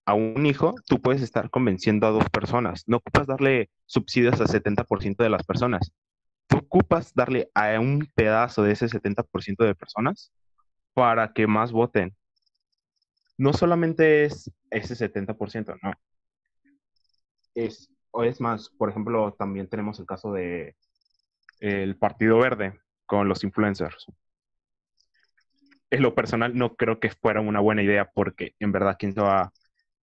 [0.06, 2.84] a un hijo, tú puedes estar convenciendo a dos personas.
[2.86, 5.92] No ocupas darle subsidios al 70% de las personas.
[6.46, 10.32] Tú ocupas darle a un pedazo de ese 70% de personas
[10.94, 12.16] para que más voten.
[13.36, 15.92] No solamente es ese 70%, no.
[17.58, 20.76] Es, o es más, por ejemplo, también tenemos el caso de
[21.60, 24.06] el Partido Verde con los influencers.
[25.90, 29.20] En lo personal no creo que fuera una buena idea porque en verdad quién se
[29.20, 29.52] va a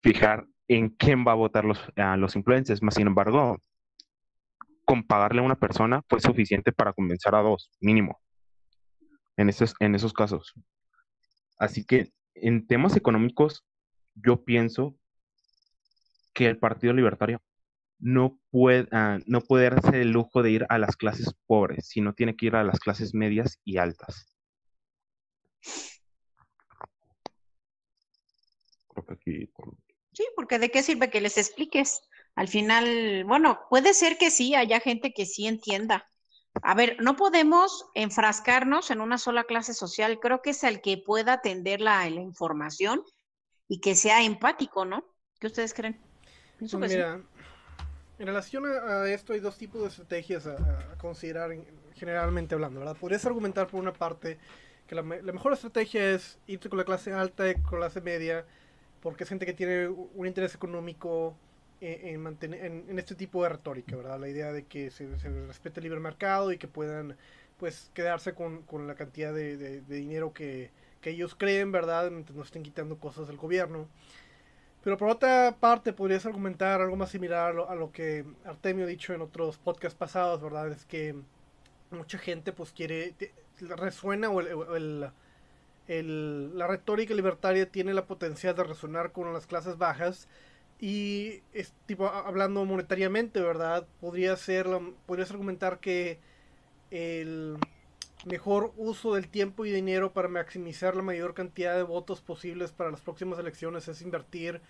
[0.01, 1.79] fijar en quién va a votar los,
[2.17, 2.81] los influencers.
[2.81, 3.57] Más sin embargo,
[4.83, 8.19] con pagarle a una persona fue suficiente para convencer a dos, mínimo,
[9.37, 10.53] en esos, en esos casos.
[11.57, 13.63] Así que en temas económicos,
[14.13, 14.97] yo pienso
[16.35, 17.41] que el Partido Libertario
[17.97, 22.13] no puede, ah, no puede darse el lujo de ir a las clases pobres, sino
[22.13, 24.27] tiene que ir a las clases medias y altas.
[30.13, 32.01] Sí, porque de qué sirve que les expliques.
[32.35, 36.07] Al final, bueno, puede ser que sí, haya gente que sí entienda,
[36.61, 40.19] a ver, no podemos enfrascarnos en una sola clase social.
[40.19, 43.03] Creo que es el que pueda atender la, información
[43.67, 45.03] y que sea empático, ¿no?
[45.39, 45.99] ¿Qué ustedes creen?
[46.59, 47.19] Mira,
[48.17, 50.57] en relación a, esto hay dos tipos de estrategias a,
[50.97, 51.51] considerar
[51.95, 52.95] generalmente hablando, ¿verdad?
[52.97, 54.37] Podrías argumentar por una parte
[54.87, 58.45] que la, mejor estrategia es irte con la clase alta y con la clase media,
[59.01, 61.35] porque es gente que tiene un interés económico
[61.81, 64.19] en, mantener, en, este tipo de retórica, ¿verdad?
[64.19, 65.07] La idea de que se,
[65.47, 67.17] respete el libre mercado y que puedan
[67.57, 70.71] pues quedarse con, con la cantidad de, de, dinero que,
[71.01, 72.11] que, ellos creen, ¿verdad?
[72.11, 73.87] Mientras no estén quitando cosas del gobierno.
[74.85, 78.85] Pero por otra parte, podrías argumentar algo más similar a lo, a lo, que Artemio
[78.85, 80.71] ha dicho en otros podcasts pasados, ¿verdad?
[80.71, 81.15] Es que
[81.89, 83.15] mucha gente pues quiere,
[83.77, 85.09] resuena o el,
[86.55, 90.27] la retórica libertaria tiene la potencial de resonar con las clases bajas
[90.79, 93.87] y es tipo hablando monetariamente, ¿verdad?
[93.99, 94.67] Podría ser
[95.07, 96.19] podrías argumentar que
[96.91, 97.57] el
[98.25, 102.91] mejor uso del tiempo y dinero para maximizar la mayor cantidad de votos posibles para
[102.91, 104.61] las próximas elecciones es invertir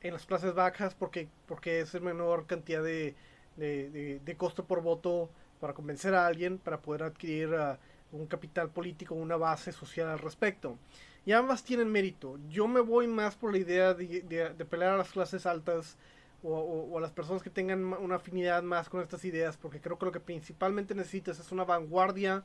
[0.00, 3.14] en las clases bajas porque porque es el menor cantidad de,
[3.56, 5.30] de, costo por voto
[5.60, 7.76] para convencer a alguien para poder adquirir uh,
[8.16, 10.78] un capital político, una base social al respecto
[11.24, 12.38] y ambas tienen mérito.
[12.48, 15.96] Yo me voy más por la idea de, pelear a las clases altas
[16.42, 20.06] o, a las personas que tengan una afinidad más con estas ideas, porque creo que
[20.06, 22.42] lo que principalmente necesitas es una vanguardia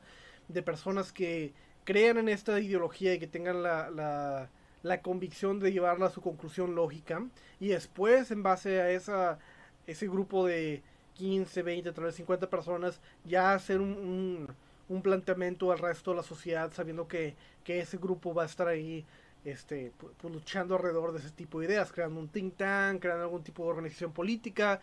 [0.48, 1.52] de personas que
[1.84, 4.50] crean en esta ideología y que tengan la, la,
[4.82, 7.22] la, convicción de llevarla a su conclusión lógica
[7.60, 9.38] y después en base a esa,
[9.86, 10.82] ese grupo de
[11.14, 14.48] 15, 20, 30, 50 personas ya hacer un,
[14.88, 17.34] un, planteamiento al resto de la sociedad sabiendo que,
[17.64, 19.04] que, ese grupo va a estar ahí
[19.44, 23.42] este, pues, luchando alrededor de ese tipo de ideas, creando un think tank, creando algún
[23.42, 24.80] tipo de organización política,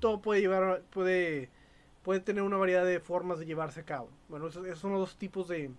[0.00, 1.50] todo puede llevar, puede,
[2.06, 4.08] puede tener una variedad de formas de llevarse a cabo.
[4.28, 5.72] Bueno, esos, son los dos tipos de,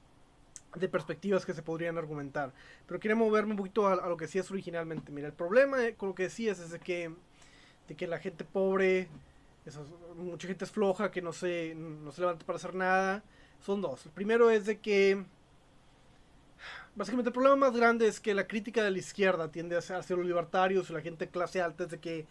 [0.75, 2.51] de perspectivas que se podrían argumentar.
[2.85, 5.09] Pero quiero moverme un poquito a, lo que decías originalmente.
[5.13, 7.13] Mira, el problema con lo que decías es de que,
[7.87, 9.07] de que la gente pobre,
[10.17, 13.23] mucha gente es floja, que no se, no se levanta para hacer nada.
[13.61, 14.05] Son dos.
[14.05, 15.23] El primero es de que...
[16.93, 19.95] Básicamente el problema más grande es que la crítica de la izquierda tiende a ser
[19.95, 22.25] hacia los libertarios y la gente clase alta es de que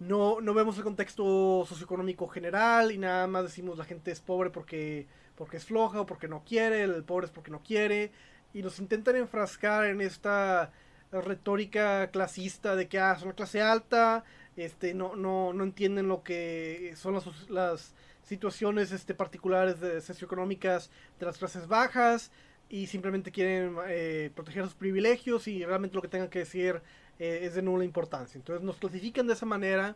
[0.00, 4.50] no, no vemos el contexto socioeconómico general y nada más decimos la gente es pobre
[4.50, 5.06] porque,
[5.36, 8.10] porque es floja o porque no quiere, el pobre es porque no quiere,
[8.54, 10.72] y nos intentan enfrascar en esta
[11.12, 14.24] retórica clasista de que ah, son la clase alta,
[14.56, 20.90] este, no, no, no entienden lo que son las, las situaciones este, particulares de socioeconómicas
[21.18, 22.30] de las clases bajas
[22.70, 26.80] y simplemente quieren eh, proteger sus privilegios y realmente lo que tengan que decir
[27.20, 28.38] eh, es de nula importancia.
[28.38, 29.94] Entonces nos clasifican de esa manera,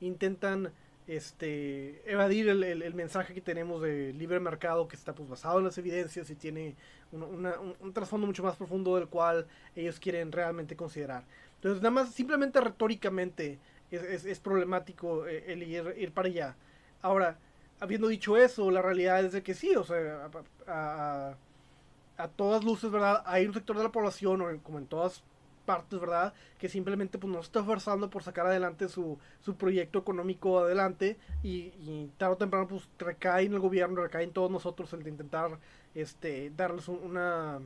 [0.00, 0.70] intentan
[1.06, 5.64] este, evadir el, el, mensaje que tenemos de libre mercado que está pues, basado en
[5.64, 6.74] las evidencias y tiene
[7.12, 7.50] un,
[7.80, 11.24] un, trasfondo mucho más profundo del cual ellos quieren realmente considerar.
[11.56, 13.58] Entonces nada más simplemente retóricamente
[13.90, 16.56] es, es, problemático eh, el ir, ir, para allá.
[17.00, 17.38] Ahora,
[17.80, 20.28] habiendo dicho eso, la realidad es de que sí, o sea,
[20.66, 21.30] a,
[22.18, 23.22] a, a todas luces, ¿verdad?
[23.24, 25.22] Hay un sector de la población, o como en todas
[25.66, 26.32] partes, ¿verdad?
[26.58, 32.08] Que simplemente pues no está esforzando por sacar adelante su, su proyecto económico adelante y,
[32.16, 35.58] tarde o temprano pues recae en el gobierno, recae en todos nosotros el de intentar
[35.94, 37.60] este, darles una,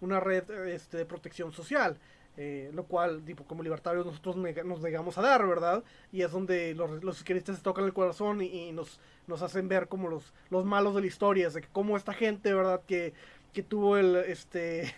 [0.00, 1.98] una red este, de protección social.
[2.40, 5.82] Eh, lo cual, tipo, como libertarios nosotros nos negamos a dar, ¿verdad?
[6.12, 9.88] Y es donde los, los izquierdistas se tocan el corazón y, nos, nos hacen ver
[9.88, 12.80] como los, los malos de la historia, de que como esta gente, ¿verdad?
[12.86, 13.12] Que,
[13.52, 14.94] que tuvo el, este,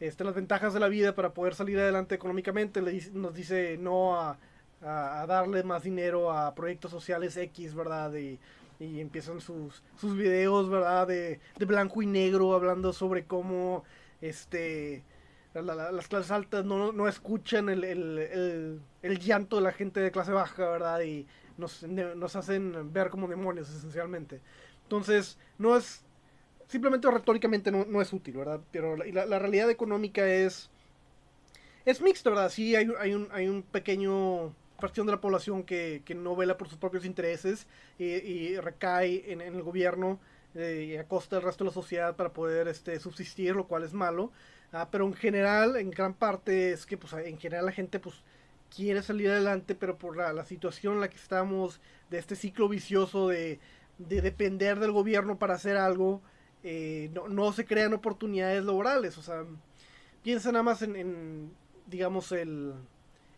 [0.00, 4.20] este, las ventajas de la vida para poder salir adelante económicamente, le nos dice no
[4.20, 4.38] a,
[4.82, 8.14] a, darle más dinero a proyectos sociales X, ¿verdad?
[8.14, 8.38] Y,
[8.80, 11.06] y empiezan sus, sus videos, ¿verdad?
[11.06, 13.84] De, de, blanco y negro, hablando sobre cómo
[14.20, 15.02] este,
[15.54, 20.12] las clases altas no, no escuchan el, el, el, el, llanto de la gente de
[20.12, 21.00] clase baja, ¿verdad?
[21.00, 21.26] Y
[21.56, 24.40] nos, nos hacen ver como demonios, esencialmente.
[24.84, 26.04] Entonces, no es
[26.68, 28.60] simplemente retóricamente no, no, es útil, ¿verdad?
[28.70, 30.70] Pero la, la, realidad económica es
[31.84, 32.50] es mixta, ¿verdad?
[32.50, 36.56] Sí, hay, hay, un, hay un pequeño fracción de la población que, que no vela
[36.56, 37.66] por sus propios intereses
[37.98, 40.20] y, recae en, en, el gobierno
[40.54, 43.82] eh, y a costa del resto de la sociedad para poder este, subsistir, lo cual
[43.82, 44.30] es malo.
[44.72, 48.16] Ah, pero en general, en gran parte, es que pues, en general la gente pues,
[48.74, 51.80] quiere salir adelante, pero por la, la situación en la que estamos,
[52.10, 53.58] de este ciclo vicioso de,
[53.98, 56.22] de depender del gobierno para hacer algo,
[56.62, 59.18] eh, no, no, se crean oportunidades laborales.
[59.18, 59.44] O sea,
[60.22, 61.52] piensa nada más en,
[61.86, 62.74] digamos, el,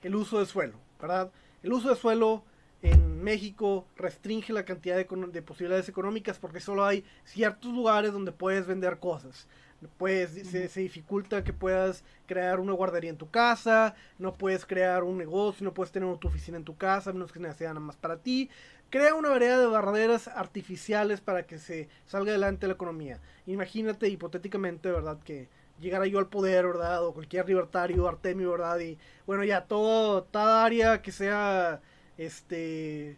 [0.02, 1.30] el, uso de suelo, ¿verdad?
[1.62, 2.44] El uso de suelo
[2.82, 8.32] en México restringe la cantidad de, de, posibilidades económicas porque solo hay ciertos lugares donde
[8.32, 9.46] puedes vender cosas.
[9.96, 15.04] Puedes, se, se, dificulta que puedas crear una guardería en tu casa, no puedes crear
[15.04, 17.80] un negocio, no puedes tener tu oficina en tu casa, a menos que sea nada
[17.80, 18.50] más para ti
[18.90, 23.20] crea una variedad de barreras artificiales para que se salga adelante la economía.
[23.46, 25.18] Imagínate hipotéticamente, ¿verdad?
[25.24, 25.48] Que
[25.80, 27.04] llegara yo al poder, ¿verdad?
[27.06, 28.80] O cualquier libertario, Artemio, ¿verdad?
[28.80, 31.80] Y bueno, ya todo, toda área que sea,
[32.18, 33.16] este,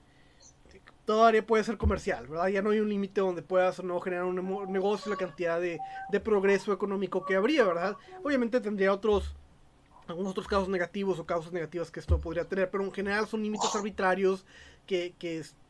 [1.04, 2.48] toda área puede ser comercial, ¿verdad?
[2.48, 5.78] Ya no hay un límite donde puedas no generar un negocio, la cantidad de,
[6.10, 7.96] de progreso económico que habría, ¿verdad?
[8.22, 9.34] Obviamente tendría otros
[10.08, 13.42] algunos otros casos negativos o causas negativas que esto podría tener, pero en general son
[13.42, 14.44] límites arbitrarios
[14.86, 15.14] que,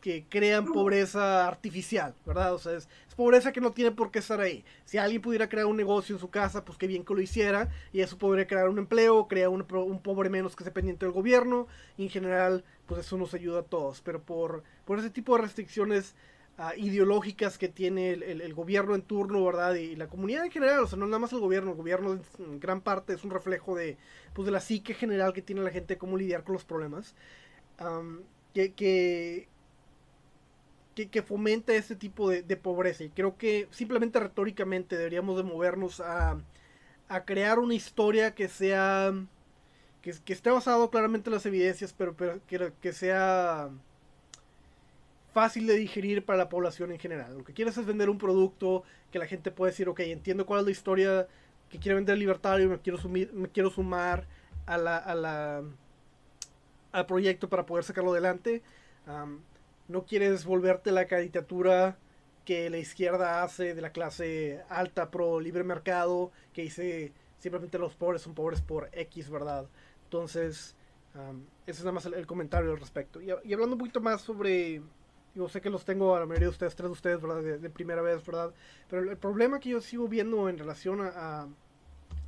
[0.01, 2.55] que, crean pobreza artificial, ¿verdad?
[2.55, 4.65] O sea, es, pobreza que no tiene por qué estar ahí.
[4.85, 7.71] Si alguien pudiera crear un negocio en su casa, pues qué bien que lo hiciera,
[7.93, 11.13] y eso podría crear un empleo, crear un, un pobre menos que se pendiente del
[11.13, 15.35] gobierno, y en general, pues eso nos ayuda a todos, pero por, por ese tipo
[15.35, 16.15] de restricciones
[16.59, 19.77] uh, ideológicas que tiene el, gobierno en turno, ¿verdad?
[19.77, 22.61] Y, la comunidad en general, o sea, no nada más el gobierno, el gobierno en
[22.61, 23.97] gran parte es un reflejo de,
[24.35, 27.15] pues, de la psique general que tiene la gente, cómo lidiar con los problemas,
[28.53, 28.75] que,
[30.95, 33.05] que, fomenta este tipo de, de, pobreza.
[33.05, 36.39] Y creo que simplemente retóricamente deberíamos de movernos a,
[37.09, 39.15] a crear una historia que sea...
[40.03, 42.17] Que, esté basado claramente en las evidencias, pero,
[42.47, 43.71] que, sea
[45.33, 47.39] fácil de digerir para la población en general.
[47.39, 50.61] Lo que quieres es vender un producto que la gente puede decir, ok, entiendo cuál
[50.61, 51.29] es la historia
[51.71, 54.27] que quiere vender el libertario, me quiero, sumir, me quiero sumar
[54.67, 55.63] a la, a la,
[56.93, 58.63] al proyecto para poder sacarlo adelante.
[59.89, 61.97] no quieres volverte la caricatura
[62.45, 67.95] que la izquierda hace de la clase alta pro libre mercado, que dice simplemente los
[67.95, 69.67] pobres son pobres por X, ¿verdad?
[70.13, 70.77] Entonces,
[71.67, 73.23] ese es nada más el, comentario al respecto.
[73.23, 74.83] Y, hablando un poquito más sobre
[75.35, 77.59] yo sé que los tengo a la mayoría de ustedes, tres de ustedes, ¿verdad?
[77.59, 78.53] De, primera vez, ¿verdad?
[78.91, 81.49] Pero el, problema que yo sigo viendo en relación a, a,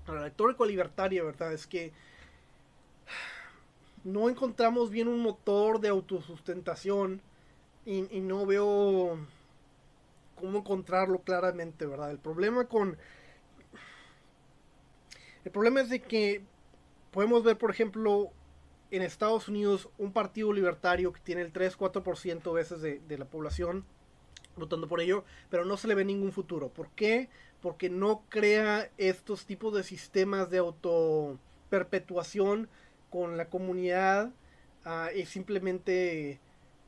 [0.06, 1.52] la retórica libertaria, ¿verdad?
[1.52, 1.92] Es que
[4.02, 7.20] no encontramos bien un motor de autosustentación
[7.84, 9.18] y, y no veo
[10.36, 12.12] cómo encontrarlo claramente, ¿verdad?
[12.12, 12.96] El problema con...
[15.44, 16.42] El problema es de que
[17.14, 18.32] podemos ver, por ejemplo,
[18.90, 23.84] en Estados Unidos un partido libertario que tiene el 3-4% veces de, la población
[24.56, 26.70] votando por ello, pero no se le ve ningún futuro.
[26.70, 27.28] ¿Por qué?
[27.62, 31.38] Porque no crea estos tipos de sistemas de auto
[31.70, 32.68] perpetuación
[33.10, 34.32] con la comunidad
[34.84, 36.40] uh, y simplemente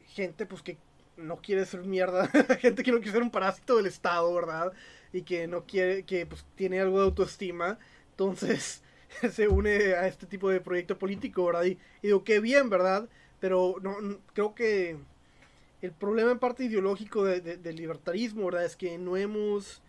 [0.08, 0.76] gente pues que
[1.16, 2.26] no quiere ser mierda,
[2.60, 4.72] gente que no quiere ser un parásito del Estado, ¿verdad?
[5.12, 7.78] Y que no quiere, que pues tiene algo de autoestima.
[8.10, 8.82] Entonces,
[9.30, 11.64] se une a este tipo de proyecto político, ¿verdad?
[11.64, 13.08] Y, digo, qué bien, ¿verdad?
[13.40, 13.96] Pero no,
[14.32, 14.96] creo que
[15.82, 18.64] el problema en parte ideológico del libertarismo, ¿verdad?
[18.64, 19.82] Es que no hemos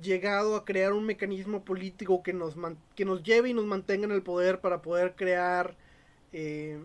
[0.00, 2.54] llegado a crear un mecanismo político que nos,
[2.94, 5.76] que nos lleve y nos mantenga en el poder para poder crear
[6.32, 6.80] eh,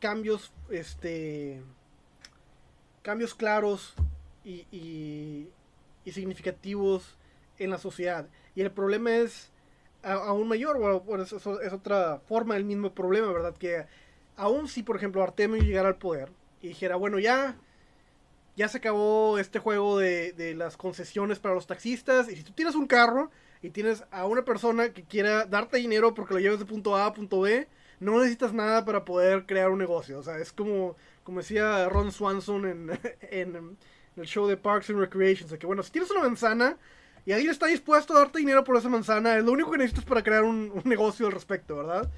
[0.00, 1.62] cambios, este,
[3.02, 3.94] cambios claros
[4.44, 5.48] y, y,
[6.04, 7.18] y significativos
[7.58, 8.28] en la sociedad.
[8.54, 9.52] Y el problema es
[10.04, 13.56] aún mayor, bueno, eso, es otra forma del mismo problema, ¿verdad?
[13.56, 13.86] Que
[14.36, 16.30] aún si, por ejemplo, Artemio llegara al poder
[16.62, 17.56] y dijera, bueno, ya,
[18.56, 22.52] ya se acabó este juego de, de las concesiones para los taxistas, y si tú
[22.52, 23.30] tienes un carro
[23.62, 27.06] y tienes a una persona que quiera darte dinero porque lo lleves de punto A
[27.06, 27.66] a punto B,
[28.00, 30.18] no necesitas nada para poder crear un negocio.
[30.18, 33.00] O sea, es como, como decía Ron Swanson en,
[33.30, 33.78] en,
[34.16, 35.46] el show de Parks and Recreation.
[35.46, 36.76] O sea, que bueno, si tienes una manzana
[37.26, 40.04] y alguien está dispuesto a darte dinero por esa manzana, es lo único que necesitas
[40.04, 42.10] para crear un, negocio al respecto, ¿verdad?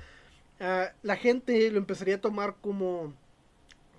[0.60, 3.12] Ah, la gente lo empezaría a tomar como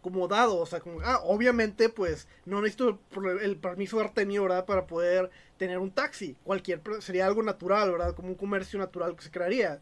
[0.02, 3.00] como dado, o sea, como, ah, obviamente, pues, no necesito
[3.42, 4.64] el, permiso de Artemio, ¿verdad?
[4.66, 8.16] Para poder tener un taxi, cualquier, sería algo natural, ¿verdad?
[8.16, 9.82] Como un comercio natural que se crearía.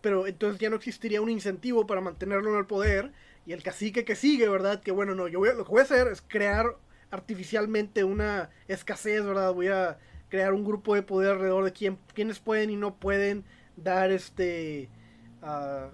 [0.00, 3.12] Pero entonces ya no existiría un incentivo para mantenerlo en el poder,
[3.46, 4.80] y el cacique que sigue, ¿verdad?
[4.80, 6.76] Que bueno, no, yo voy lo que voy a hacer es crear
[7.10, 9.52] artificialmente una escasez, ¿verdad?
[9.52, 9.98] Voy a
[10.30, 13.44] crear un grupo de poder alrededor de quién, quienes pueden y no pueden
[13.76, 14.88] dar este
[15.42, 15.90] uh,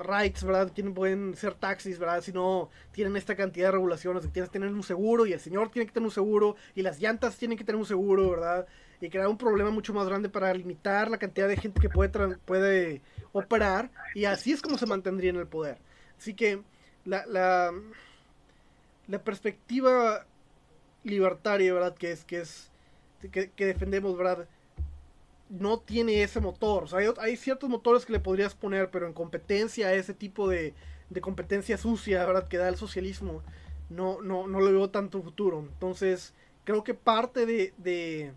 [0.00, 0.70] rights, ¿verdad?
[0.72, 2.22] Quiénes pueden ser taxis, ¿verdad?
[2.22, 5.70] Si no tienen esta cantidad de regulaciones, tienes que tener un seguro y el señor
[5.70, 8.66] tiene que tener un seguro y las llantas tienen que tener un seguro, ¿verdad?
[9.00, 12.36] Y crear un problema mucho más grande para limitar la cantidad de gente que puede,
[12.38, 13.00] puede
[13.32, 15.78] operar y así es como se mantendría en el poder.
[16.18, 16.62] Así que
[17.06, 17.72] la, la,
[19.06, 20.26] la perspectiva
[21.02, 21.94] libertaria, ¿verdad?
[21.94, 22.69] Que es, que es
[23.28, 24.48] que, defendemos, ¿verdad?
[25.48, 26.84] No tiene ese motor.
[26.84, 30.74] O sea, hay, ciertos motores que le podrías poner, pero en competencia ese tipo de,
[31.10, 32.48] de competencia sucia, ¿verdad?
[32.48, 33.42] Que da el socialismo,
[33.88, 35.60] no, no, no le veo tanto futuro.
[35.60, 36.32] Entonces,
[36.64, 38.32] creo que parte de, de,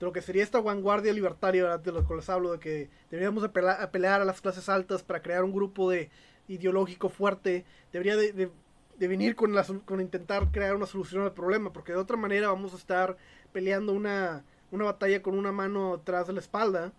[0.00, 1.80] lo que sería esta vanguardia libertaria, ¿verdad?
[1.80, 5.22] De lo que les hablo, de que deberíamos apelar, pelear a las clases altas para
[5.22, 6.10] crear un grupo de
[6.48, 11.72] ideológico fuerte, debería de, de, venir con, la, con intentar crear una solución al problema,
[11.72, 13.16] porque de otra manera vamos a estar
[13.52, 16.92] peleando una, una batalla con una mano de la espalda.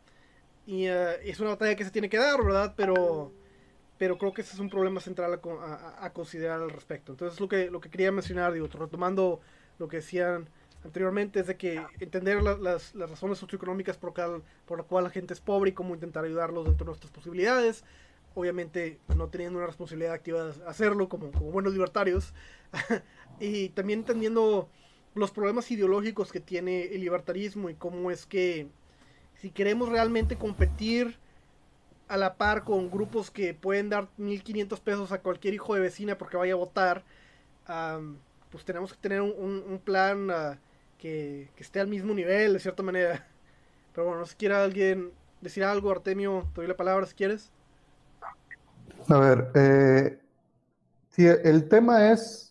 [0.65, 2.73] Y eh, es una batalla que se tiene que dar, ¿verdad?
[2.77, 3.31] Pero,
[3.97, 5.39] pero creo que ese es un problema central
[5.99, 7.13] a, considerar al respecto.
[7.13, 9.41] Entonces, lo que, lo que quería mencionar, digo, retomando
[9.79, 10.49] lo que decían
[10.83, 14.13] anteriormente, es de que entender las, las, razones socioeconómicas por,
[14.65, 17.83] por la cual la gente es pobre y cómo intentar ayudarlos dentro de nuestras posibilidades.
[18.33, 22.33] Obviamente, no teniendo una responsabilidad activa de hacerlo como, como buenos libertarios.
[23.39, 24.69] y también entendiendo
[25.13, 28.67] los problemas ideológicos que tiene el libertarismo y cómo es que
[29.41, 31.17] si queremos realmente competir
[32.07, 36.17] a la par con grupos que pueden dar 1500 pesos a cualquier hijo de vecina
[36.17, 37.03] porque vaya a votar,
[38.49, 40.59] pues tenemos que tener un, plan ah,
[40.97, 43.25] que, esté al mismo nivel, de cierta manera.
[43.93, 47.51] Pero bueno, si quiere alguien decir algo, Artemio, te doy la palabra si quieres.
[49.07, 50.19] A ver, eh,
[51.09, 52.49] si el tema es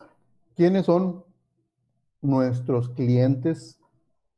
[0.56, 1.24] quiénes son
[2.22, 3.78] nuestros clientes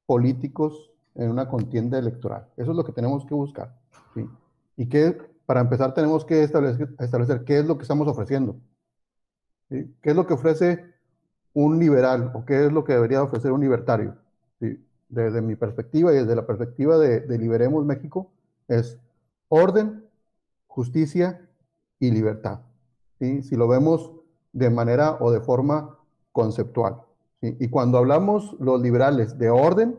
[0.07, 2.47] políticos en una contienda electoral.
[2.57, 3.75] Eso es lo que tenemos que buscar.
[4.77, 8.57] Y que para empezar tenemos que establecer, qué es lo que estamos ofreciendo.
[9.69, 10.85] ¿Qué es lo que ofrece
[11.55, 14.17] un liberal o qué es lo que debería ofrecer un libertario?
[15.09, 18.31] Desde mi perspectiva y desde la perspectiva de, Liberemos México,
[18.69, 18.99] es
[19.49, 20.05] orden,
[20.67, 21.47] justicia
[21.99, 22.61] y libertad.
[23.19, 24.11] Si lo vemos
[24.53, 25.99] de manera o de forma
[26.33, 27.03] conceptual.
[27.45, 29.99] Y cuando hablamos los liberales de orden,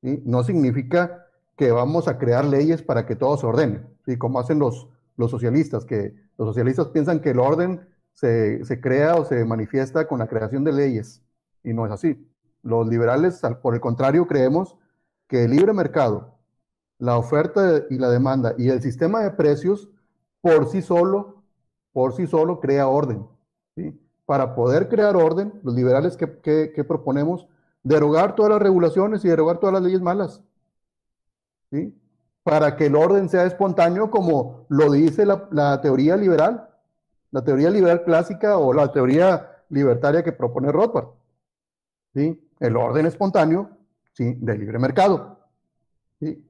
[0.00, 1.26] no significa
[1.56, 3.82] que vamos a crear leyes para que todo se ordene,
[4.18, 7.80] como hacen los, socialistas, que los socialistas piensan que el orden
[8.12, 11.20] se, crea o se manifiesta con la creación de leyes,
[11.64, 12.28] y no es así.
[12.62, 14.76] Los liberales, por el contrario, creemos
[15.26, 16.38] que el libre mercado,
[16.98, 19.90] la oferta y la demanda y el sistema de precios
[20.40, 21.42] por sí solo,
[21.92, 23.26] por sí solo crea orden.
[23.74, 23.98] ¿sí?
[24.26, 27.46] Para poder crear orden, los liberales que, proponemos,
[27.82, 30.42] derogar todas las regulaciones y derogar todas las leyes malas.
[31.70, 31.94] ¿sí?
[32.42, 36.68] Para que el orden sea espontáneo como lo dice la, teoría liberal
[37.34, 41.08] la teoría liberal clásica o la teoría libertaria que propone Rothbard.
[42.14, 42.48] ¿sí?
[42.60, 43.70] El orden espontáneo
[44.12, 44.36] ¿sí?
[44.38, 45.40] del libre mercado.
[46.20, 46.48] ¿sí?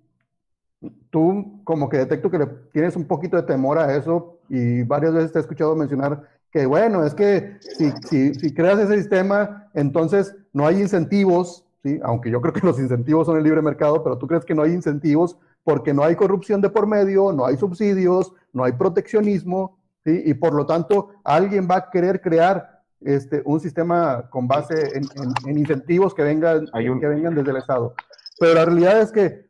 [1.09, 2.39] Tú como que detecto que
[2.71, 6.67] tienes un poquito de temor a eso y varias veces te he escuchado mencionar que
[6.67, 11.99] bueno, es que si, si, si creas ese sistema, entonces no hay incentivos, ¿sí?
[12.05, 14.63] aunque yo creo que los incentivos son el libre mercado, pero tú crees que no
[14.63, 19.79] hay incentivos porque no hay corrupción de por medio, no hay subsidios, no hay proteccionismo,
[20.05, 25.59] y por lo tanto alguien va a querer crear este, un sistema con base en,
[25.59, 27.95] incentivos que vengan, que vengan desde el Estado.
[28.39, 29.47] Pero la realidad es que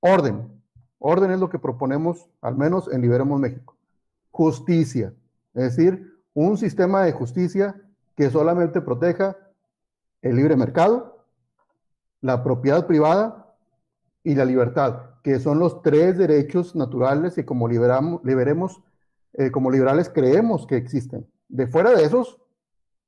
[0.00, 0.48] orden,
[0.98, 3.76] orden es lo que proponemos, al menos en Liberemos México.
[4.32, 5.12] Justicia,
[5.54, 7.80] es decir, un sistema de justicia
[8.16, 9.36] que solamente proteja
[10.22, 11.24] el libre mercado,
[12.20, 13.54] la propiedad privada
[14.22, 17.66] y la libertad, que son los tres derechos naturales que como
[19.32, 21.26] eh, liberales creemos que existen.
[21.48, 22.38] De fuera de esos,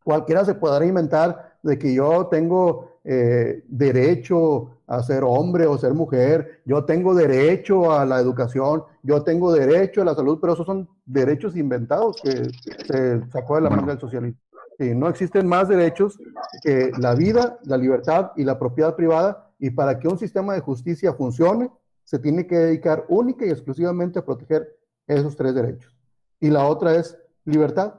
[0.03, 5.94] cualquiera se podrá inventar de que yo tengo eh, derecho a ser hombre o ser
[5.94, 10.66] mujer, yo tengo derecho a la educación, yo tengo derecho a la salud, pero esos
[10.66, 12.51] son derechos inventados que
[12.86, 14.39] se sacó de la manga del socialismo.
[14.78, 16.18] Y no existen más derechos
[16.62, 20.60] que la vida, la libertad y la propiedad privada, y para que un sistema de
[20.60, 21.70] justicia funcione,
[22.05, 24.76] se tiene que dedicar única y exclusivamente a proteger
[25.06, 25.97] esos tres derechos.
[26.40, 27.94] Y la otra es libertad.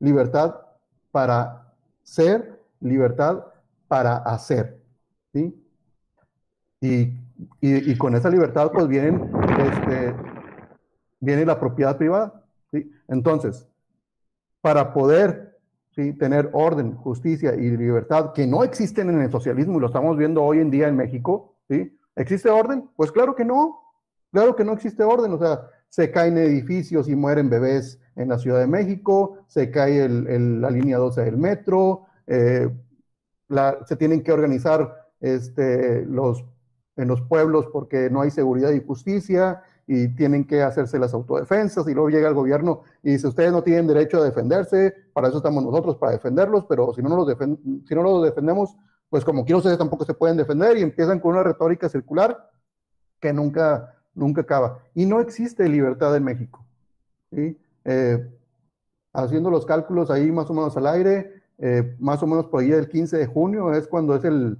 [0.00, 0.56] Libertad
[1.10, 1.67] para
[2.08, 3.44] ser, libertad
[3.86, 4.80] para hacer.
[5.32, 5.54] ¿sí?
[6.80, 10.14] Y, con esa libertad pues vienen, este,
[11.20, 12.42] viene la propiedad privada.
[12.72, 12.90] ¿sí?
[13.08, 13.68] Entonces,
[14.60, 15.58] para poder
[15.94, 16.14] ¿sí?
[16.14, 20.42] tener orden, justicia y libertad que no existen en el socialismo y lo estamos viendo
[20.42, 21.94] hoy en día en México, ¿sí?
[22.16, 22.88] ¿existe orden?
[22.96, 23.80] Pues claro que no,
[24.32, 25.32] claro que no existe orden.
[25.32, 30.08] O sea, se caen edificios y mueren bebés en la Ciudad de México, se cae
[30.08, 32.68] la línea 12 del metro, eh,
[33.86, 36.44] se tienen que organizar este, los,
[36.96, 41.88] en los pueblos porque no hay seguridad y justicia y tienen que hacerse las autodefensas
[41.88, 45.38] y luego llega el gobierno y dice, ustedes no tienen derecho a defenderse, para eso
[45.38, 47.26] estamos nosotros, para defenderlos, pero si no, los,
[47.88, 48.76] si no los defendemos,
[49.08, 52.50] pues como quiero ustedes tampoco se pueden defender y empiezan con una retórica circular
[53.20, 54.80] que nunca, nunca acaba.
[54.94, 56.66] Y no existe libertad en México.
[57.90, 58.22] Eh,
[59.14, 62.70] haciendo los cálculos ahí más o menos al aire, eh, más o menos por ahí
[62.70, 64.58] el 15 de junio es cuando es el,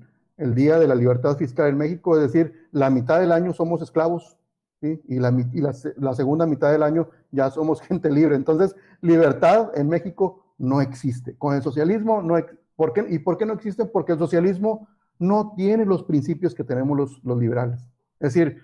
[0.55, 4.39] día de la libertad fiscal en México, es decir, la mitad del año somos esclavos.
[4.81, 8.37] Y, la, segunda mitad del año ya somos gente libre.
[8.37, 11.37] Entonces, libertad en México no existe.
[11.37, 12.37] Con el socialismo, no
[12.77, 13.05] ¿por qué?
[13.11, 13.85] ¿y por qué no existe?
[13.85, 14.89] Porque el socialismo
[15.19, 17.81] no tiene los principios que tenemos los liberales.
[18.21, 18.63] Es decir,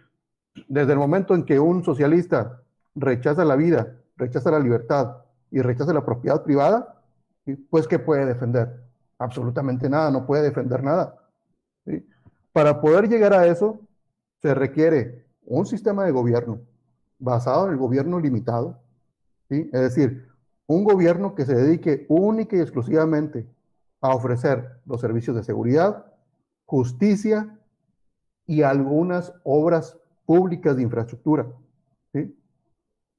[0.69, 2.63] desde el momento en que un socialista
[2.95, 5.19] rechaza la vida, rechaza la libertad
[5.51, 7.03] y rechaza la propiedad privada,
[7.71, 8.83] pues ¿qué puede defender?
[9.19, 11.17] Absolutamente nada, no puede defender nada.
[12.53, 13.81] Para poder llegar a eso,
[14.43, 16.61] se requiere un sistema de gobierno
[17.19, 18.79] basado en el gobierno limitado,
[19.49, 20.29] es decir,
[20.67, 23.47] un gobierno que se dedique única y exclusivamente
[24.01, 26.07] a ofrecer los servicios de seguridad,
[26.67, 27.59] justicia
[28.47, 29.97] y algunas obras
[30.27, 31.47] públicas de infraestructura.
[32.13, 32.37] ¿sí?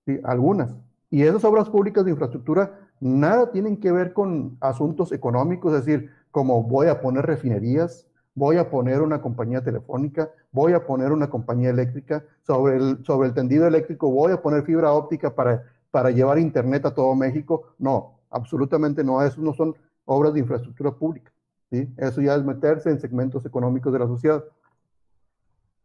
[0.06, 0.20] ¿Sí?
[0.24, 0.76] Algunas.
[1.10, 6.10] Y esas obras públicas de infraestructura nada tienen que ver con asuntos económicos, es decir,
[6.32, 11.30] como voy a poner refinerías, voy a poner una compañía telefónica, voy a poner una
[11.30, 16.12] compañía eléctrica, sobre el, sobre el tendido eléctrico voy a poner fibra óptica para, para
[16.12, 17.74] llevar internet a todo México.
[17.80, 21.32] No, absolutamente no, eso no son obras de infraestructura pública.
[21.72, 21.90] ¿sí?
[21.98, 24.44] Eso ya es meterse en segmentos económicos de la sociedad.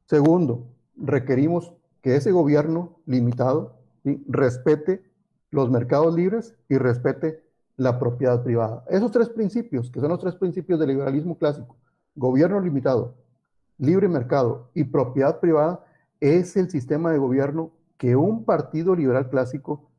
[0.06, 0.66] Segundo,
[0.96, 1.72] requerimos
[2.02, 3.79] que ese gobierno limitado
[4.28, 5.02] respete
[5.50, 7.42] los mercados libres y respete
[7.76, 8.84] la propiedad privada.
[8.88, 11.76] Esos tres principios, que son los tres principios del liberalismo clásico,
[12.14, 13.14] gobierno limitado,
[13.78, 15.84] libre mercado y propiedad privada,
[16.20, 19.90] es el sistema de gobierno que un partido liberal clásico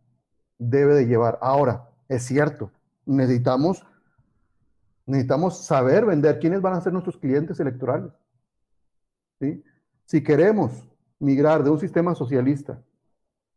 [0.60, 1.40] debe de llevar.
[1.42, 2.72] Ahora, es cierto,
[3.06, 3.86] necesitamos,
[5.06, 8.12] necesitamos saber vender quiénes van a ser nuestros clientes electorales.
[9.40, 9.64] ¿sí?
[10.06, 10.88] Si queremos
[11.20, 12.82] migrar de un sistema socialista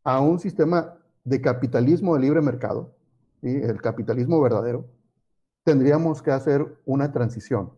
[0.05, 0.93] a un sistema
[1.25, 2.95] de capitalismo de libre mercado,
[3.41, 4.85] el capitalismo verdadero,
[5.63, 7.71] tendríamos que hacer una transición,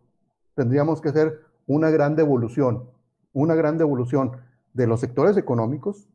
[0.53, 2.83] tendríamos que hacer una gran devolución,
[3.33, 4.33] una gran devolución
[4.73, 6.09] de los sectores económicos,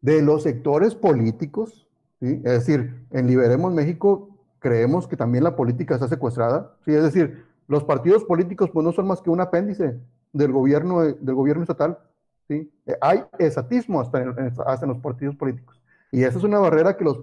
[0.00, 1.88] de los sectores políticos,
[2.20, 6.92] es decir, en Liberemos México creemos que también la política está secuestrada, ¿sí?
[6.92, 9.98] es decir, los partidos políticos pues no son más que un apéndice
[10.32, 11.98] del gobierno, del gobierno estatal,
[12.48, 12.72] ¿sí?
[13.00, 14.18] hay esatismo hasta
[14.66, 17.20] hasta en los partidos políticos, y esa es una barrera que los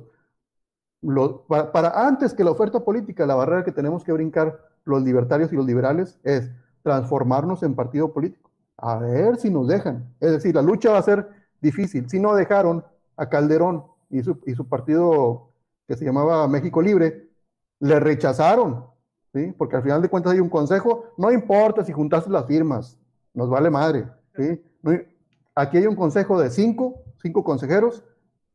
[1.47, 5.55] para, antes que la oferta política, la barrera que tenemos que brincar los libertarios y
[5.55, 6.49] los liberales es
[6.81, 8.51] transformarnos en partido político.
[8.77, 10.13] A ver si nos dejan.
[10.19, 11.27] Es decir, la lucha va a ser
[11.61, 12.09] difícil.
[12.09, 12.83] Si no dejaron
[13.17, 15.49] a Calderón y su, y su partido
[15.87, 17.29] que se llamaba México Libre,
[17.79, 18.85] le rechazaron,
[19.33, 19.53] ¿sí?
[19.57, 22.97] porque al final de cuentas hay un consejo, no importa si juntaste las firmas,
[23.33, 24.07] nos vale madre.
[24.37, 24.61] ¿sí?
[25.55, 28.03] Aquí hay un consejo de cinco, cinco consejeros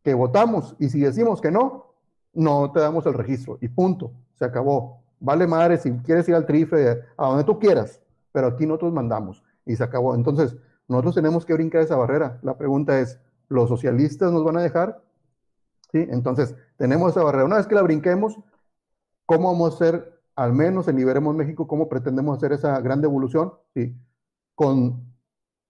[0.02, 1.94] que votamos y si decimos que no,
[2.32, 5.02] no te damos el registro y punto, se acabó.
[5.20, 8.00] Vale madre si quieres ir al trife, a donde tú quieras,
[8.32, 10.14] pero aquí nosotros mandamos y se acabó.
[10.14, 10.56] Entonces,
[10.86, 12.38] nosotros tenemos que brincar esa barrera.
[12.42, 15.02] La pregunta es, ¿los socialistas nos van a dejar?
[15.92, 16.06] ¿Sí?
[16.10, 17.44] Entonces, tenemos esa barrera.
[17.44, 18.38] Una vez que la brinquemos,
[19.26, 23.52] ¿cómo vamos a hacer, al menos en Liberemos México, cómo pretendemos hacer esa gran devolución?
[23.74, 23.94] ¿Sí?
[24.54, 25.07] Con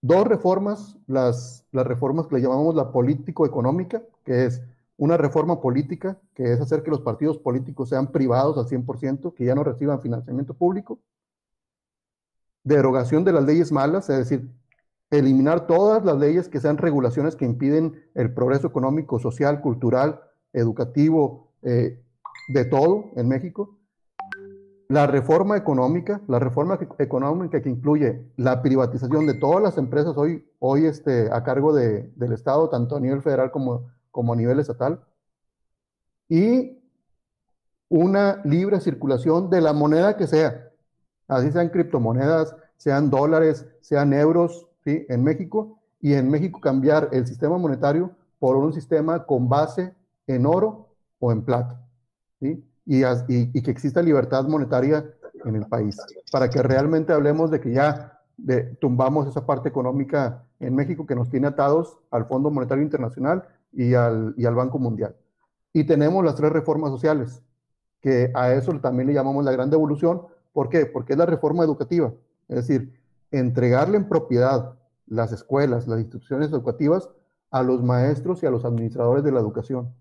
[0.00, 4.62] dos reformas, las, las reformas que le llamamos la político-económica, que es
[4.96, 9.44] una reforma política, que es hacer que los partidos políticos sean privados al 100%, que
[9.44, 10.98] ya no reciban financiamiento público,
[12.64, 14.50] derogación de las leyes malas, es decir,
[15.10, 20.20] eliminar todas las leyes que sean regulaciones que impiden el progreso económico, social, cultural,
[20.52, 22.02] educativo, eh,
[22.48, 23.77] de todo en México.
[24.88, 30.46] La reforma económica, la reforma económica que incluye la privatización de todas las empresas hoy,
[30.58, 34.58] hoy este, a cargo de, del Estado, tanto a nivel federal como como a nivel
[34.58, 35.00] estatal,
[36.28, 36.78] y
[37.88, 40.70] una libre circulación de la moneda que sea,
[41.28, 45.06] así sean criptomonedas, sean dólares, sean euros, ¿sí?
[45.08, 48.10] en México, y en México cambiar el sistema monetario
[48.40, 49.94] por un sistema con base
[50.26, 50.88] en oro
[51.20, 51.80] o en plata,
[52.40, 52.67] ¿sí?
[52.88, 55.04] Y, que exista libertad monetaria
[55.44, 55.98] en el país,
[56.32, 61.14] para que realmente hablemos de que ya de, tumbamos esa parte económica en México que
[61.14, 65.14] nos tiene atados al Fondo Monetario Internacional y al, y al Banco Mundial.
[65.74, 67.42] Y tenemos las tres reformas sociales,
[68.00, 70.22] que a eso también le llamamos la gran devolución.
[70.54, 70.86] ¿Por qué?
[70.86, 72.12] Porque es la reforma educativa.
[72.48, 72.98] Es decir,
[73.30, 77.10] entregarle en propiedad las escuelas, las instituciones educativas
[77.50, 79.92] a los maestros y a los administradores de la educación.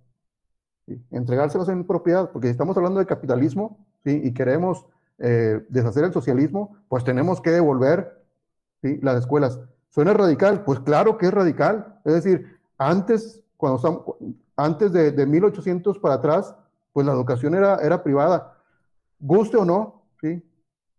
[1.11, 4.21] Entregárselas en propiedad, porque si estamos hablando de capitalismo ¿sí?
[4.23, 4.85] y queremos
[5.19, 8.23] eh, deshacer el socialismo, pues tenemos que devolver
[8.81, 8.99] ¿sí?
[9.01, 9.59] las escuelas.
[9.89, 10.63] ¿Suena radical?
[10.63, 11.99] Pues claro que es radical.
[12.05, 14.03] Es decir, antes cuando estamos,
[14.55, 16.55] antes de, de, 1800 para atrás,
[16.93, 18.57] pues la educación era, era privada,
[19.19, 20.43] guste o no, ¿sí?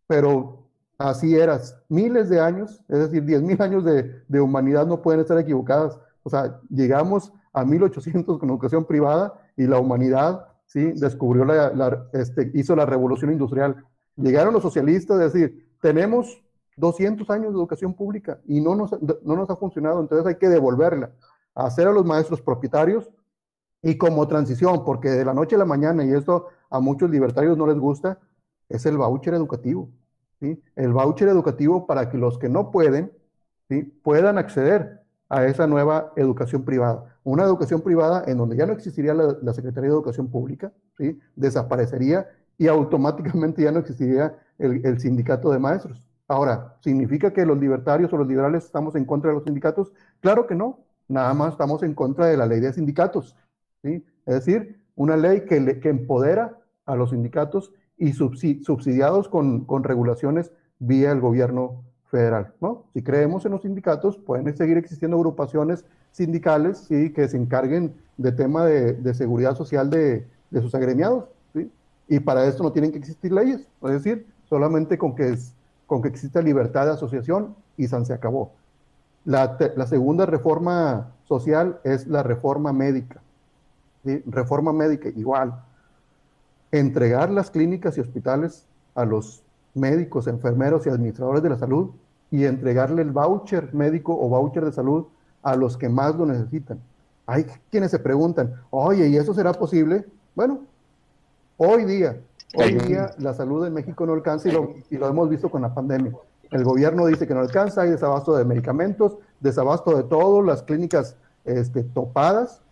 [0.06, 1.80] Pero así eras.
[1.88, 5.98] Miles de años, es decir, 10.000 años de, de, humanidad no pueden estar equivocadas.
[6.22, 10.92] O sea, llegamos a 1800 con educación privada y la humanidad, ¿sí?
[10.92, 13.84] Descubrió la, este, hizo la revolución industrial.
[14.16, 16.42] Llegaron los socialistas, es decir, tenemos
[16.76, 20.48] 200 años de educación pública y no nos, no nos ha funcionado, entonces hay que
[20.48, 21.10] devolverla
[21.64, 23.10] hacer a los maestros propietarios
[23.82, 27.56] y como transición, porque de la noche a la mañana, y esto a muchos libertarios
[27.58, 28.18] no les gusta,
[28.68, 29.90] es el voucher educativo.
[30.40, 30.62] ¿sí?
[30.76, 33.12] El voucher educativo para que los que no pueden
[33.68, 33.82] ¿sí?
[33.82, 37.17] puedan acceder a esa nueva educación privada.
[37.28, 41.20] Una educación privada en donde ya no existiría la, Secretaría de Educación Pública, ¿sí?
[41.36, 42.26] desaparecería
[42.56, 46.08] y automáticamente ya no existiría el, sindicato de maestros.
[46.26, 49.92] Ahora, ¿significa que los libertarios o los liberales estamos en contra de los sindicatos?
[50.20, 53.36] Claro que no nada más estamos en contra de la ley de sindicatos.
[53.82, 54.02] ¿sí?
[54.24, 60.50] Es decir, una ley que, que empodera a los sindicatos y subsidiados con, con, regulaciones
[60.78, 62.54] vía el gobierno federal.
[62.62, 62.86] ¿no?
[62.94, 67.12] Si creemos en los sindicatos, pueden seguir existiendo agrupaciones sindicales ¿sí?
[67.12, 71.24] que se encarguen de tema de, seguridad social de, de sus agremiados.
[72.08, 73.60] Y para esto no tienen que existir leyes.
[73.82, 75.36] Es decir, solamente con que,
[75.86, 78.52] con que exista libertad de asociación y se acabó.
[79.24, 79.56] La,
[79.86, 83.20] segunda reforma social es la reforma médica.
[84.26, 85.62] Reforma médica, igual.
[86.70, 89.42] entregar las clínicas y hospitales a los
[89.74, 91.90] médicos, enfermeros y administradores de la salud
[92.30, 95.06] y entregarle el voucher médico o voucher de salud
[95.42, 96.80] a los que más lo necesitan.
[97.26, 100.06] Hay quienes se preguntan, oye, ¿y eso será posible?
[100.34, 100.60] Bueno,
[101.56, 102.18] hoy día,
[102.54, 105.62] hoy día la salud en México no alcanza y lo, y lo hemos visto con
[105.62, 106.12] la pandemia.
[106.50, 111.16] El gobierno dice que no alcanza, hay desabasto de medicamentos, desabasto de todo, las clínicas
[111.44, 112.62] este, topadas.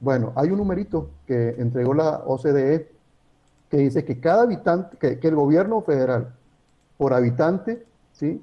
[0.00, 2.90] Bueno, hay un numerito que entregó la OCDE
[3.70, 6.34] que dice que cada habitante, que, el gobierno federal
[6.98, 8.42] por habitante, ¿sí?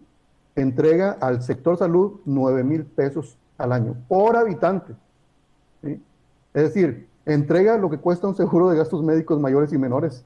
[0.57, 4.93] Entrega al sector salud 9 mil pesos al año, por habitante.
[5.83, 10.25] Es decir, entrega lo que cuesta un seguro de gastos médicos mayores y menores.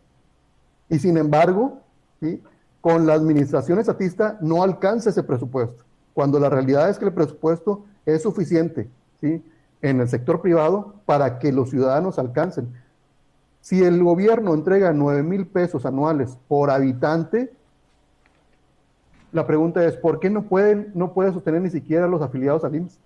[0.90, 1.80] Y sin embargo,
[2.22, 2.42] ¿sí?
[2.80, 5.84] con la administración estatista no alcanza ese presupuesto,
[6.14, 8.90] cuando la realidad es que el presupuesto es suficiente
[9.20, 9.44] ¿sí?
[9.82, 12.70] en el sector privado para que los ciudadanos alcancen.
[13.60, 17.54] Si el gobierno entrega 9 mil pesos anuales por habitante,
[19.32, 22.76] la pregunta es, ¿por qué no, pueden, no puede sostener ni siquiera los afiliados al
[22.76, 23.00] IMSS?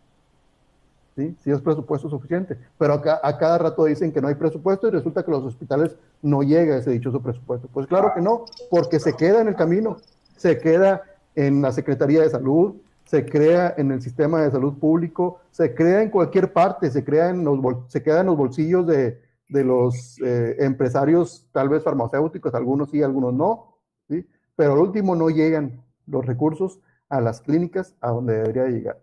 [1.16, 1.36] ¿Sí?
[1.44, 2.58] Si es presupuesto suficiente.
[2.78, 5.96] Pero acá, a cada rato dicen que no hay presupuesto y resulta que los hospitales
[6.22, 7.70] no llega ese dichoso presupuesto.
[7.74, 9.98] Pues claro que no, porque se queda en el camino,
[10.36, 11.04] se queda
[11.36, 12.76] en la Secretaría de Salud,
[13.06, 17.30] se crea en el sistema de salud público, se crea en cualquier parte, se, crea
[17.30, 22.54] en los, se queda en los bolsillos de, de los eh, empresarios, tal vez farmacéuticos,
[22.56, 23.78] algunos sí, algunos no,
[24.10, 24.28] ¿sí?
[24.56, 26.80] pero al último no llegan los recursos
[27.10, 29.02] a las clínicas a donde debería llegar.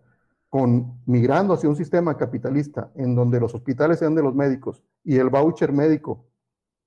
[0.49, 5.17] Con migrando hacia un sistema capitalista en donde los hospitales sean de los médicos y
[5.17, 6.25] el voucher médico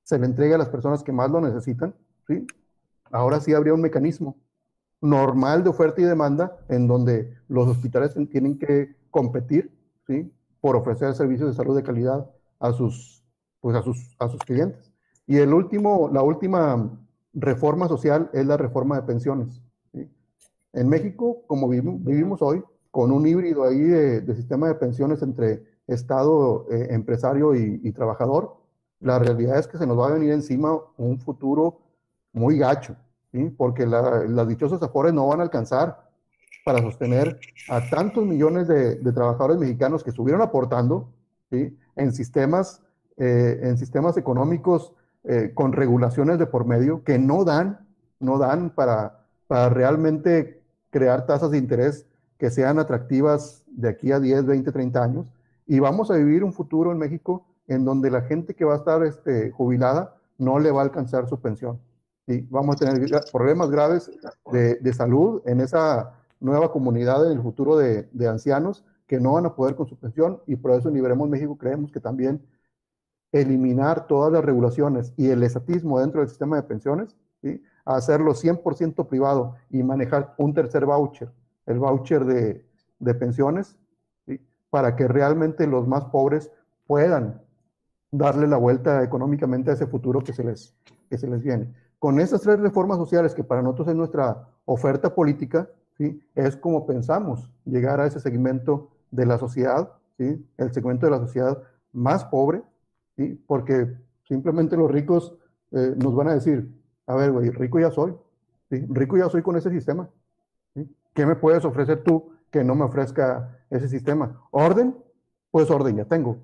[0.03, 1.95] se le entrega a las personas que más lo necesitan,
[2.29, 2.47] ¿sí?
[3.11, 4.37] ahora sí habría un mecanismo
[5.01, 9.77] normal de oferta y demanda en donde los hospitales tienen que competir
[10.07, 10.33] ¿sí?
[10.61, 12.31] por ofrecer servicios de salud de calidad
[12.61, 13.25] a sus,
[13.61, 14.93] pues a sus, a sus clientes.
[15.27, 16.99] Y el último, la última
[17.33, 19.61] reforma social es la reforma de pensiones.
[20.77, 26.67] En México, como vivimos, hoy, con un híbrido ahí de, sistema de pensiones entre Estado,
[26.71, 28.57] eh, empresario y, trabajador,
[29.01, 31.79] la realidad es que se nos va a venir encima un futuro
[32.35, 32.95] muy gacho,
[33.33, 33.49] ¿sí?
[33.57, 36.11] porque las dichosas afores no van a alcanzar
[36.65, 37.41] para sostener
[37.71, 41.09] a tantos millones de, trabajadores mexicanos que estuvieron aportando
[41.51, 41.75] ¿sí?
[41.97, 42.83] en sistemas
[43.19, 44.93] eh, en sistemas económicos
[45.25, 47.89] eh, con regulaciones de por medio que no dan,
[48.21, 50.66] no dan para, para realmente
[50.97, 52.07] crear tasas de interés
[52.39, 55.27] que sean atractivas de aquí a 10, 20, 30 años.
[55.67, 58.79] Y vamos a vivir un futuro en México en donde la gente que va a
[58.79, 61.79] estar este, jubilada no le va a alcanzar su pensión.
[62.27, 62.99] Y vamos a tener
[63.31, 64.11] problemas graves
[64.51, 69.35] de, de, salud en esa nueva comunidad en el futuro de, de, ancianos que no
[69.35, 72.43] van a poder con su pensión y por eso en Liberemos México creemos que también
[73.33, 77.63] eliminar todas las regulaciones y el estatismo dentro del sistema de pensiones, ¿sí?
[77.87, 81.31] Hacerlo 100% privado y manejar un tercer voucher,
[81.67, 83.79] el voucher de, pensiones,
[84.71, 86.51] para que realmente los más pobres
[86.87, 87.41] puedan
[88.11, 90.75] darle la vuelta económicamente a ese futuro que se les,
[91.09, 91.73] que se les viene.
[91.99, 96.21] Con esas tres reformas sociales que para nosotros es nuestra oferta política, ¿sí?
[96.35, 100.47] es como pensamos llegar a ese segmento de la sociedad, ¿sí?
[100.59, 102.63] el segmento de la sociedad más pobre,
[103.17, 103.43] ¿sí?
[103.47, 105.35] Porque simplemente los ricos
[105.73, 106.71] eh, nos van a decir,
[107.07, 108.15] a ver, güey, rico ya soy.
[108.71, 110.09] Rico ya soy con ese sistema.
[111.15, 114.43] ¿Qué me puedes ofrecer tú que no me ofrezca ese sistema?
[114.51, 114.97] ¿Orden?
[115.51, 116.39] Pues orden ya tengo.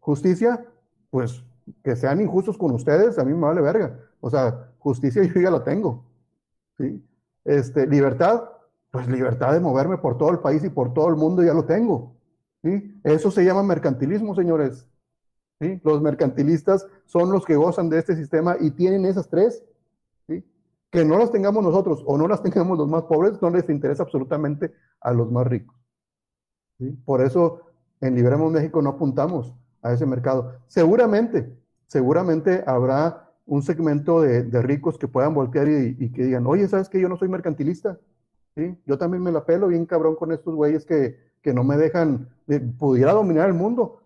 [0.00, 0.64] Justicia,
[1.10, 1.44] pues
[1.84, 3.98] que sean injustos con ustedes, a mí me vale verga.
[4.20, 6.04] O sea, justicia yo ya la tengo.
[7.44, 8.44] Este, libertad,
[8.90, 11.64] pues libertad de moverme por todo el país y por todo el mundo ya lo
[11.64, 12.16] tengo.
[13.04, 14.86] Eso se llama mercantilismo, señores.
[15.60, 19.64] Los mercantilistas son los que gozan de este sistema y tienen esas tres.
[20.90, 24.04] Que no las tengamos nosotros o no las tengamos los más pobres, no les interesa
[24.04, 25.76] absolutamente a los más ricos.
[27.04, 27.62] Por eso
[28.00, 30.54] en Liberemos México no apuntamos a ese mercado.
[30.68, 31.52] Seguramente,
[31.86, 37.00] seguramente habrá un segmento de, ricos que puedan voltear y, que digan, oye, ¿sabes que
[37.00, 37.98] yo no soy mercantilista?
[38.86, 42.28] Yo también me la pelo bien cabrón con estos güeyes que, que no me dejan,
[42.78, 44.02] pudiera dominar el mundo,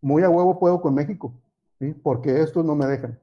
[0.00, 1.32] muy a huevo puedo con México,
[1.78, 1.94] ¿sí?
[2.02, 3.18] porque estos no me dejan.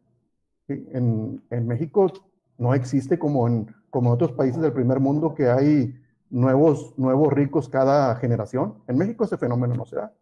[0.67, 2.11] En, en, México
[2.57, 5.95] no existe como en, como otros países del primer mundo que hay
[6.29, 8.75] nuevos, nuevos ricos cada generación.
[8.87, 10.13] En México ese fenómeno no se da.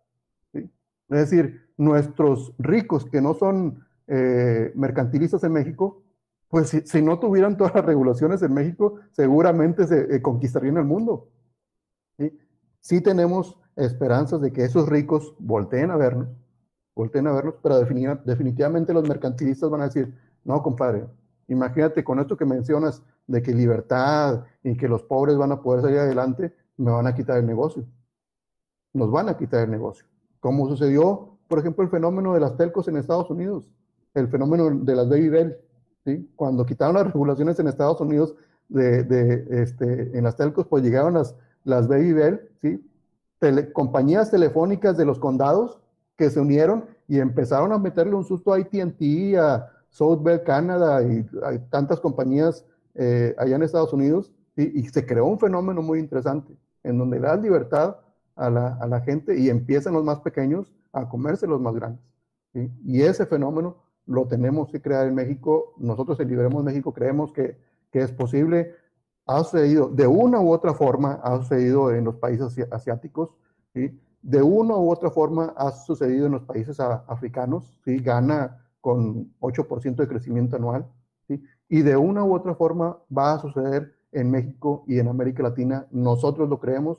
[0.53, 0.69] ¿sí?
[1.09, 6.03] Es decir, nuestros ricos que no son eh, mercantilistas en México,
[6.47, 10.85] pues si, si, no tuvieran todas las regulaciones en México, seguramente se eh, conquistarían el
[10.85, 11.27] mundo.
[12.19, 12.37] ¿sí?
[12.81, 16.29] sí tenemos esperanzas de que esos ricos volteen a vernos
[16.95, 20.13] volteen a vernos, pero definitivamente los mercantilistas van a decir,
[20.43, 21.05] no, compadre,
[21.47, 25.81] imagínate con esto que mencionas de que libertad y que los pobres van a poder
[25.81, 27.85] salir adelante, me van a quitar el negocio.
[28.93, 30.05] Nos van a quitar el negocio.
[30.39, 33.69] Como sucedió, por ejemplo, el fenómeno de las telcos en Estados Unidos,
[34.13, 35.57] el fenómeno de las Baby Bell,
[36.05, 36.31] ¿sí?
[36.35, 38.35] Cuando quitaron las regulaciones en Estados Unidos
[38.69, 42.81] de, de este, en las telcos, pues llegaron las, las Baby Bell, ¿sí?
[43.73, 45.79] compañías telefónicas de los condados
[46.17, 51.01] que se unieron y empezaron a meterle un susto a AT&T, a South Bell Canada
[51.03, 52.65] y hay tantas compañías
[52.95, 56.55] eh, allá en Estados Unidos y se creó un fenómeno muy interesante
[56.85, 57.97] en donde le libertad
[58.35, 62.03] a la, a la, gente y empiezan los más pequeños a comerse los más grandes.
[62.53, 65.73] Y ese fenómeno lo tenemos que crear en México.
[65.77, 67.57] Nosotros en Liberemos México creemos que,
[67.91, 68.75] que es posible.
[69.25, 73.31] Ha sucedido de una u otra forma, ha sucedido en los países asiáticos,
[73.73, 73.99] ¿sí?
[74.25, 77.99] De una u otra forma ha sucedido en los países africanos, ¿sí?
[77.99, 80.87] gana con 8% de crecimiento anual,
[81.27, 81.43] ¿sí?
[81.69, 85.85] y de una u otra forma va a suceder en México y en América Latina.
[85.91, 86.97] Nosotros lo creemos.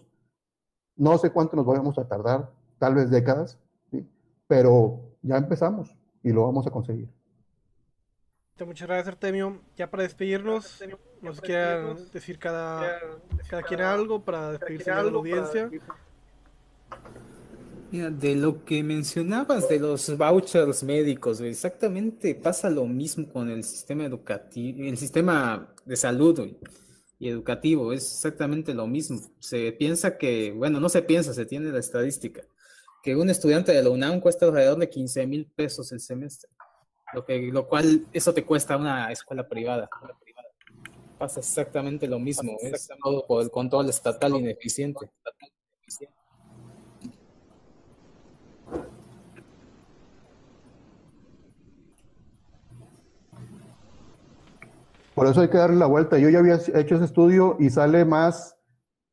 [0.94, 3.58] No sé cuánto nos vamos a tardar, tal vez décadas,
[3.90, 4.08] ¿sí?
[4.46, 7.08] pero ya empezamos y lo vamos a conseguir.
[8.64, 9.58] Muchas gracias, Artemio.
[9.76, 10.80] Ya para despedirnos,
[11.20, 13.00] nos quiera decir cada,
[13.50, 15.70] cada quien algo para despedirse de la audiencia.
[17.90, 23.62] Mira, de lo que mencionabas de los vouchers médicos, exactamente pasa lo mismo con el
[23.62, 26.56] sistema educativo, el sistema de salud
[27.20, 29.20] y educativo, es exactamente lo mismo.
[29.38, 32.42] Se piensa que, bueno, no se piensa, se tiene la estadística,
[33.04, 36.50] que un estudiante de la UNAM cuesta alrededor de 15 mil pesos el semestre,
[37.14, 39.88] lo, que, lo cual eso te cuesta una escuela privada.
[41.18, 45.08] Pasa exactamente lo mismo, es todo por el control estatal ineficiente.
[55.16, 56.18] Por eso hay que darle la vuelta.
[56.18, 58.58] Yo ya había hecho ese estudio y sale más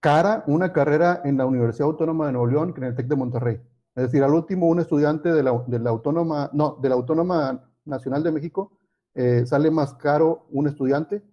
[0.02, 3.16] cara una carrera en la Universidad Autónoma de Nuevo León que en el TEC de
[3.16, 3.62] Monterrey.
[3.96, 7.70] Es decir, al último, un estudiante de la, de la Autónoma, no, de la Autónoma
[7.86, 8.78] Nacional de México,
[9.16, 11.24] eh, sale más caro un estudiante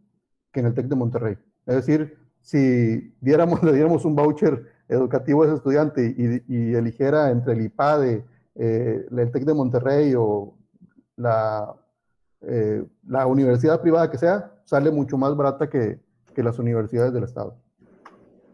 [0.53, 1.37] que en el TEC de Monterrey.
[1.67, 6.15] Es decir, si diéramos, le diéramos un voucher educativo a ese estudiante
[6.47, 8.25] y, eligiera entre el IPADE,
[8.55, 10.55] eh, el TEC de Monterrey o
[11.17, 11.75] la,
[12.43, 15.99] eh, la universidad privada que sea, sale mucho más barata que,
[16.33, 17.57] que las universidades del Estado.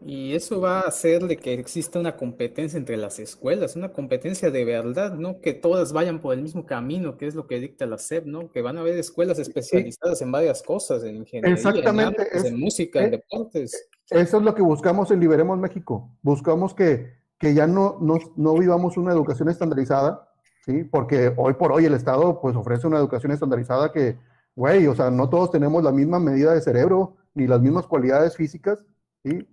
[0.03, 4.49] Y eso va a hacer de que exista una competencia entre las escuelas, una competencia
[4.49, 5.41] de verdad, ¿no?
[5.41, 8.51] Que todas vayan por el mismo camino, que es lo que dicta la SEP, ¿no?
[8.51, 13.11] Que van a haber escuelas especializadas en varias cosas, en ingeniería, Exactamente, en, música, en
[13.11, 13.89] deportes.
[14.09, 16.09] Eso es lo que buscamos en Liberemos México.
[16.23, 20.29] Buscamos que, que ya no, no, no vivamos una educación estandarizada,
[20.65, 20.83] ¿sí?
[20.83, 24.17] Porque hoy por hoy el Estado pues ofrece una educación estandarizada que
[24.57, 28.35] güey, o sea, no todos tenemos la misma medida de cerebro ni las mismas cualidades
[28.35, 28.83] físicas,
[29.23, 29.47] ¿sí?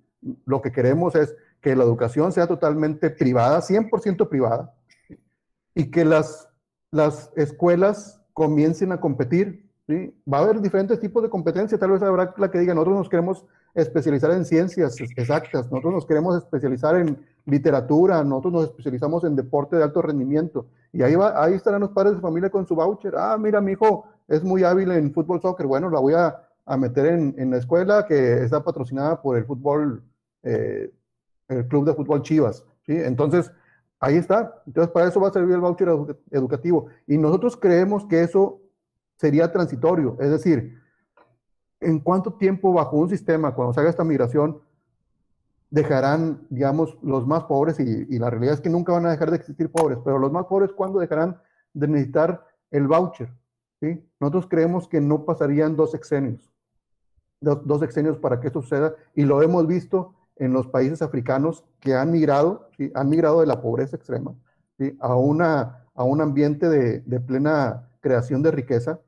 [0.47, 4.75] Lo que queremos es que la educación sea totalmente privada, 100% privada,
[5.75, 6.49] y que las,
[6.91, 10.19] las escuelas comiencen a competir, ¿sí?
[10.27, 13.11] Va a haber diferentes tipos de competencia, tal vez habrá la que diga, nosotros nos
[13.11, 13.45] queremos
[13.75, 19.77] especializar en ciencias exactas, nosotros nos queremos especializar en literatura, nosotros nos especializamos en deporte
[19.77, 23.15] de alto rendimiento, y ahí, va, ahí estarán los padres de familia con su voucher,
[23.19, 26.41] ah, mira, mi hijo es muy hábil en fútbol soccer, bueno, la voy a,
[26.79, 30.03] meter en, la escuela que está patrocinada por el fútbol,
[30.43, 30.91] eh,
[31.49, 32.97] el club de fútbol Chivas, ¿sí?
[32.97, 33.53] Entonces,
[34.01, 34.63] ahí está.
[34.67, 35.89] Entonces, para eso va a servir el voucher
[36.31, 36.87] educativo.
[37.07, 38.61] Y nosotros creemos que eso
[39.17, 40.81] sería transitorio, es decir,
[41.81, 44.61] ¿en cuánto tiempo bajo un sistema, cuando se haga esta migración,
[45.71, 49.31] dejarán, digamos, los más pobres, y, y, la realidad es que nunca van a dejar
[49.31, 51.41] de existir pobres, pero los más pobres, ¿cuándo dejarán
[51.75, 53.29] de necesitar el voucher?
[54.21, 56.53] Nosotros creemos que no pasarían dos sexenios,
[57.41, 61.95] dos, sexenios para que esto suceda, y lo hemos visto en los países africanos que
[61.95, 64.35] han migrado, han migrado de la pobreza extrema
[65.01, 69.01] a, una, a un ambiente de, de plena creación de riqueza.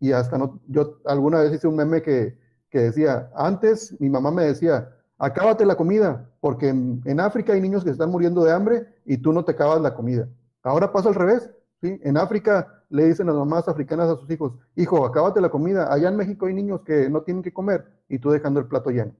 [0.00, 2.38] Y hasta no, yo alguna vez hice un meme que,
[2.68, 7.60] que, decía, antes mi mamá me decía, acábate la comida, porque en, en, África hay
[7.62, 10.28] niños que están muriendo de hambre y tú no te acabas la comida.
[10.62, 11.50] Ahora pasa al revés,
[11.82, 16.08] En África le dicen las mamás africanas a sus hijos, hijo, acábate la comida, allá
[16.08, 19.12] en México hay niños que no tienen que comer y tú dejando el plato lleno.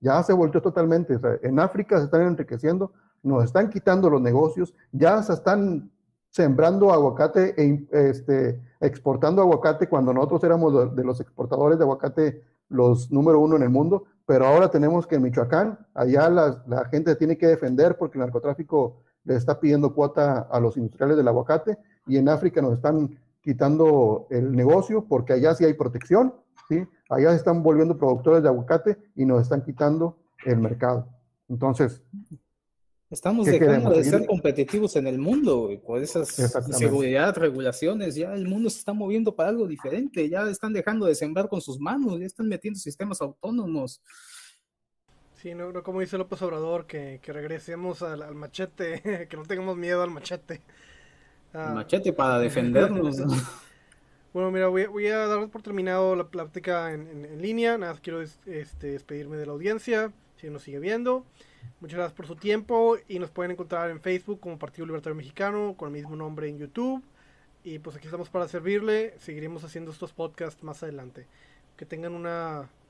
[0.00, 2.92] Ya se volteó totalmente, en África se están enriqueciendo,
[3.22, 5.90] nos están quitando los negocios, ya se están
[6.30, 13.10] sembrando aguacate e este, exportando aguacate cuando nosotros éramos de los exportadores de aguacate los
[13.10, 17.16] número uno en el mundo, pero ahora tenemos que en Michoacán, allá la, la gente
[17.16, 21.78] tiene que defender porque el narcotráfico le está pidiendo cuota a los industriales del aguacate
[22.06, 26.34] y en África nos están quitando el negocio porque allá sí hay protección,
[26.68, 26.86] ¿sí?
[27.08, 31.08] Allá se están volviendo productores de aguacate y nos están quitando el mercado.
[31.48, 32.02] Entonces,
[33.14, 38.68] Estamos dejando de ser competitivos en el mundo, por esas seguridad, regulaciones, ya el mundo
[38.68, 42.26] se está moviendo para algo diferente, ya están dejando de sembrar con sus manos, ya
[42.26, 44.02] están metiendo sistemas autónomos.
[45.44, 50.10] Sí, no, como dice López Obrador, que, regresemos al, machete, que no tengamos miedo al
[50.10, 50.62] machete.
[51.52, 51.72] Ah.
[51.74, 53.18] machete para defendernos.
[54.32, 58.86] bueno, mira, voy, a dar por terminado la plática en, línea, nada más quiero este,
[58.86, 61.26] despedirme de la audiencia, si nos sigue viendo.
[61.78, 65.74] Muchas gracias por su tiempo y nos pueden encontrar en Facebook como Partido Libertario Mexicano
[65.76, 67.04] con el mismo nombre en YouTube.
[67.64, 69.12] Y pues aquí estamos para servirle.
[69.18, 71.26] Seguiremos haciendo estos podcasts más adelante.
[71.76, 72.14] Que tengan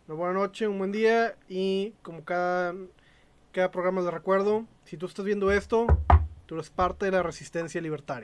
[0.06, 2.74] una, buena noche, un buen día y como cada,
[3.52, 5.86] cada programa les recuerdo, si tú estás viendo esto,
[6.46, 8.22] tú eres parte de la resistencia libertaria.